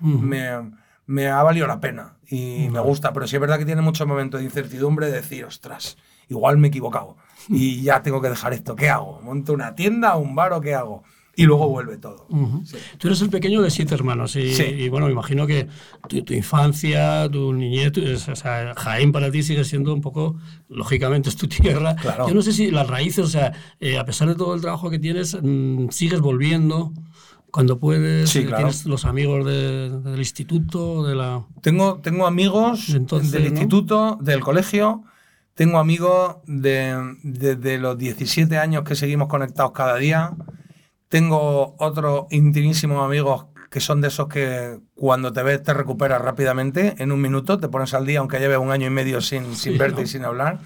me, 0.00 0.72
me 1.06 1.28
ha 1.28 1.42
valido 1.42 1.66
la 1.66 1.80
pena 1.80 2.16
y 2.26 2.68
me 2.70 2.80
gusta, 2.80 3.12
pero 3.12 3.26
sí 3.26 3.36
es 3.36 3.40
verdad 3.40 3.58
que 3.58 3.66
tiene 3.66 3.82
muchos 3.82 4.06
momentos 4.06 4.40
de 4.40 4.46
incertidumbre 4.46 5.06
de 5.06 5.12
decir, 5.12 5.44
ostras, 5.44 5.98
igual 6.28 6.56
me 6.56 6.68
he 6.68 6.70
equivocado 6.70 7.16
y 7.48 7.82
ya 7.82 8.02
tengo 8.02 8.20
que 8.22 8.30
dejar 8.30 8.54
esto, 8.54 8.74
¿qué 8.74 8.88
hago? 8.88 9.20
¿Monto 9.22 9.52
una 9.52 9.74
tienda, 9.74 10.16
un 10.16 10.34
bar 10.34 10.54
o 10.54 10.60
qué 10.60 10.74
hago? 10.74 11.04
Y 11.36 11.44
luego 11.44 11.68
vuelve 11.68 11.96
todo. 11.96 12.26
Ujú. 12.28 12.62
Tú 12.98 13.08
eres 13.08 13.20
el 13.20 13.28
pequeño 13.30 13.60
de 13.60 13.70
siete 13.70 13.94
hermanos 13.94 14.36
y, 14.36 14.54
Sí. 14.54 14.62
y, 14.62 14.88
bueno, 14.88 15.06
me 15.06 15.12
imagino 15.12 15.46
que 15.46 15.66
tu, 16.08 16.22
tu 16.22 16.32
infancia, 16.32 17.28
tu 17.28 17.52
niñez, 17.52 17.90
tu- 17.92 18.02
o 18.04 18.36
sea, 18.36 18.72
Jaén 18.76 19.10
para 19.10 19.30
ti 19.32 19.42
sigue 19.42 19.64
siendo 19.64 19.92
un 19.92 20.00
poco, 20.00 20.36
lógicamente 20.68 21.28
es 21.28 21.36
tu 21.36 21.48
tierra. 21.48 21.96
Claro. 21.96 22.28
Yo 22.28 22.34
no 22.34 22.42
sé 22.42 22.52
si 22.52 22.70
las 22.70 22.86
raíces, 22.86 23.24
o 23.24 23.28
sea, 23.28 23.52
eh, 23.80 23.98
a 23.98 24.04
pesar 24.04 24.28
de 24.28 24.36
todo 24.36 24.54
el 24.54 24.60
trabajo 24.60 24.90
que 24.90 24.98
tienes, 25.00 25.36
mm, 25.42 25.88
sigues 25.90 26.20
volviendo 26.20 26.92
cuando 27.50 27.78
puedes, 27.78 28.30
Sí, 28.30 28.40
eh, 28.40 28.42
claro. 28.46 28.56
tienes 28.58 28.86
los 28.86 29.04
amigos 29.04 29.44
de- 29.44 29.90
del 30.00 30.18
instituto, 30.18 31.04
de 31.06 31.14
la... 31.16 31.44
Tengo, 31.62 32.00
tengo 32.00 32.26
amigos 32.26 32.90
Entonces, 32.90 33.32
del 33.32 33.42
¿no? 33.44 33.48
instituto, 33.50 34.18
del 34.20 34.40
colegio, 34.40 35.02
tengo 35.54 35.78
amigos 35.78 36.36
de, 36.46 36.96
desde 37.22 37.78
los 37.78 37.96
17 37.98 38.58
años 38.58 38.82
que 38.84 38.94
seguimos 38.96 39.28
conectados 39.28 39.72
cada 39.72 39.96
día. 39.96 40.32
Tengo 41.14 41.76
otros 41.78 42.26
intimísimos 42.30 43.00
amigos 43.04 43.46
que 43.70 43.78
son 43.78 44.00
de 44.00 44.08
esos 44.08 44.26
que 44.26 44.80
cuando 44.96 45.32
te 45.32 45.44
ves 45.44 45.62
te 45.62 45.72
recuperas 45.72 46.20
rápidamente, 46.20 46.96
en 46.98 47.12
un 47.12 47.20
minuto, 47.20 47.56
te 47.60 47.68
pones 47.68 47.94
al 47.94 48.04
día, 48.04 48.18
aunque 48.18 48.40
lleves 48.40 48.58
un 48.58 48.72
año 48.72 48.88
y 48.88 48.90
medio 48.90 49.20
sin, 49.20 49.54
sin 49.54 49.74
Sí, 49.74 49.78
verte 49.78 49.98
¿no? 49.98 50.02
y 50.02 50.06
sin 50.08 50.24
hablar. 50.24 50.58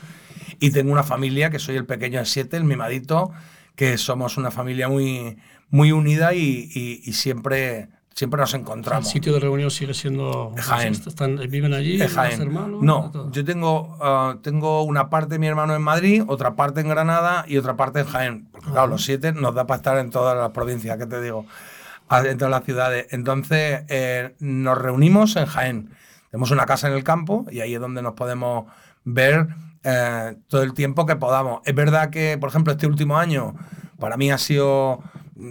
Y 0.59 0.71
tengo 0.71 0.91
una 0.91 1.03
familia, 1.03 1.51
que 1.51 1.59
soy 1.59 1.77
el 1.77 1.85
pequeño 1.85 2.19
de 2.21 2.25
siete, 2.25 2.57
el 2.57 2.65
mimadito, 2.65 3.31
que 3.77 3.99
somos 3.99 4.39
una 4.39 4.51
familia 4.51 4.89
muy, 4.89 5.37
muy 5.69 5.93
unida 5.93 6.33
y, 6.33 6.71
y- 6.75 7.03
y 7.05 7.13
siempre, 7.13 7.91
siempre 8.19 8.41
nos 8.41 8.53
El 8.53 8.61
encontramos. 8.61 9.09
sitio 9.09 9.33
de 9.33 9.41
reunión 9.41 9.71
sigue 9.71 9.95
siendo... 9.95 10.53
Jaén. 10.57 10.93
Están, 10.93 11.37
¿Viven 11.49 11.73
allí? 11.73 11.99
Jaén. 11.99 12.43
hermanos? 12.43 12.83
No, 12.83 13.31
yo 13.31 13.45
tengo, 13.45 13.97
ah, 14.01 14.37
tengo 14.43 14.83
una 14.83 15.09
parte 15.09 15.35
de 15.35 15.39
mi 15.39 15.47
hermano 15.47 15.75
en 15.77 15.83
Madrid, 15.83 16.25
otra 16.27 16.57
parte 16.57 16.81
en 16.81 16.89
Granada 16.89 17.45
y 17.47 17.57
otra 17.59 17.77
parte 17.77 18.01
en 18.01 18.07
Jaén. 18.07 18.49
Porque 18.51 18.71
claro, 18.71 18.89
los 18.89 19.05
siete 19.05 19.33
nos 19.33 19.55
da 19.55 19.67
para 19.67 19.77
estar 19.77 19.99
en 19.99 20.11
todas 20.11 20.37
las 20.37 20.51
provincias, 20.51 20.99
que 20.99 21.07
te 21.07 21.21
digo, 21.21 21.47
Ah, 22.11 22.23
en 22.25 22.39
todas 22.39 22.51
las 22.51 22.65
ciudades. 22.65 23.07
Entonces 23.11 23.83
eh, 23.89 24.35
nos 24.41 24.79
reunimos 24.79 25.37
en 25.37 25.45
Jaén. 25.45 25.91
Tenemos 26.31 26.51
una 26.51 26.65
casa 26.65 26.89
en 26.89 26.95
el 26.95 27.05
campo 27.05 27.45
y 27.51 27.61
ahí 27.61 27.75
es 27.75 27.81
donde 27.81 28.01
nos 28.01 28.15
podemos 28.15 28.65
ver 29.05 29.49
eh, 29.85 30.35
todo 30.49 30.63
el 30.63 30.73
tiempo 30.73 31.05
que 31.05 31.17
podamos. 31.17 31.61
Es 31.67 31.75
verdad 31.75 32.09
que, 32.09 32.39
por 32.39 32.49
ejemplo, 32.49 32.73
este 32.73 32.87
último 32.87 33.19
año 33.19 33.55
para 33.99 34.17
mí 34.17 34.31
ha 34.31 34.39
sido 34.39 35.01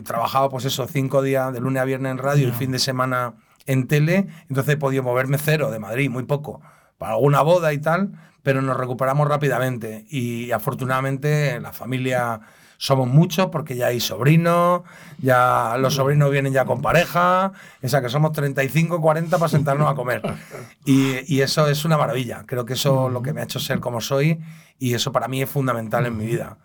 trabajado 0.04 0.50
pues 0.50 0.66
eso, 0.66 0.88
cinco 0.88 1.22
días 1.22 1.54
de 1.54 1.60
lunes 1.60 1.82
a 1.82 1.86
viernes 1.86 2.12
en 2.12 2.18
radio 2.18 2.48
y 2.48 2.52
fin 2.52 2.72
de 2.72 2.80
semana 2.80 3.34
en 3.66 3.88
tele, 3.88 4.28
entonces 4.50 4.76
he 4.76 4.78
podido 4.78 5.04
moverme 5.04 5.38
cero 5.38 5.72
de 5.72 5.80
Madrid, 5.80 6.10
muy 6.10 6.24
poco, 6.24 6.62
para 6.98 7.14
alguna 7.14 7.42
boda 7.42 7.74
y 7.74 7.80
tal, 7.80 8.12
pero 8.44 8.62
nos 8.62 8.78
recuperamos 8.78 9.28
rápidamente. 9.28 10.06
Y 10.10 10.52
afortunadamente 10.52 11.60
la 11.60 11.74
familia 11.74 12.40
somos 12.78 13.08
muchos 13.08 13.48
porque 13.48 13.76
ya 13.76 13.88
hay 13.88 14.00
sobrinos, 14.00 14.84
ya 15.18 15.76
los 15.80 15.96
sobrinos 15.96 16.32
vienen 16.32 16.54
ya 16.54 16.66
con 16.66 16.82
pareja, 16.82 17.52
o 17.82 17.88
sea 17.88 18.02
que 18.02 18.10
somos 18.10 18.32
35, 18.32 19.02
40 19.02 19.38
para 19.38 19.50
sentarnos 19.50 19.90
a 19.92 19.96
comer. 19.96 20.22
Y, 20.86 21.36
y 21.36 21.42
eso 21.42 21.68
es 21.68 21.84
una 21.84 21.98
maravilla, 21.98 22.46
creo 22.46 22.64
que 22.64 22.74
eso 22.74 23.08
es 23.08 23.14
lo 23.14 23.22
que 23.22 23.34
me 23.34 23.42
ha 23.42 23.44
hecho 23.44 23.60
ser 23.60 23.82
como 23.82 24.00
soy 24.00 24.40
y 24.80 24.94
eso 24.94 25.12
para 25.12 25.28
mí 25.28 25.42
es 25.42 25.50
fundamental 25.50 26.06
en 26.06 26.18
mi 26.18 26.26
vida. 26.26 26.60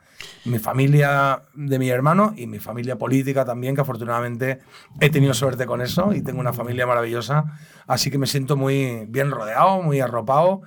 Mi 0.45 0.59
familia 0.59 1.45
de 1.55 1.79
mi 1.79 1.89
hermano 1.89 2.35
y 2.37 2.47
mi 2.47 2.59
familia 2.59 2.97
política 2.97 3.45
también, 3.45 3.75
que 3.75 3.81
afortunadamente 3.81 4.61
he 5.01 5.11
tenido 5.11 5.35
suerte 5.35 5.67
con 5.67 5.81
eso 5.81 6.13
y 6.13 6.23
tengo 6.23 6.41
una 6.41 6.53
familia 6.53 6.87
maravillosa, 6.87 7.45
así 7.87 8.11
que 8.11 8.19
me 8.19 8.27
siento 8.27 8.57
muy 8.57 9.07
bien 9.09 9.31
rodeado, 9.31 9.83
muy 9.83 10.01
arropado 10.01 10.63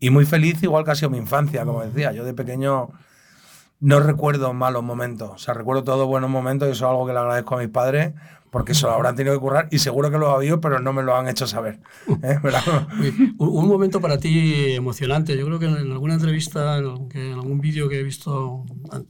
y 0.00 0.10
muy 0.10 0.24
feliz, 0.24 0.62
igual 0.62 0.84
que 0.84 0.92
ha 0.92 0.94
sido 0.94 1.10
mi 1.10 1.18
infancia, 1.18 1.64
como 1.64 1.84
decía, 1.84 2.12
yo 2.12 2.24
de 2.24 2.34
pequeño 2.34 2.90
no 3.80 4.00
recuerdo 4.00 4.52
malos 4.54 4.82
momentos, 4.82 5.30
o 5.30 5.38
sea, 5.38 5.54
recuerdo 5.54 5.84
todos 5.84 6.06
buenos 6.06 6.30
momentos 6.30 6.68
y 6.68 6.72
eso 6.72 6.86
es 6.86 6.90
algo 6.90 7.06
que 7.06 7.12
le 7.12 7.18
agradezco 7.20 7.54
a 7.54 7.58
mis 7.58 7.68
padres 7.68 8.14
porque 8.50 8.72
eso 8.72 8.86
lo 8.86 8.94
habrán 8.94 9.16
tenido 9.16 9.34
que 9.34 9.40
currar 9.40 9.68
y 9.70 9.78
seguro 9.78 10.10
que 10.10 10.18
lo 10.18 10.30
ha 10.30 10.36
habido, 10.36 10.60
pero 10.60 10.78
no 10.80 10.92
me 10.92 11.02
lo 11.02 11.16
han 11.16 11.28
hecho 11.28 11.46
saber. 11.46 11.80
¿eh? 12.22 12.38
un, 13.38 13.48
un, 13.48 13.68
momento 13.68 14.00
para 14.00 14.18
ti 14.18 14.74
emocionante. 14.74 15.36
Yo 15.36 15.46
creo 15.46 15.58
que 15.58 15.66
en 15.66 15.92
alguna 15.92 16.14
entrevista, 16.14 16.78
en, 16.78 17.08
en 17.14 17.32
algún 17.32 17.60
vídeo 17.60 17.88
que 17.88 18.00
he 18.00 18.02
visto 18.02 18.64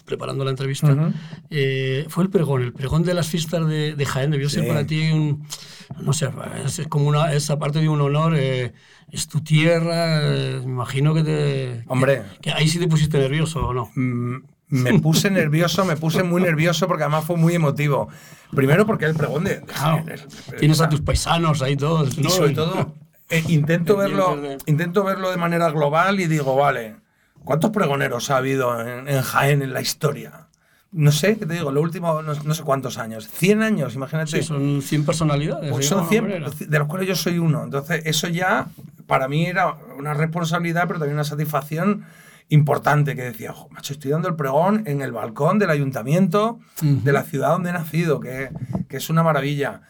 preparando 0.04 0.44
la 0.44 0.50
entrevista, 0.50 1.12
eh, 1.50 2.06
fue 2.08 2.24
el 2.24 2.30
pregón, 2.30 2.62
el 2.62 2.72
pregón 2.72 3.02
de 3.02 3.14
las 3.14 3.28
fiestas 3.28 3.66
de, 3.66 3.94
de 3.94 4.06
Jaén. 4.06 4.30
Debió 4.30 4.48
ser 4.48 4.66
para 4.66 4.86
ti 4.86 5.10
un, 5.10 5.44
no 6.00 6.12
sé, 6.12 6.30
es, 6.64 6.86
como 6.88 7.08
una, 7.08 7.32
esa 7.32 7.58
parte 7.58 7.80
de 7.80 7.88
un 7.88 8.00
honor. 8.00 8.34
Eh, 8.36 8.72
es 9.10 9.26
tu 9.26 9.40
tierra, 9.40 10.20
me 10.60 10.70
imagino 10.70 11.14
que 11.14 11.24
te... 11.24 11.84
Hombre. 11.86 12.24
Que, 12.42 12.50
ahí 12.50 12.68
sí 12.68 12.78
te 12.78 12.88
pusiste 12.88 13.18
nervioso, 13.18 13.68
¿o 13.68 13.72
no? 13.72 13.90
Mm, 13.94 14.42
me 14.68 14.98
puse 14.98 15.30
nervioso, 15.30 15.84
me 15.84 15.96
puse 15.96 16.22
muy 16.22 16.42
nervioso 16.42 16.86
porque 16.86 17.04
además 17.04 17.24
fue 17.24 17.36
muy 17.36 17.54
emotivo. 17.54 18.08
Primero 18.54 18.86
porque 18.86 19.06
el 19.06 19.14
pregón 19.14 19.44
de... 19.44 19.62
tienes 20.58 20.80
a 20.80 20.88
tus 20.88 21.00
paisanos 21.00 21.62
ahí 21.62 21.76
todos. 21.76 22.18
¿no? 22.18 22.28
Y 22.28 22.30
sobre 22.30 22.54
todo, 22.54 22.94
eh, 23.30 23.44
intento, 23.48 23.96
verlo, 23.96 24.38
intento 24.66 25.04
verlo 25.04 25.30
de 25.30 25.36
manera 25.36 25.70
global 25.70 26.20
y 26.20 26.26
digo, 26.26 26.56
vale, 26.56 26.96
¿cuántos 27.44 27.70
pregoneros 27.70 28.30
ha 28.30 28.38
habido 28.38 28.80
en, 28.86 29.22
Jaén 29.22 29.62
en 29.62 29.72
la 29.72 29.80
historia? 29.80 30.44
no 30.90 31.12
sé, 31.12 31.36
¿qué 31.36 31.44
te 31.44 31.52
digo? 31.52 31.70
Lo 31.70 31.82
último, 31.82 32.22
no, 32.22 32.54
sé 32.54 32.62
cuántos 32.62 32.96
años. 32.96 33.28
100 33.28 33.62
años, 33.62 33.94
imagínate. 33.94 34.30
Sí, 34.30 34.42
son 34.42 34.80
100 34.80 35.04
personalidades. 35.04 35.70
Pues 35.70 35.86
son 35.86 36.08
100, 36.08 36.44
de 36.66 36.78
los 36.78 36.88
cuales 36.88 37.06
yo 37.06 37.14
soy 37.14 37.38
uno. 37.38 37.62
Entonces, 37.62 38.00
eso 38.06 38.26
ya 38.28 38.68
para 39.06 39.28
mí 39.28 39.44
era 39.44 39.74
una 39.98 40.14
responsabilidad, 40.14 40.84
pero 40.86 40.98
también 40.98 41.16
una 41.16 41.24
satisfacción 41.24 42.06
importante 42.50 43.14
que 43.14 43.22
decía, 43.22 43.54
macho, 43.70 43.92
estoy 43.92 44.10
dando 44.10 44.28
el 44.28 44.36
pregón 44.36 44.82
en 44.86 45.02
el 45.02 45.12
balcón 45.12 45.58
del 45.58 45.70
ayuntamiento 45.70 46.58
de 46.80 47.12
la 47.12 47.22
ciudad 47.22 47.50
donde 47.50 47.70
he 47.70 47.72
nacido, 47.72 48.20
que, 48.20 48.50
que, 48.88 48.96
es 48.96 49.10
una 49.10 49.22
maravilla. 49.22 49.82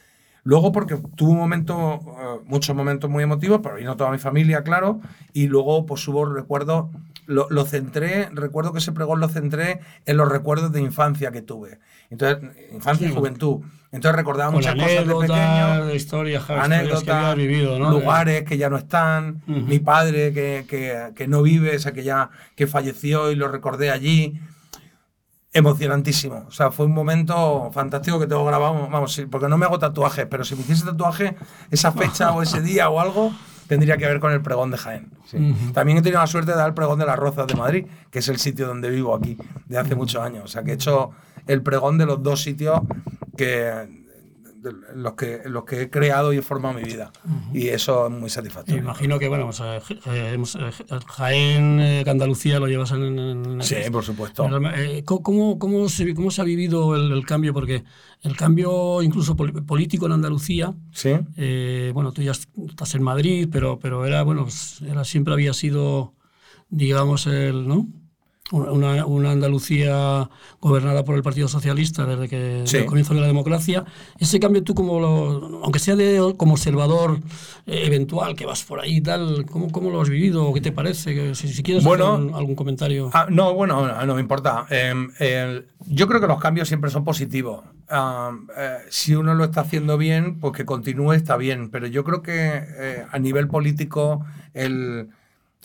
Luego 0.43 0.73
porque 0.73 0.97
tuvo 1.15 1.33
un 1.33 1.39
momento, 1.39 2.01
eh, 2.01 2.41
muchos 2.47 2.75
momentos 2.75 3.11
muy 3.11 3.23
emotivos, 3.23 3.61
pero 3.63 3.77
vino 3.77 3.97
toda 3.97 4.11
mi 4.11 4.19
familia, 4.19 4.63
claro, 4.63 5.01
y 5.33 5.47
luego 5.47 5.87
pues 5.87 6.07
hubo 6.09 6.25
recuerdos, 6.25 6.87
lo, 7.29 7.47
lo, 7.51 7.67
centré, 7.67 8.31
recuerdo 8.33 8.73
que 8.73 8.79
ese 8.79 8.93
pregón 8.93 9.21
lo 9.21 9.29
centré 9.29 9.81
en 10.07 10.17
los 10.17 10.29
recuerdos 10.29 10.73
de 10.73 10.81
infancia 10.81 11.31
que 11.31 11.43
tuve. 11.43 11.79
Entonces, 12.09 12.51
infancia 12.73 13.07
y 13.07 13.13
juventud. 13.13 13.61
Entonces 13.93 14.17
recordaba 14.17 14.51
muchas 14.51 14.75
cosas 14.75 15.07
de 15.07 15.15
pequeño. 15.15 15.87
De 15.87 15.95
historias, 15.95 16.49
anécdotas, 16.49 17.35
que 17.35 17.41
vivido, 17.41 17.79
¿no? 17.79 17.91
lugares 17.91 18.45
que 18.45 18.57
ya 18.57 18.71
no 18.71 18.79
están, 18.79 19.43
mi 19.47 19.79
padre 19.79 20.33
que, 20.33 20.65
que, 20.67 21.13
que, 21.15 21.29
no 21.29 21.43
vive, 21.43 21.77
o 21.77 21.79
sea, 21.79 21.93
que 21.93 22.03
ya 22.03 22.31
que 22.57 22.67
falleció 22.67 23.31
y 23.31 23.35
lo 23.35 23.49
recordé 23.49 23.91
allí. 23.91 24.41
Emocionantísimo. 25.53 26.45
O 26.47 26.51
sea, 26.51 26.71
fue 26.71 26.87
un 26.87 26.93
momento 26.93 27.71
fantástico 27.73 28.19
que 28.19 28.27
tengo 28.27 28.45
grabado. 28.45 28.89
Vamos, 28.91 29.21
porque 29.31 29.49
no 29.49 29.57
me 29.57 29.67
hago 29.67 29.79
tatuajes, 29.79 30.27
pero 30.31 30.45
si 30.45 30.55
me 30.55 30.61
hiciese 30.63 30.85
tatuaje, 30.85 31.37
esa 31.71 31.93
fecha 31.93 32.33
o 32.33 32.43
ese 32.43 32.61
día 32.63 32.89
o 32.91 33.01
algo, 33.01 33.33
tendría 33.69 33.97
que 33.97 34.07
ver 34.07 34.19
con 34.19 34.33
el 34.33 34.41
pregón 34.41 34.71
de 34.71 34.79
Jaén. 34.79 35.11
También 35.73 35.99
he 35.99 36.03
tenido 36.03 36.21
la 36.21 36.27
suerte 36.27 36.51
de 36.51 36.57
dar 36.57 36.69
el 36.69 36.75
pregón 36.75 36.99
de 36.99 37.07
las 37.07 37.17
Rozas 37.17 37.47
de 37.47 37.55
Madrid, 37.55 37.87
que 38.11 38.19
es 38.19 38.29
el 38.29 38.39
sitio 38.39 38.67
donde 38.67 38.91
vivo 38.91 39.15
aquí, 39.15 39.37
de 39.67 39.79
hace 39.79 39.95
muchos 39.95 40.23
años. 40.23 40.45
O 40.45 40.49
sea, 40.49 40.63
que 40.65 40.73
he 40.73 40.75
hecho 40.75 41.11
el 41.47 41.63
pregón 41.63 41.99
de 41.99 42.07
los 42.07 42.23
dos 42.23 42.43
sitios 42.43 42.81
que 43.37 43.98
los 44.95 45.15
que, 45.15 45.43
los 45.47 45.65
que 45.65 45.83
he 45.83 45.91
creado 45.91 46.33
y 46.33 46.39
he 46.39 46.43
formado 46.43 46.75
mi 46.75 46.83
vida. 46.83 47.13
Y 47.53 47.69
eso 47.69 48.07
es 48.07 48.13
muy 48.13 48.31
satisfactorio. 48.31 48.83
imagino 48.83 49.19
que, 49.19 49.29
bueno, 49.29 49.51
eh, 49.51 49.81
eh, 50.07 50.45
Jaén, 51.07 51.81
eh, 51.81 52.05
Andalucía 52.07 52.59
lo 52.59 52.67
llevas 52.67 52.93
en... 52.93 53.59
sí, 53.61 53.77
por 53.91 54.05
supuesto. 54.05 54.49
¿cómo, 55.05 55.59
cómo, 55.59 55.89
se, 55.89 56.15
¿Cómo 56.15 56.31
se 56.31 56.41
ha 56.41 56.45
vivido 56.45 56.97
el, 56.97 57.25
cambio? 57.27 57.53
Porque 57.53 57.85
el 58.23 58.37
cambio 58.37 59.03
incluso 59.03 59.37
político 59.37 60.07
en 60.07 60.13
Andalucía, 60.13 60.75
¿Sí? 60.93 61.13
bueno, 61.93 62.13
tú 62.13 62.23
ya 62.23 62.33
estás 62.33 62.95
en 62.95 63.03
Madrid, 63.03 63.49
pero, 63.51 63.79
pero 63.79 64.07
era, 64.07 64.23
bueno, 64.23 64.47
era, 64.87 65.05
siempre 65.05 65.35
había 65.35 65.53
sido, 65.53 66.15
digamos, 66.69 67.27
el, 67.27 67.69
¿no? 67.69 67.87
Una, 68.51 69.05
una, 69.05 69.31
Andalucía 69.31 70.29
gobernada 70.61 71.05
por 71.05 71.17
el 71.17 71.23
Partido 71.23 71.49
Socialista 71.49 72.07
desde 72.07 72.29
que 72.29 72.63
el 72.63 72.87
comienzo 72.87 73.15
de 73.15 73.21
la 73.21 73.27
democracia. 73.27 73.85
Ese 74.19 74.41
cambio 74.41 74.63
tú 74.63 74.75
como 74.75 75.01
lo, 75.01 75.61
aunque 75.63 75.79
sea 75.79 75.97
de 75.97 76.35
como 76.37 76.53
observador 76.53 77.21
eh, 77.67 77.83
eventual 77.85 78.35
que 78.35 78.47
vas 78.47 78.65
por 78.65 78.81
ahí 78.81 78.97
y 78.97 79.01
tal, 79.01 79.45
¿cómo, 79.47 79.71
¿cómo, 79.71 79.91
lo 79.91 80.01
has 80.01 80.09
vivido? 80.09 80.53
¿Qué 80.55 80.61
te 80.61 80.73
parece? 80.73 81.35
Si, 81.35 81.49
si 81.49 81.63
quieres 81.63 81.85
bueno, 81.85 82.15
hacer 82.15 82.35
algún 82.35 82.55
comentario. 82.55 83.11
Ah, 83.13 83.27
no, 83.29 83.53
bueno, 83.55 84.05
no, 84.07 84.15
me 84.15 84.21
importa. 84.21 84.67
Em, 84.71 85.11
yo 85.87 86.09
creo 86.09 86.21
que 86.21 86.27
los 86.27 86.41
cambios 86.41 86.69
siempre 86.69 86.91
son 86.91 87.05
positivos. 87.05 87.65
Eh, 87.91 88.77
si 88.89 89.15
uno 89.15 89.35
lo 89.35 89.45
está 89.45 89.63
haciendo 89.63 89.99
bien, 89.99 90.41
pues 90.41 90.55
que 90.55 90.65
continúe 90.65 91.13
está 91.13 91.37
bien. 91.37 91.71
Pero 91.71 91.87
yo 91.87 92.05
creo 92.05 92.23
que 92.23 92.33
eh, 92.35 93.07
a 93.11 93.19
nivel 93.19 93.49
político 93.49 94.25
el, 94.55 95.11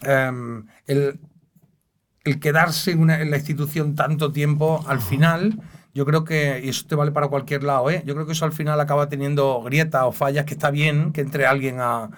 em, 0.01 0.65
el 0.87 1.19
el 2.23 2.39
quedarse 2.39 2.91
en, 2.91 3.07
la 3.07 3.37
institución 3.37 3.95
tanto 3.95 4.31
tiempo, 4.31 4.83
al 4.87 5.01
final, 5.01 5.59
yo 5.93 6.05
creo 6.05 6.23
que, 6.23 6.61
y 6.63 6.69
eso 6.69 6.85
te 6.87 6.95
vale 6.95 7.11
para 7.11 7.27
cualquier 7.27 7.63
lado, 7.63 7.89
¿eh? 7.89 8.03
yo 8.05 8.13
creo 8.13 8.25
que 8.25 8.31
eso 8.31 8.45
al 8.45 8.53
final 8.53 8.79
acaba 8.79 9.09
teniendo 9.09 9.61
grietas 9.61 10.03
o 10.05 10.11
fallas, 10.11 10.45
que 10.45 10.53
está 10.53 10.71
bien 10.71 11.11
que 11.11 11.21
entre 11.21 11.45
alguien 11.45 11.79
a, 11.79 12.09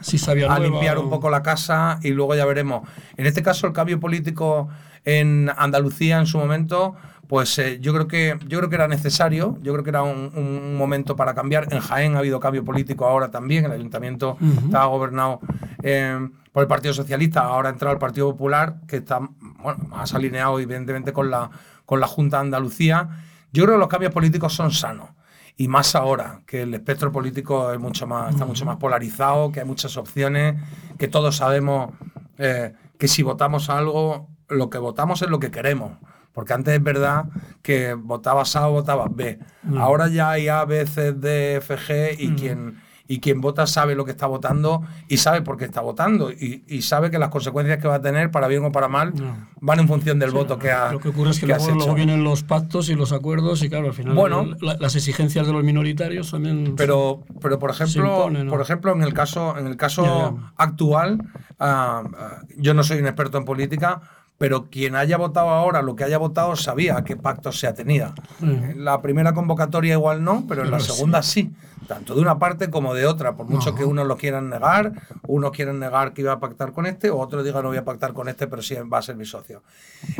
a 0.49 0.59
limpiar 0.59 0.99
un 0.99 1.09
poco 1.09 1.29
la 1.29 1.41
casa 1.41 1.99
y 2.03 2.11
luego 2.11 2.35
ya 2.35 2.45
veremos. 2.45 2.87
En 3.17 3.25
este 3.25 3.41
caso, 3.41 3.67
el 3.67 3.73
cambio 3.73 3.99
político 3.99 4.69
en 5.03 5.51
Andalucía 5.57 6.19
en 6.19 6.27
su 6.27 6.37
momento, 6.37 6.95
pues 7.27 7.57
eh, 7.57 7.79
yo, 7.79 7.91
creo 7.93 8.07
que, 8.07 8.37
yo 8.47 8.59
creo 8.59 8.69
que 8.69 8.75
era 8.75 8.87
necesario, 8.87 9.57
yo 9.61 9.73
creo 9.73 9.83
que 9.83 9.89
era 9.89 10.03
un, 10.03 10.77
momento 10.77 11.15
para 11.15 11.33
cambiar. 11.33 11.67
En 11.71 11.79
Jaén 11.79 12.15
ha 12.15 12.19
habido 12.19 12.39
cambio 12.39 12.63
político 12.63 13.05
ahora 13.05 13.31
también, 13.31 13.65
el 13.65 13.71
ayuntamiento 13.71 14.37
estaba 14.65 14.85
gobernado 14.85 15.39
eh, 15.81 16.19
por 16.55 16.61
el 16.61 16.69
Partido 16.69 16.93
Socialista, 16.93 17.41
ahora 17.41 17.67
ha 17.67 17.73
entrado 17.73 17.91
el 17.91 17.99
Partido 17.99 18.31
Popular, 18.31 18.77
que 18.87 18.95
está 18.95 19.19
bueno, 19.19 19.83
más 19.89 20.13
alineado 20.13 20.57
evidentemente 20.57 21.11
con 21.11 21.29
la, 21.29 21.49
con 21.85 21.99
la 21.99 22.07
Junta 22.07 22.37
de 22.37 22.43
Andalucía. 22.43 23.09
Yo 23.51 23.65
creo 23.65 23.75
que 23.75 23.79
los 23.79 23.89
cambios 23.89 24.13
políticos 24.13 24.53
son 24.53 24.71
sanos. 24.71 25.09
Y 25.57 25.67
más 25.67 25.95
ahora, 25.95 26.43
que 26.45 26.61
el 26.61 26.73
espectro 26.73 27.11
político 27.11 27.73
es 27.73 27.79
mucho 27.81 28.07
más, 28.07 28.31
está 28.31 28.45
mucho 28.45 28.63
más 28.63 28.77
polarizado, 28.77 29.51
que 29.51 29.59
hay 29.59 29.65
muchas 29.65 29.97
opciones, 29.97 30.55
que 30.97 31.09
todos 31.09 31.35
sabemos 31.35 31.91
eh, 32.37 32.71
que 32.97 33.09
si 33.09 33.21
votamos 33.21 33.69
algo, 33.69 34.29
lo 34.47 34.69
que 34.69 34.77
votamos 34.77 35.21
es 35.23 35.29
lo 35.29 35.39
que 35.39 35.51
queremos. 35.51 35.97
Porque 36.31 36.53
antes 36.53 36.73
es 36.73 36.81
verdad 36.81 37.25
que 37.63 37.95
votabas 37.95 38.55
A 38.55 38.69
o 38.69 38.71
votabas 38.71 39.13
B. 39.13 39.39
Ahora 39.77 40.07
ya 40.07 40.29
hay 40.29 40.47
A, 40.47 40.63
B, 40.63 40.87
C, 40.87 41.11
D, 41.11 41.57
F, 41.57 41.75
G 41.75 42.15
y 42.17 42.33
quien 42.35 42.79
y 43.07 43.19
quien 43.19 43.41
vota 43.41 43.67
sabe 43.67 43.95
lo 43.95 44.05
que 44.05 44.11
está 44.11 44.27
votando 44.27 44.81
y 45.07 45.17
sabe 45.17 45.41
por 45.41 45.57
qué 45.57 45.65
está 45.65 45.81
votando 45.81 46.31
y, 46.31 46.63
y 46.67 46.81
sabe 46.81 47.11
que 47.11 47.19
las 47.19 47.29
consecuencias 47.29 47.79
que 47.79 47.87
va 47.87 47.95
a 47.95 48.01
tener, 48.01 48.31
para 48.31 48.47
bien 48.47 48.65
o 48.65 48.71
para 48.71 48.87
mal, 48.87 49.13
van 49.61 49.79
en 49.79 49.87
función 49.87 50.19
del 50.19 50.31
voto 50.31 50.57
que 50.57 50.71
ha 50.71 50.91
Lo 50.91 50.99
que 50.99 51.09
ocurre 51.09 51.31
es 51.31 51.39
que, 51.39 51.47
luego, 51.47 51.93
vienen 51.93 52.23
los 52.23 52.43
pactos 52.43 52.89
y 52.89 52.95
los 52.95 53.11
acuerdos 53.11 53.63
y 53.63 53.69
claro, 53.69 53.87
al 53.87 53.93
final 53.93 54.15
bueno, 54.15 54.47
las 54.59 54.95
exigencias 54.95 55.45
de 55.47 55.53
los 55.53 55.63
minoritarios 55.63 56.31
también 56.31 56.75
Pero, 56.75 57.23
pero 57.41 57.59
por 57.59 57.71
ejemplo, 57.71 58.29
por 58.49 58.61
ejemplo 58.61 58.93
en 58.93 59.03
el 59.03 59.13
caso, 59.13 59.57
en 59.57 59.67
el 59.67 59.77
caso 59.77 60.39
actual, 60.57 61.21
ah, 61.59 62.03
ah, 62.17 62.41
yo 62.57 62.73
no 62.73 62.83
soy 62.83 62.99
un 62.99 63.07
experto 63.07 63.37
en 63.37 63.45
política, 63.45 64.01
pero 64.37 64.69
quien 64.69 64.95
haya 64.95 65.17
votado 65.17 65.49
ahora 65.49 65.81
lo 65.81 65.95
que 65.95 66.03
haya 66.03 66.17
votado 66.17 66.55
sabía 66.55 66.97
a 66.97 67.03
qué 67.03 67.15
pacto 67.15 67.51
se 67.51 67.67
atenía. 67.67 68.13
En 68.41 68.83
la 68.83 69.01
primera 69.01 69.33
convocatoria 69.33 69.93
igual 69.93 70.23
no, 70.23 70.45
pero 70.47 70.63
en 70.63 70.71
la 70.71 70.79
segunda 70.79 71.21
sí. 71.21 71.53
Tanto 71.87 72.15
de 72.15 72.21
una 72.21 72.39
parte 72.39 72.69
como 72.69 72.93
de 72.93 73.05
otra, 73.05 73.35
por 73.35 73.47
mucho 73.47 73.75
que 73.75 73.85
unos 73.85 74.07
lo 74.07 74.17
quieran 74.17 74.49
negar, 74.49 74.91
unos 75.27 75.51
quieren 75.51 75.79
negar 75.79 76.13
que 76.13 76.21
iba 76.21 76.33
a 76.33 76.39
pactar 76.39 76.71
con 76.71 76.85
este, 76.87 77.11
o 77.11 77.19
otro 77.19 77.43
diga 77.43 77.61
no 77.61 77.69
voy 77.69 77.77
a 77.77 77.85
pactar 77.85 78.13
con 78.13 78.27
este, 78.27 78.47
pero 78.47 78.61
sí 78.61 78.75
va 78.75 78.97
a 78.97 79.01
ser 79.01 79.15
mi 79.15 79.25
socio. 79.25 79.61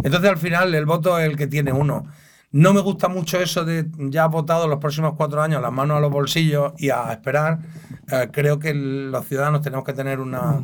Entonces 0.04 0.30
al 0.30 0.38
final 0.38 0.74
el 0.76 0.86
voto 0.86 1.18
es 1.20 1.28
el 1.28 1.36
que 1.36 1.48
tiene 1.48 1.74
uno. 1.74 2.06
No 2.52 2.74
me 2.74 2.80
gusta 2.80 3.10
mucho 3.10 3.40
eso 3.40 3.66
de 3.66 3.88
ya 3.98 4.28
votado 4.28 4.68
los 4.68 4.80
próximos 4.80 5.16
cuatro 5.18 5.42
años, 5.42 5.62
las 5.62 5.74
manos 5.74 5.98
a 5.98 6.00
los 6.00 6.12
bolsillos 6.12 6.72
y 6.78 6.90
a 6.90 7.12
esperar. 7.12 7.60
Eh, 8.10 8.30
creo 8.32 8.60
que 8.60 8.74
los 8.74 9.26
ciudadanos 9.26 9.62
tenemos 9.62 9.84
que 9.84 9.92
tener 9.92 10.22
una, 10.22 10.62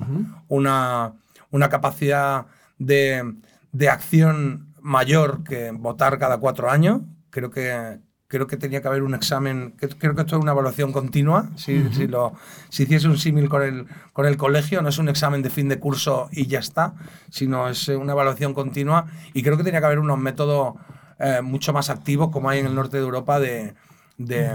una, 0.48 1.14
una 1.50 1.68
capacidad 1.68 2.46
de, 2.82 3.36
de 3.72 3.90
acción 3.90 4.74
mayor 4.82 5.44
que 5.44 5.72
votar 5.72 6.18
cada 6.18 6.38
cuatro 6.40 6.70
años. 6.70 7.02
Creo 7.30 7.52
que, 7.52 8.00
creo 8.28 8.48
que 8.48 8.58
tenía 8.58 8.82
que 8.82 8.88
haber 8.88 9.04
un 9.04 9.14
examen, 9.14 9.76
creo 9.78 10.16
que 10.16 10.22
esto 10.22 10.36
es 10.36 10.42
una 10.42 10.52
evaluación 10.52 10.92
continua, 10.92 11.50
si, 11.56 11.88
si, 11.94 12.08
lo, 12.08 12.34
si 12.70 12.84
hiciese 12.84 13.08
un 13.08 13.18
símil 13.18 13.48
con 13.48 13.62
el, 13.62 13.86
con 14.14 14.26
el 14.26 14.36
colegio, 14.36 14.82
no 14.82 14.90
es 14.90 14.98
un 14.98 15.10
examen 15.10 15.42
de 15.44 15.50
fin 15.50 15.70
de 15.70 15.80
curso 15.80 16.28
y 16.32 16.48
ya 16.48 16.60
está, 16.60 16.96
sino 17.30 17.70
es 17.70 17.88
una 17.88 18.14
evaluación 18.14 18.54
continua. 18.54 19.06
Y 19.34 19.44
creo 19.44 19.58
que 19.58 19.64
tenía 19.64 19.80
que 19.80 19.86
haber 19.86 20.00
unos 20.00 20.18
métodos 20.18 20.76
eh, 21.20 21.42
mucho 21.42 21.72
más 21.72 21.90
activos 21.90 22.30
como 22.32 22.50
hay 22.50 22.60
en 22.60 22.66
el 22.66 22.76
norte 22.76 22.98
de 22.98 23.04
Europa 23.04 23.40
de, 23.40 23.76
de, 24.18 24.50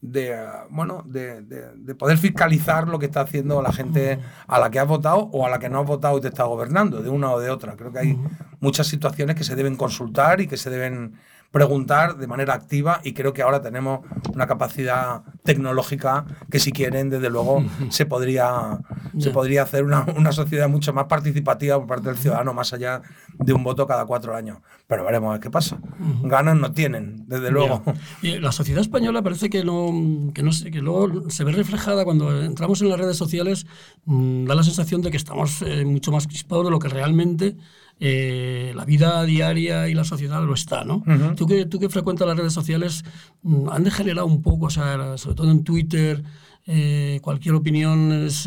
de 0.00 0.36
bueno, 0.70 1.02
de, 1.06 1.42
de, 1.42 1.94
poder 1.94 2.18
fiscalizar 2.18 2.86
lo 2.86 2.98
que 2.98 3.06
está 3.06 3.22
haciendo 3.22 3.62
la 3.62 3.72
gente 3.72 4.20
a 4.46 4.58
la 4.58 4.70
que 4.70 4.78
has 4.78 4.86
votado 4.86 5.30
o 5.32 5.46
a 5.46 5.50
la 5.50 5.58
que 5.58 5.68
no 5.68 5.80
has 5.80 5.86
votado 5.86 6.18
y 6.18 6.20
te 6.20 6.28
está 6.28 6.44
gobernando, 6.44 7.02
de 7.02 7.08
una 7.08 7.32
o 7.32 7.40
de 7.40 7.50
otra. 7.50 7.76
Creo 7.76 7.92
que 7.92 7.98
hay 7.98 8.18
muchas 8.60 8.86
situaciones 8.86 9.36
que 9.36 9.44
se 9.44 9.56
deben 9.56 9.76
consultar 9.76 10.40
y 10.40 10.46
que 10.46 10.56
se 10.56 10.70
deben 10.70 11.14
preguntar 11.50 12.18
de 12.18 12.26
manera 12.26 12.54
activa 12.54 13.00
y 13.02 13.14
creo 13.14 13.32
que 13.32 13.42
ahora 13.42 13.62
tenemos 13.62 14.00
una 14.34 14.46
capacidad 14.46 15.22
tecnológica 15.42 16.26
que 16.50 16.58
si 16.58 16.72
quieren, 16.72 17.08
desde 17.08 17.30
luego, 17.30 17.64
se 17.88 18.04
podría, 18.04 18.78
se 19.18 19.30
podría 19.30 19.62
hacer 19.62 19.84
una, 19.84 20.04
una, 20.16 20.32
sociedad 20.32 20.68
mucho 20.68 20.92
más 20.92 21.06
participativa 21.06 21.78
por 21.78 21.86
parte 21.86 22.08
del 22.08 22.18
ciudadano, 22.18 22.52
más 22.52 22.72
allá 22.74 23.00
de 23.38 23.52
un 23.52 23.64
voto 23.64 23.86
cada 23.86 24.06
cuatro 24.06 24.34
años. 24.34 24.58
Pero 24.86 25.04
veremos 25.04 25.38
qué 25.40 25.50
pasa. 25.50 25.78
Ganas 26.22 26.56
no 26.56 26.72
tienen, 26.72 27.24
desde 27.26 27.50
luego. 27.50 27.82
Y 28.22 28.38
la 28.38 28.52
sociedad 28.52 28.80
española 28.80 29.22
parece 29.22 29.50
que 29.50 29.64
no, 29.64 30.32
que 30.32 30.42
no 30.42 30.50
que 30.50 30.80
luego 30.80 31.30
se 31.30 31.44
ve 31.44 31.52
reflejada 31.52 32.04
cuando 32.04 32.42
entramos 32.42 32.80
en 32.82 32.88
las 32.88 32.98
redes 32.98 33.16
sociales, 33.16 33.66
mm, 34.04 34.46
da 34.46 34.54
la 34.54 34.62
sensación 34.62 35.02
de 35.02 35.10
que 35.10 35.16
estamos 35.16 35.62
eh, 35.62 35.84
mucho 35.84 36.12
más 36.12 36.26
crispados 36.26 36.64
de 36.64 36.70
lo 36.70 36.78
que 36.78 36.88
realmente 36.88 37.56
eh, 37.98 38.72
la 38.76 38.84
vida 38.84 39.24
diaria 39.24 39.88
y 39.88 39.94
la 39.94 40.04
sociedad 40.04 40.44
lo 40.44 40.52
está, 40.52 40.84
¿no? 40.84 41.02
tú, 41.34 41.46
que, 41.46 41.64
tú 41.64 41.78
que 41.78 41.88
frecuentas 41.88 42.28
las 42.28 42.36
redes 42.36 42.52
sociales, 42.52 43.04
mm, 43.42 43.70
han 43.70 43.84
degenerado 43.84 44.26
un 44.26 44.42
poco, 44.42 44.66
o 44.66 44.70
sea, 44.70 45.16
sobre 45.16 45.36
todo 45.36 45.50
en 45.50 45.64
Twitter, 45.64 46.22
eh, 46.66 47.20
cualquier 47.22 47.54
opinión 47.54 48.12
es, 48.12 48.46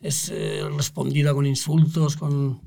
es, 0.00 0.32
eh, 0.32 0.62
respondida 0.76 1.34
con 1.34 1.46
insultos, 1.46 2.16
con... 2.16 2.60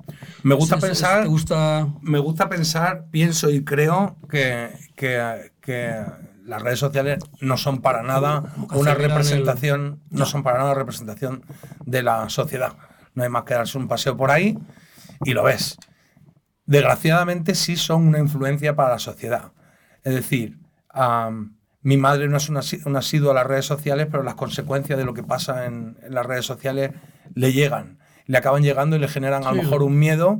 Me 0.44 0.56
gusta 0.56 0.78
pensar... 0.78 1.28
gusta... 1.28 1.88
Me 2.02 2.20
gusta 2.20 2.50
pensar, 2.50 3.06
pienso 3.12 3.50
y 3.50 3.64
creo 3.64 4.18
que, 4.30 4.70
que, 4.96 5.52
que 5.62 6.04
las 6.46 6.62
redes 6.62 6.80
sociales 6.80 7.20
no 7.42 7.58
son 7.58 7.82
para 7.82 8.04
nada 8.04 8.54
una 8.74 8.94
representación, 8.94 10.02
no 10.10 10.26
son 10.26 10.44
para 10.44 10.60
nada 10.60 10.74
representación 10.74 11.44
de 11.86 12.04
la 12.04 12.30
sociedad. 12.30 12.78
No 13.16 13.24
hay 13.24 13.30
más 13.30 13.44
que 13.44 13.56
darse 13.56 13.78
un 13.78 13.88
paseo 13.88 14.16
por 14.16 14.32
ahí 14.32 14.58
y 15.26 15.34
lo 15.34 15.44
ves 15.44 15.78
desgraciadamente 16.70 17.56
sí 17.56 17.76
son 17.76 18.08
una 18.08 18.20
influencia 18.20 18.76
para 18.76 18.92
la 18.92 19.00
sociedad. 19.00 19.52
Es 20.04 20.14
decir, 20.14 20.60
mi 21.82 21.98
madre 21.98 22.28
no 22.28 22.38
es 22.38 22.50
una, 22.50 22.60
asidua 23.00 23.32
a 23.32 23.36
las 23.36 23.48
redes 23.48 23.66
sociales, 23.66 24.08
pero 24.12 24.24
las 24.24 24.36
consecuencias 24.36 24.98
de 24.98 25.06
lo 25.06 25.14
que 25.14 25.24
pasa 25.24 25.66
en, 25.66 25.98
las 26.10 26.26
redes 26.26 26.46
sociales 26.46 26.92
le 27.34 27.54
llegan. 27.54 28.00
Le 28.26 28.38
acaban 28.38 28.64
llegando 28.64 28.96
y 28.96 29.00
le 29.00 29.08
generan 29.08 29.46
a 29.46 29.52
lo 29.52 29.64
mejor 29.64 29.84
un 29.84 29.98
miedo 29.98 30.40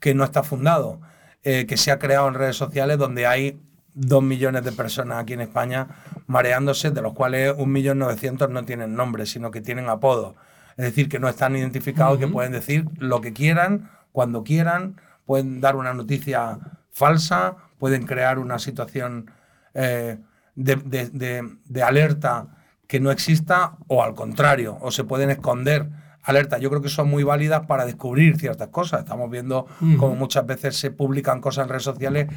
que 0.00 0.14
no 0.14 0.24
está 0.24 0.42
fundado, 0.42 1.00
eh, 1.44 1.66
que 1.66 1.76
se 1.76 1.90
ha 1.90 1.98
creado 1.98 2.28
en 2.28 2.34
redes 2.34 2.56
sociales 2.56 2.98
donde 2.98 3.26
hay 3.26 3.60
dos 3.94 4.22
millones 4.22 4.64
de 4.64 4.72
personas 4.72 5.18
aquí 5.18 5.34
en 5.34 5.40
España 5.40 5.88
mareándose, 6.26 6.90
de 6.90 7.02
los 7.02 7.12
cuales 7.12 7.54
un 7.56 7.72
millón 7.72 7.98
novecientos 7.98 8.48
no 8.50 8.64
tienen 8.64 8.94
nombre, 8.94 9.26
sino 9.26 9.50
que 9.50 9.60
tienen 9.60 9.88
apodo. 9.88 10.36
Es 10.76 10.84
decir, 10.84 11.08
que 11.08 11.18
no 11.18 11.28
están 11.28 11.56
identificados 11.56 12.16
y 12.16 12.20
que 12.20 12.28
pueden 12.28 12.52
decir 12.52 12.86
lo 12.98 13.20
que 13.20 13.32
quieran, 13.32 13.90
cuando 14.12 14.44
quieran, 14.44 15.00
pueden 15.26 15.60
dar 15.60 15.76
una 15.76 15.94
noticia 15.94 16.58
falsa, 16.92 17.56
pueden 17.78 18.06
crear 18.06 18.38
una 18.38 18.58
situación 18.58 19.30
eh, 19.74 20.18
de, 20.58 21.82
alerta 21.82 22.48
que 22.86 23.00
no 23.00 23.10
exista 23.10 23.76
o 23.86 24.02
al 24.02 24.14
contrario, 24.14 24.78
o 24.80 24.90
se 24.90 25.04
pueden 25.04 25.30
esconder 25.30 25.88
alertas. 26.22 26.60
Yo 26.60 26.70
creo 26.70 26.82
que 26.82 26.88
son 26.88 27.08
muy 27.08 27.22
válidas 27.22 27.66
para 27.66 27.86
descubrir 27.86 28.38
ciertas 28.38 28.68
cosas. 28.68 29.00
Estamos 29.00 29.30
viendo 29.30 29.66
cómo 29.98 30.14
muchas 30.14 30.46
veces 30.46 30.76
se 30.76 30.90
publican 30.90 31.40
cosas 31.40 31.64
en 31.64 31.68
redes 31.70 31.84
sociales 31.84 32.28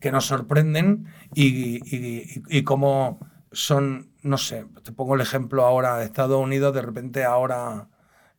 que 0.00 0.12
nos 0.12 0.26
sorprenden 0.26 1.06
y, 1.34 1.80
y 2.54 2.62
cómo 2.62 3.18
son, 3.52 4.10
no 4.22 4.38
sé, 4.38 4.66
te 4.82 4.92
pongo 4.92 5.14
el 5.14 5.20
ejemplo 5.20 5.64
ahora 5.64 5.96
de 5.96 6.04
Estados 6.04 6.42
Unidos, 6.42 6.74
de 6.74 6.82
repente 6.82 7.24
ahora 7.24 7.88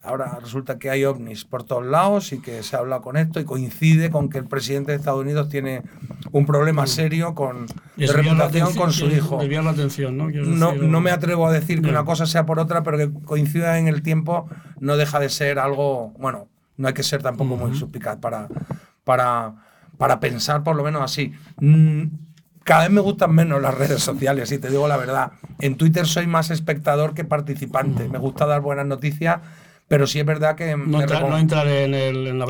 Ahora 0.07 0.37
resulta 0.41 0.77
que 0.77 0.89
hay 0.89 1.03
ovnis 1.05 1.43
por 1.43 1.63
todos 1.63 1.85
lados 1.85 2.31
y 2.31 2.39
que 2.39 2.63
se 2.63 2.77
habla 2.77 3.01
con 3.01 3.17
esto 3.17 3.39
y 3.39 3.45
coincide 3.45 4.09
con 4.09 4.29
que 4.29 4.37
el 4.37 4.45
presidente 4.45 4.91
de 4.91 4.97
Estados 4.97 5.21
Unidos 5.21 5.49
tiene 5.49 5.83
un 6.31 6.45
problema 6.45 6.87
serio 6.87 7.33
con 7.35 7.67
de 7.95 8.07
reputación 8.07 8.73
con 8.75 8.91
su 8.91 9.07
hijo. 9.07 9.41
La 9.41 9.69
atención, 9.69 10.17
¿no? 10.17 10.29
No, 10.29 10.73
no, 10.73 11.01
me 11.01 11.11
atrevo 11.11 11.47
a 11.47 11.51
decir 11.51 11.81
que 11.81 11.89
una 11.89 12.05
cosa 12.05 12.25
sea 12.25 12.45
por 12.45 12.59
otra, 12.59 12.83
pero 12.83 12.97
que 12.97 13.11
coincida 13.25 13.79
en 13.79 13.87
el 13.87 14.01
tiempo 14.01 14.49
no 14.79 14.97
deja 14.97 15.19
de 15.19 15.29
ser 15.29 15.59
algo, 15.59 16.13
bueno, 16.19 16.47
no 16.77 16.87
hay 16.87 16.93
que 16.93 17.03
ser 17.03 17.21
tampoco 17.21 17.55
muy 17.55 17.75
suspicaz 17.75 18.17
para, 18.17 18.47
para, 19.03 19.53
para 19.97 20.19
pensar 20.19 20.63
por 20.63 20.75
lo 20.75 20.83
menos 20.83 21.01
así. 21.01 21.33
Mm, 21.59 22.03
cada 22.63 22.83
vez 22.83 22.91
me 22.91 23.01
gustan 23.01 23.33
menos 23.33 23.61
las 23.61 23.73
redes 23.73 24.03
sociales, 24.03 24.51
y 24.51 24.57
te 24.57 24.69
digo 24.69 24.87
la 24.87 24.97
verdad. 24.97 25.31
En 25.59 25.77
Twitter 25.77 26.05
soy 26.05 26.27
más 26.27 26.51
espectador 26.51 27.13
que 27.13 27.23
participante. 27.23 28.09
Me 28.09 28.17
gusta 28.17 28.45
dar 28.45 28.61
buenas 28.61 28.85
noticias 28.85 29.39
pero 29.87 30.05
sí 30.05 30.19
es 30.19 30.25
verdad 30.25 30.55
que... 30.55 30.75
No, 30.75 31.01
entrar 31.01 31.67
en 31.67 31.93
el, 31.93 32.27
en, 32.27 32.41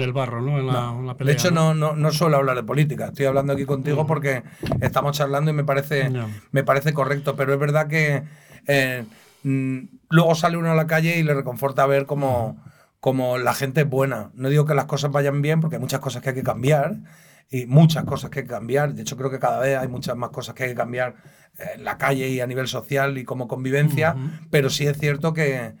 el, 0.00 0.12
barro, 0.12 0.42
¿no? 0.42 0.58
En 0.58 0.66
la, 1.06 1.16
pelea, 1.16 1.32
de 1.32 1.38
hecho, 1.38 1.52
no, 1.52 1.72
no, 1.72 1.94
no 1.94 2.10
suelo 2.10 2.36
hablar 2.36 2.56
de 2.56 2.64
política. 2.64 3.06
Estoy 3.06 3.26
hablando 3.26 3.52
aquí 3.52 3.64
contigo 3.64 4.02
mm. 4.02 4.06
porque 4.08 4.42
estamos 4.80 5.16
charlando 5.16 5.52
y 5.52 5.54
me 5.54 5.62
parece, 5.62 6.10
me 6.50 6.64
parece 6.64 6.92
correcto. 6.92 7.36
Pero 7.36 7.54
es 7.54 7.60
verdad 7.60 7.86
que 7.86 8.24
eh, 8.66 9.04
mm, 9.44 9.78
luego 10.08 10.34
sale 10.34 10.56
uno 10.56 10.72
a 10.72 10.74
la 10.74 10.88
calle 10.88 11.16
y 11.16 11.22
le 11.22 11.34
reconforta 11.34 11.86
ver 11.86 12.06
cómo, 12.06 12.60
cómo 12.98 13.38
la 13.38 13.54
gente 13.54 13.82
es 13.82 13.88
buena. 13.88 14.30
No 14.34 14.48
digo 14.48 14.66
que 14.66 14.74
las 14.74 14.86
cosas 14.86 15.12
vayan 15.12 15.42
bien 15.42 15.60
porque 15.60 15.76
hay 15.76 15.80
muchas 15.80 16.00
cosas 16.00 16.22
que 16.22 16.30
hay 16.30 16.34
que 16.34 16.42
cambiar 16.42 16.96
y 17.50 17.66
muchas 17.66 18.02
cosas 18.02 18.30
que 18.30 18.40
hay 18.40 18.46
que 18.46 18.52
cambiar. 18.52 18.94
De 18.94 19.02
hecho, 19.02 19.16
creo 19.16 19.30
que 19.30 19.38
cada 19.38 19.60
vez 19.60 19.78
hay 19.78 19.86
muchas 19.86 20.16
más 20.16 20.30
cosas 20.30 20.56
que 20.56 20.64
hay 20.64 20.70
que 20.70 20.76
cambiar 20.76 21.14
en 21.76 21.84
la 21.84 21.98
calle 21.98 22.28
y 22.30 22.40
a 22.40 22.48
nivel 22.48 22.66
social 22.66 23.16
y 23.16 23.22
como 23.22 23.46
convivencia. 23.46 24.16
Pero 24.50 24.70
sí 24.70 24.88
es 24.88 24.98
cierto 24.98 25.32
que 25.32 25.74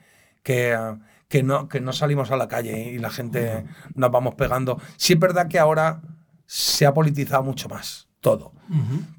que, 0.44 0.78
que, 1.26 1.42
no, 1.42 1.68
que 1.68 1.80
no 1.80 1.92
salimos 1.92 2.30
a 2.30 2.36
la 2.36 2.46
calle 2.46 2.92
y 2.92 2.98
la 2.98 3.10
gente 3.10 3.64
nos 3.96 4.12
vamos 4.12 4.36
pegando. 4.36 4.80
Sí 4.96 5.14
es 5.14 5.18
verdad 5.18 5.48
que 5.48 5.58
ahora 5.58 6.02
se 6.46 6.86
ha 6.86 6.94
politizado 6.94 7.42
mucho 7.42 7.68
más 7.68 8.06
todo, 8.20 8.52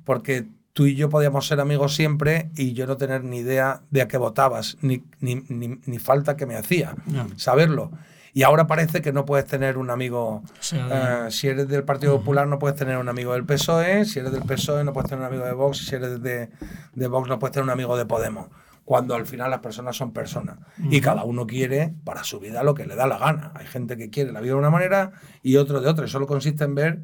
porque 0.05 0.47
tú 0.71 0.85
y 0.85 0.95
yo 0.95 1.09
podíamos 1.09 1.47
ser 1.47 1.59
amigos 1.59 1.95
siempre 1.95 2.51
y 2.55 2.73
yo 2.73 2.87
no 2.87 2.95
tener 2.95 3.23
ni 3.23 3.39
idea 3.39 3.81
de 3.91 4.01
a 4.01 4.07
qué 4.07 4.17
votabas, 4.17 4.77
ni, 4.81 5.03
ni, 5.19 5.43
ni, 5.49 5.99
falta 5.99 6.37
que 6.37 6.45
me 6.45 6.55
hacía 6.55 6.95
saberlo. 7.35 7.91
Y 8.33 8.43
ahora 8.43 8.67
parece 8.67 9.01
que 9.01 9.13
no 9.13 9.23
puedes 9.23 9.45
tener 9.45 9.77
un 9.77 9.89
amigo. 9.89 10.43
Eh, 10.73 11.27
si 11.29 11.47
eres 11.47 11.69
del 11.69 11.85
Partido 11.85 12.17
Popular, 12.17 12.47
no 12.47 12.59
puedes 12.59 12.77
tener 12.77 12.97
un 12.97 13.07
amigo 13.07 13.31
del 13.31 13.45
PSOE. 13.45 14.03
Si 14.03 14.19
eres 14.19 14.33
del 14.33 14.43
PSOE, 14.43 14.83
no 14.83 14.91
puedes 14.91 15.09
tener 15.09 15.21
un 15.21 15.27
amigo 15.27 15.45
de 15.45 15.53
Vox. 15.53 15.77
Si 15.87 15.95
eres 15.95 16.21
de, 16.21 16.49
de 16.93 17.07
Vox, 17.07 17.29
no 17.29 17.39
puedes 17.39 17.53
tener 17.53 17.63
un 17.63 17.69
amigo 17.69 17.95
de 17.95 18.05
Podemos 18.05 18.47
cuando 18.85 19.15
al 19.15 19.25
final 19.25 19.49
las 19.49 19.59
personas 19.59 19.97
son 19.97 20.13
personas 20.13 20.59
y 20.77 21.01
cada 21.01 21.23
uno 21.23 21.47
quiere 21.47 21.93
para 22.03 22.23
su 22.23 22.39
vida 22.39 22.63
lo 22.63 22.75
que 22.75 22.85
le 22.85 22.95
da 22.95 23.07
la 23.07 23.17
gana. 23.17 23.51
Hay 23.55 23.65
gente 23.65 23.97
que 23.97 24.11
quiere 24.11 24.31
la 24.31 24.41
vida 24.41 24.53
de 24.53 24.59
una 24.59 24.69
manera 24.69 25.11
y 25.41 25.57
otro 25.57 25.81
de 25.81 25.89
otra. 25.89 26.05
Y 26.05 26.07
solo 26.07 26.27
consiste 26.27 26.63
en 26.63 26.75
ver 26.75 27.01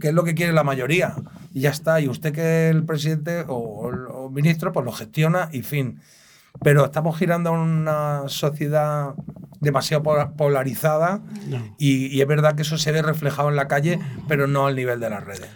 qué 0.00 0.08
es 0.08 0.14
lo 0.14 0.24
que 0.24 0.34
quiere 0.34 0.54
la 0.54 0.64
mayoría. 0.64 1.14
Y 1.52 1.60
ya 1.60 1.70
está. 1.70 2.00
Y 2.00 2.08
usted 2.08 2.32
que 2.32 2.70
el 2.70 2.84
presidente 2.84 3.44
o 3.46 3.90
el 3.90 4.32
ministro 4.32 4.72
pues 4.72 4.86
lo 4.86 4.92
gestiona 4.92 5.50
y 5.52 5.60
fin. 5.60 6.00
Pero 6.62 6.86
estamos 6.86 7.18
girando 7.18 7.50
a 7.50 7.60
una 7.60 8.22
sociedad 8.28 9.14
demasiado 9.60 10.02
polarizada 10.36 11.20
y, 11.78 12.06
y, 12.06 12.20
es 12.20 12.26
verdad 12.26 12.56
que 12.56 12.62
eso 12.62 12.78
se 12.78 12.90
ve 12.90 13.00
reflejado 13.00 13.48
en 13.48 13.56
la 13.56 13.68
calle, 13.68 14.00
pero 14.28 14.46
no 14.46 14.66
al 14.66 14.74
nivel 14.74 14.98
de 14.98 15.08
las 15.08 15.24
redes. 15.24 15.48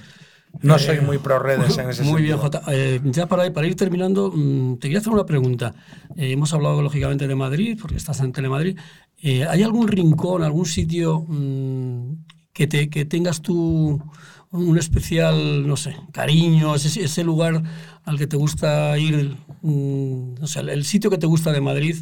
No 0.63 0.79
soy 0.79 1.01
muy 1.01 1.19
pro 1.19 1.39
redes 1.39 1.77
en 1.79 1.91
ese 1.91 2.03
muy 2.03 2.23
bien, 2.23 2.37
Jota. 2.39 2.63
Eh, 2.69 3.01
ya 3.05 3.27
para, 3.27 3.53
para, 3.53 3.67
ir 3.67 3.77
terminando, 3.77 4.33
mm, 4.35 4.75
te 4.75 4.89
quería 4.89 4.99
hacer 4.99 5.13
una 5.13 5.27
pregunta. 5.27 5.75
Eh, 6.17 6.33
hemos 6.33 6.53
hablado 6.53 6.83
lógicamente 6.83 7.27
de 7.27 7.35
Madrid, 7.35 7.79
porque 7.81 7.97
estás 7.97 8.21
en 8.21 8.33
Telemadrid. 8.33 8.79
Eh, 9.23 9.47
¿Hay 9.47 9.63
algún 9.63 9.89
rincón, 9.89 10.43
algún 10.43 10.67
sitio 10.67 11.25
mm, 11.27 12.25
que, 12.53 12.67
te, 12.67 12.89
que 12.89 13.05
tengas 13.05 13.43
tú 13.43 14.03
un 14.51 14.79
especial, 14.79 15.67
no 15.67 15.77
sé, 15.77 15.97
cariño, 16.13 16.75
ese, 16.75 17.03
ese 17.03 17.25
lugar 17.25 17.63
al 18.05 18.19
que 18.19 18.27
te 18.27 18.37
gusta 18.37 18.97
ir, 18.99 19.37
mm, 19.63 20.43
o 20.43 20.47
sea, 20.47 20.63
el 20.63 20.85
sitio 20.85 21.11
que 21.11 21.19
te 21.19 21.27
gusta 21.27 21.53
de 21.53 21.61
Madrid? 21.61 21.97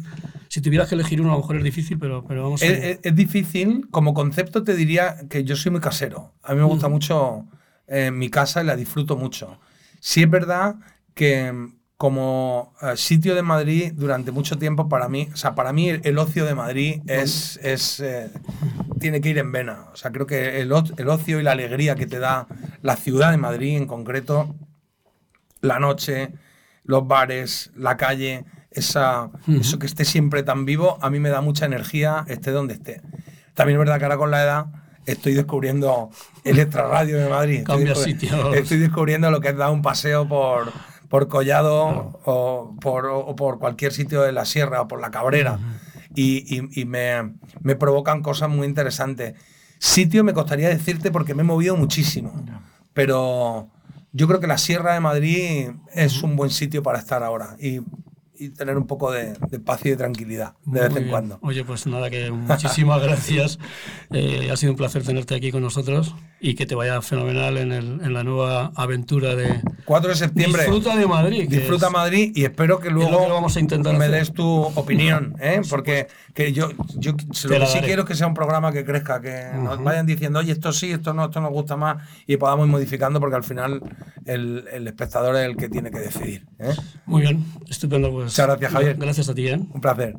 Si 0.47 0.61
tuvieras 0.61 0.87
que 0.87 0.95
elegir 0.95 1.19
uno, 1.19 1.31
a 1.31 1.33
lo 1.33 1.39
mejor 1.39 1.57
es 1.57 1.63
difícil, 1.63 1.99
pero, 1.99 2.23
pero 2.25 2.43
vamos 2.43 2.63
a 2.63 2.67
ver. 2.67 2.99
Es, 3.03 3.15
difícil. 3.15 3.87
Como 3.91 4.13
concepto 4.13 4.63
te 4.63 4.75
diría 4.75 5.17
que 5.29 5.43
yo 5.43 5.55
soy 5.55 5.71
muy 5.71 5.81
casero. 5.81 6.31
A 6.43 6.53
mí 6.53 6.59
me 6.59 6.65
gusta 6.65 6.87
mucho 6.87 7.45
en 7.87 8.17
mi 8.17 8.29
casa 8.29 8.61
y 8.61 8.65
la 8.65 8.75
disfruto 8.75 9.15
mucho. 9.15 9.59
Sí 9.99 10.23
es 10.23 10.29
verdad 10.29 10.75
que 11.13 11.51
mm, 11.51 11.75
como 11.97 12.73
eh, 12.81 12.97
sitio 12.97 13.35
de 13.35 13.41
Madrid 13.41 13.93
durante 13.95 14.31
mucho 14.31 14.57
tiempo 14.57 14.89
para 14.89 15.07
mí, 15.07 15.29
o 15.33 15.37
sea, 15.37 15.55
para 15.55 15.71
mí 15.71 15.89
el, 15.89 16.17
ocio 16.17 16.45
de 16.45 16.53
Madrid 16.53 17.01
es, 17.07 17.59
es 17.63 17.99
eh, 18.01 18.29
tiene 18.99 19.21
que 19.21 19.29
ir 19.29 19.37
en 19.37 19.51
vena. 19.51 19.85
O 19.93 19.95
sea, 19.95 20.11
creo 20.11 20.27
que 20.27 20.59
el, 20.61 20.71
el, 20.97 21.09
ocio 21.09 21.39
y 21.39 21.43
la 21.43 21.51
alegría 21.51 21.95
que 21.95 22.05
te 22.05 22.19
da 22.19 22.47
la 22.81 22.95
ciudad 22.97 23.31
de 23.31 23.37
Madrid 23.37 23.77
en 23.77 23.87
concreto, 23.87 24.55
la 25.61 25.79
noche, 25.79 26.33
los 26.83 27.07
bares, 27.07 27.71
la 27.75 27.97
calle, 27.97 28.45
esa, 28.71 29.31
eso 29.47 29.79
que 29.79 29.85
esté 29.85 30.03
siempre 30.03 30.43
tan 30.43 30.65
vivo, 30.65 30.97
a 31.01 31.09
mí 31.09 31.19
me 31.19 31.29
da 31.29 31.41
mucha 31.41 31.65
energía, 31.65 32.25
esté 32.27 32.51
donde 32.51 32.73
esté. 32.73 33.01
También 33.53 33.77
es 33.77 33.79
verdad 33.79 33.99
que 33.99 34.05
ahora 34.05 34.17
con 34.17 34.31
la 34.31 34.43
edad 34.43 34.65
estoy 35.05 35.33
descubriendo 35.33 36.09
el 36.43 36.59
extrarradio 36.59 37.17
de 37.17 37.29
Madrid. 37.29 37.59
Estoy, 37.59 38.77
descubriendo 38.77 39.31
lo 39.31 39.41
que 39.41 39.49
es 39.49 39.57
dar 39.57 39.71
un 39.71 39.81
paseo 39.81 40.27
por, 40.27 40.71
por 41.09 41.27
Collado 41.27 42.19
o, 42.25 42.75
por, 42.81 43.35
por, 43.35 43.59
cualquier 43.59 43.93
sitio 43.93 44.21
de 44.21 44.31
la 44.31 44.45
sierra 44.45 44.81
o 44.81 44.87
por 44.87 45.01
la 45.01 45.11
Cabrera. 45.11 45.59
Y, 46.15 46.45
y, 46.79 46.85
me, 46.85 47.33
me, 47.61 47.75
provocan 47.75 48.21
cosas 48.21 48.49
muy 48.49 48.67
interesantes. 48.67 49.35
Sitio 49.79 50.23
me 50.23 50.33
costaría 50.33 50.69
decirte 50.69 51.11
porque 51.11 51.33
me 51.33 51.41
he 51.41 51.45
movido 51.45 51.75
muchísimo. 51.75 52.33
pero 52.93 53.69
yo 54.13 54.27
creo 54.27 54.39
que 54.39 54.47
la 54.47 54.57
Sierra 54.57 54.93
de 54.93 55.01
Madrid 55.01 55.71
es 55.93 56.23
un 56.23 56.37
buen 56.37 56.49
sitio 56.49 56.81
para 56.81 56.99
estar 56.99 57.21
ahora 57.21 57.57
y, 57.59 57.81
y 58.37 58.49
tener 58.49 58.77
un 58.77 58.87
poco 58.87 59.11
de, 59.11 59.33
de 59.49 59.59
paz 59.59 59.85
y 59.85 59.89
de 59.89 59.97
tranquilidad 59.97 60.53
de 60.65 60.71
Muy 60.71 60.79
vez 60.79 60.89
en 60.89 60.95
bien. 60.95 61.09
cuando. 61.09 61.39
Oye, 61.41 61.63
pues 61.63 61.85
nada, 61.87 62.09
que 62.09 62.31
muchísimas 62.31 63.01
gracias. 63.01 63.59
Eh, 64.11 64.49
ha 64.51 64.57
sido 64.57 64.71
un 64.73 64.77
placer 64.77 65.03
tenerte 65.03 65.35
aquí 65.35 65.51
con 65.51 65.61
nosotros 65.61 66.15
y 66.39 66.53
que 66.55 66.65
te 66.65 66.75
vaya 66.75 67.01
fenomenal 67.01 67.57
en, 67.57 67.71
el- 67.71 68.01
en 68.03 68.13
la 68.13 68.23
nueva 68.23 68.71
aventura 68.75 69.35
de 69.35 69.61
4 69.85 70.09
de 70.09 70.15
septiembre. 70.15 70.63
Disfruta 70.63 70.95
de 70.95 71.07
Madrid. 71.07 71.47
Disfruta 71.49 71.87
es- 71.87 71.91
Madrid 71.93 72.31
y 72.35 72.43
espero 72.43 72.79
que 72.79 72.89
luego 72.89 73.25
que 73.25 73.31
vamos 73.31 73.55
a 73.55 73.59
intentar 73.59 73.97
me 73.97 74.09
des 74.09 74.33
tu 74.33 74.45
opinión, 74.45 75.35
¿eh? 75.41 75.61
porque 75.69 76.07
que 76.33 76.51
yo, 76.53 76.69
yo 76.97 77.11
lo 77.13 77.59
que 77.59 77.65
sí 77.67 77.79
quiero 77.79 78.01
es 78.03 78.07
que 78.07 78.15
sea 78.15 78.27
un 78.27 78.33
programa 78.33 78.71
que 78.71 78.83
crezca, 78.85 79.21
que 79.21 79.45
nos 79.55 79.75
Ujú. 79.75 79.83
vayan 79.85 80.05
diciendo, 80.05 80.39
oye, 80.39 80.51
esto 80.51 80.71
sí, 80.73 80.91
esto 80.91 81.13
no, 81.13 81.25
esto 81.25 81.39
nos 81.41 81.51
gusta 81.51 81.77
más 81.77 82.03
y 82.27 82.37
podamos 82.37 82.65
ir 82.67 82.71
modificando 82.71 83.19
porque 83.19 83.37
al 83.37 83.43
final 83.43 83.81
el, 84.25 84.65
el 84.71 84.87
espectador 84.87 85.35
es 85.37 85.45
el 85.45 85.55
que 85.55 85.69
tiene 85.69 85.89
que 85.89 85.99
decidir. 85.99 86.45
¿eh? 86.59 86.73
Muy 87.05 87.21
bien, 87.21 87.45
estupendo. 87.69 88.11
Pues, 88.11 88.25
Muchas 88.25 88.47
gracias, 88.47 88.71
Javier. 88.71 88.97
Gracias 88.97 89.29
a 89.29 89.33
ti. 89.33 89.47
¿eh? 89.47 89.55
Un 89.55 89.81
placer. 89.81 90.15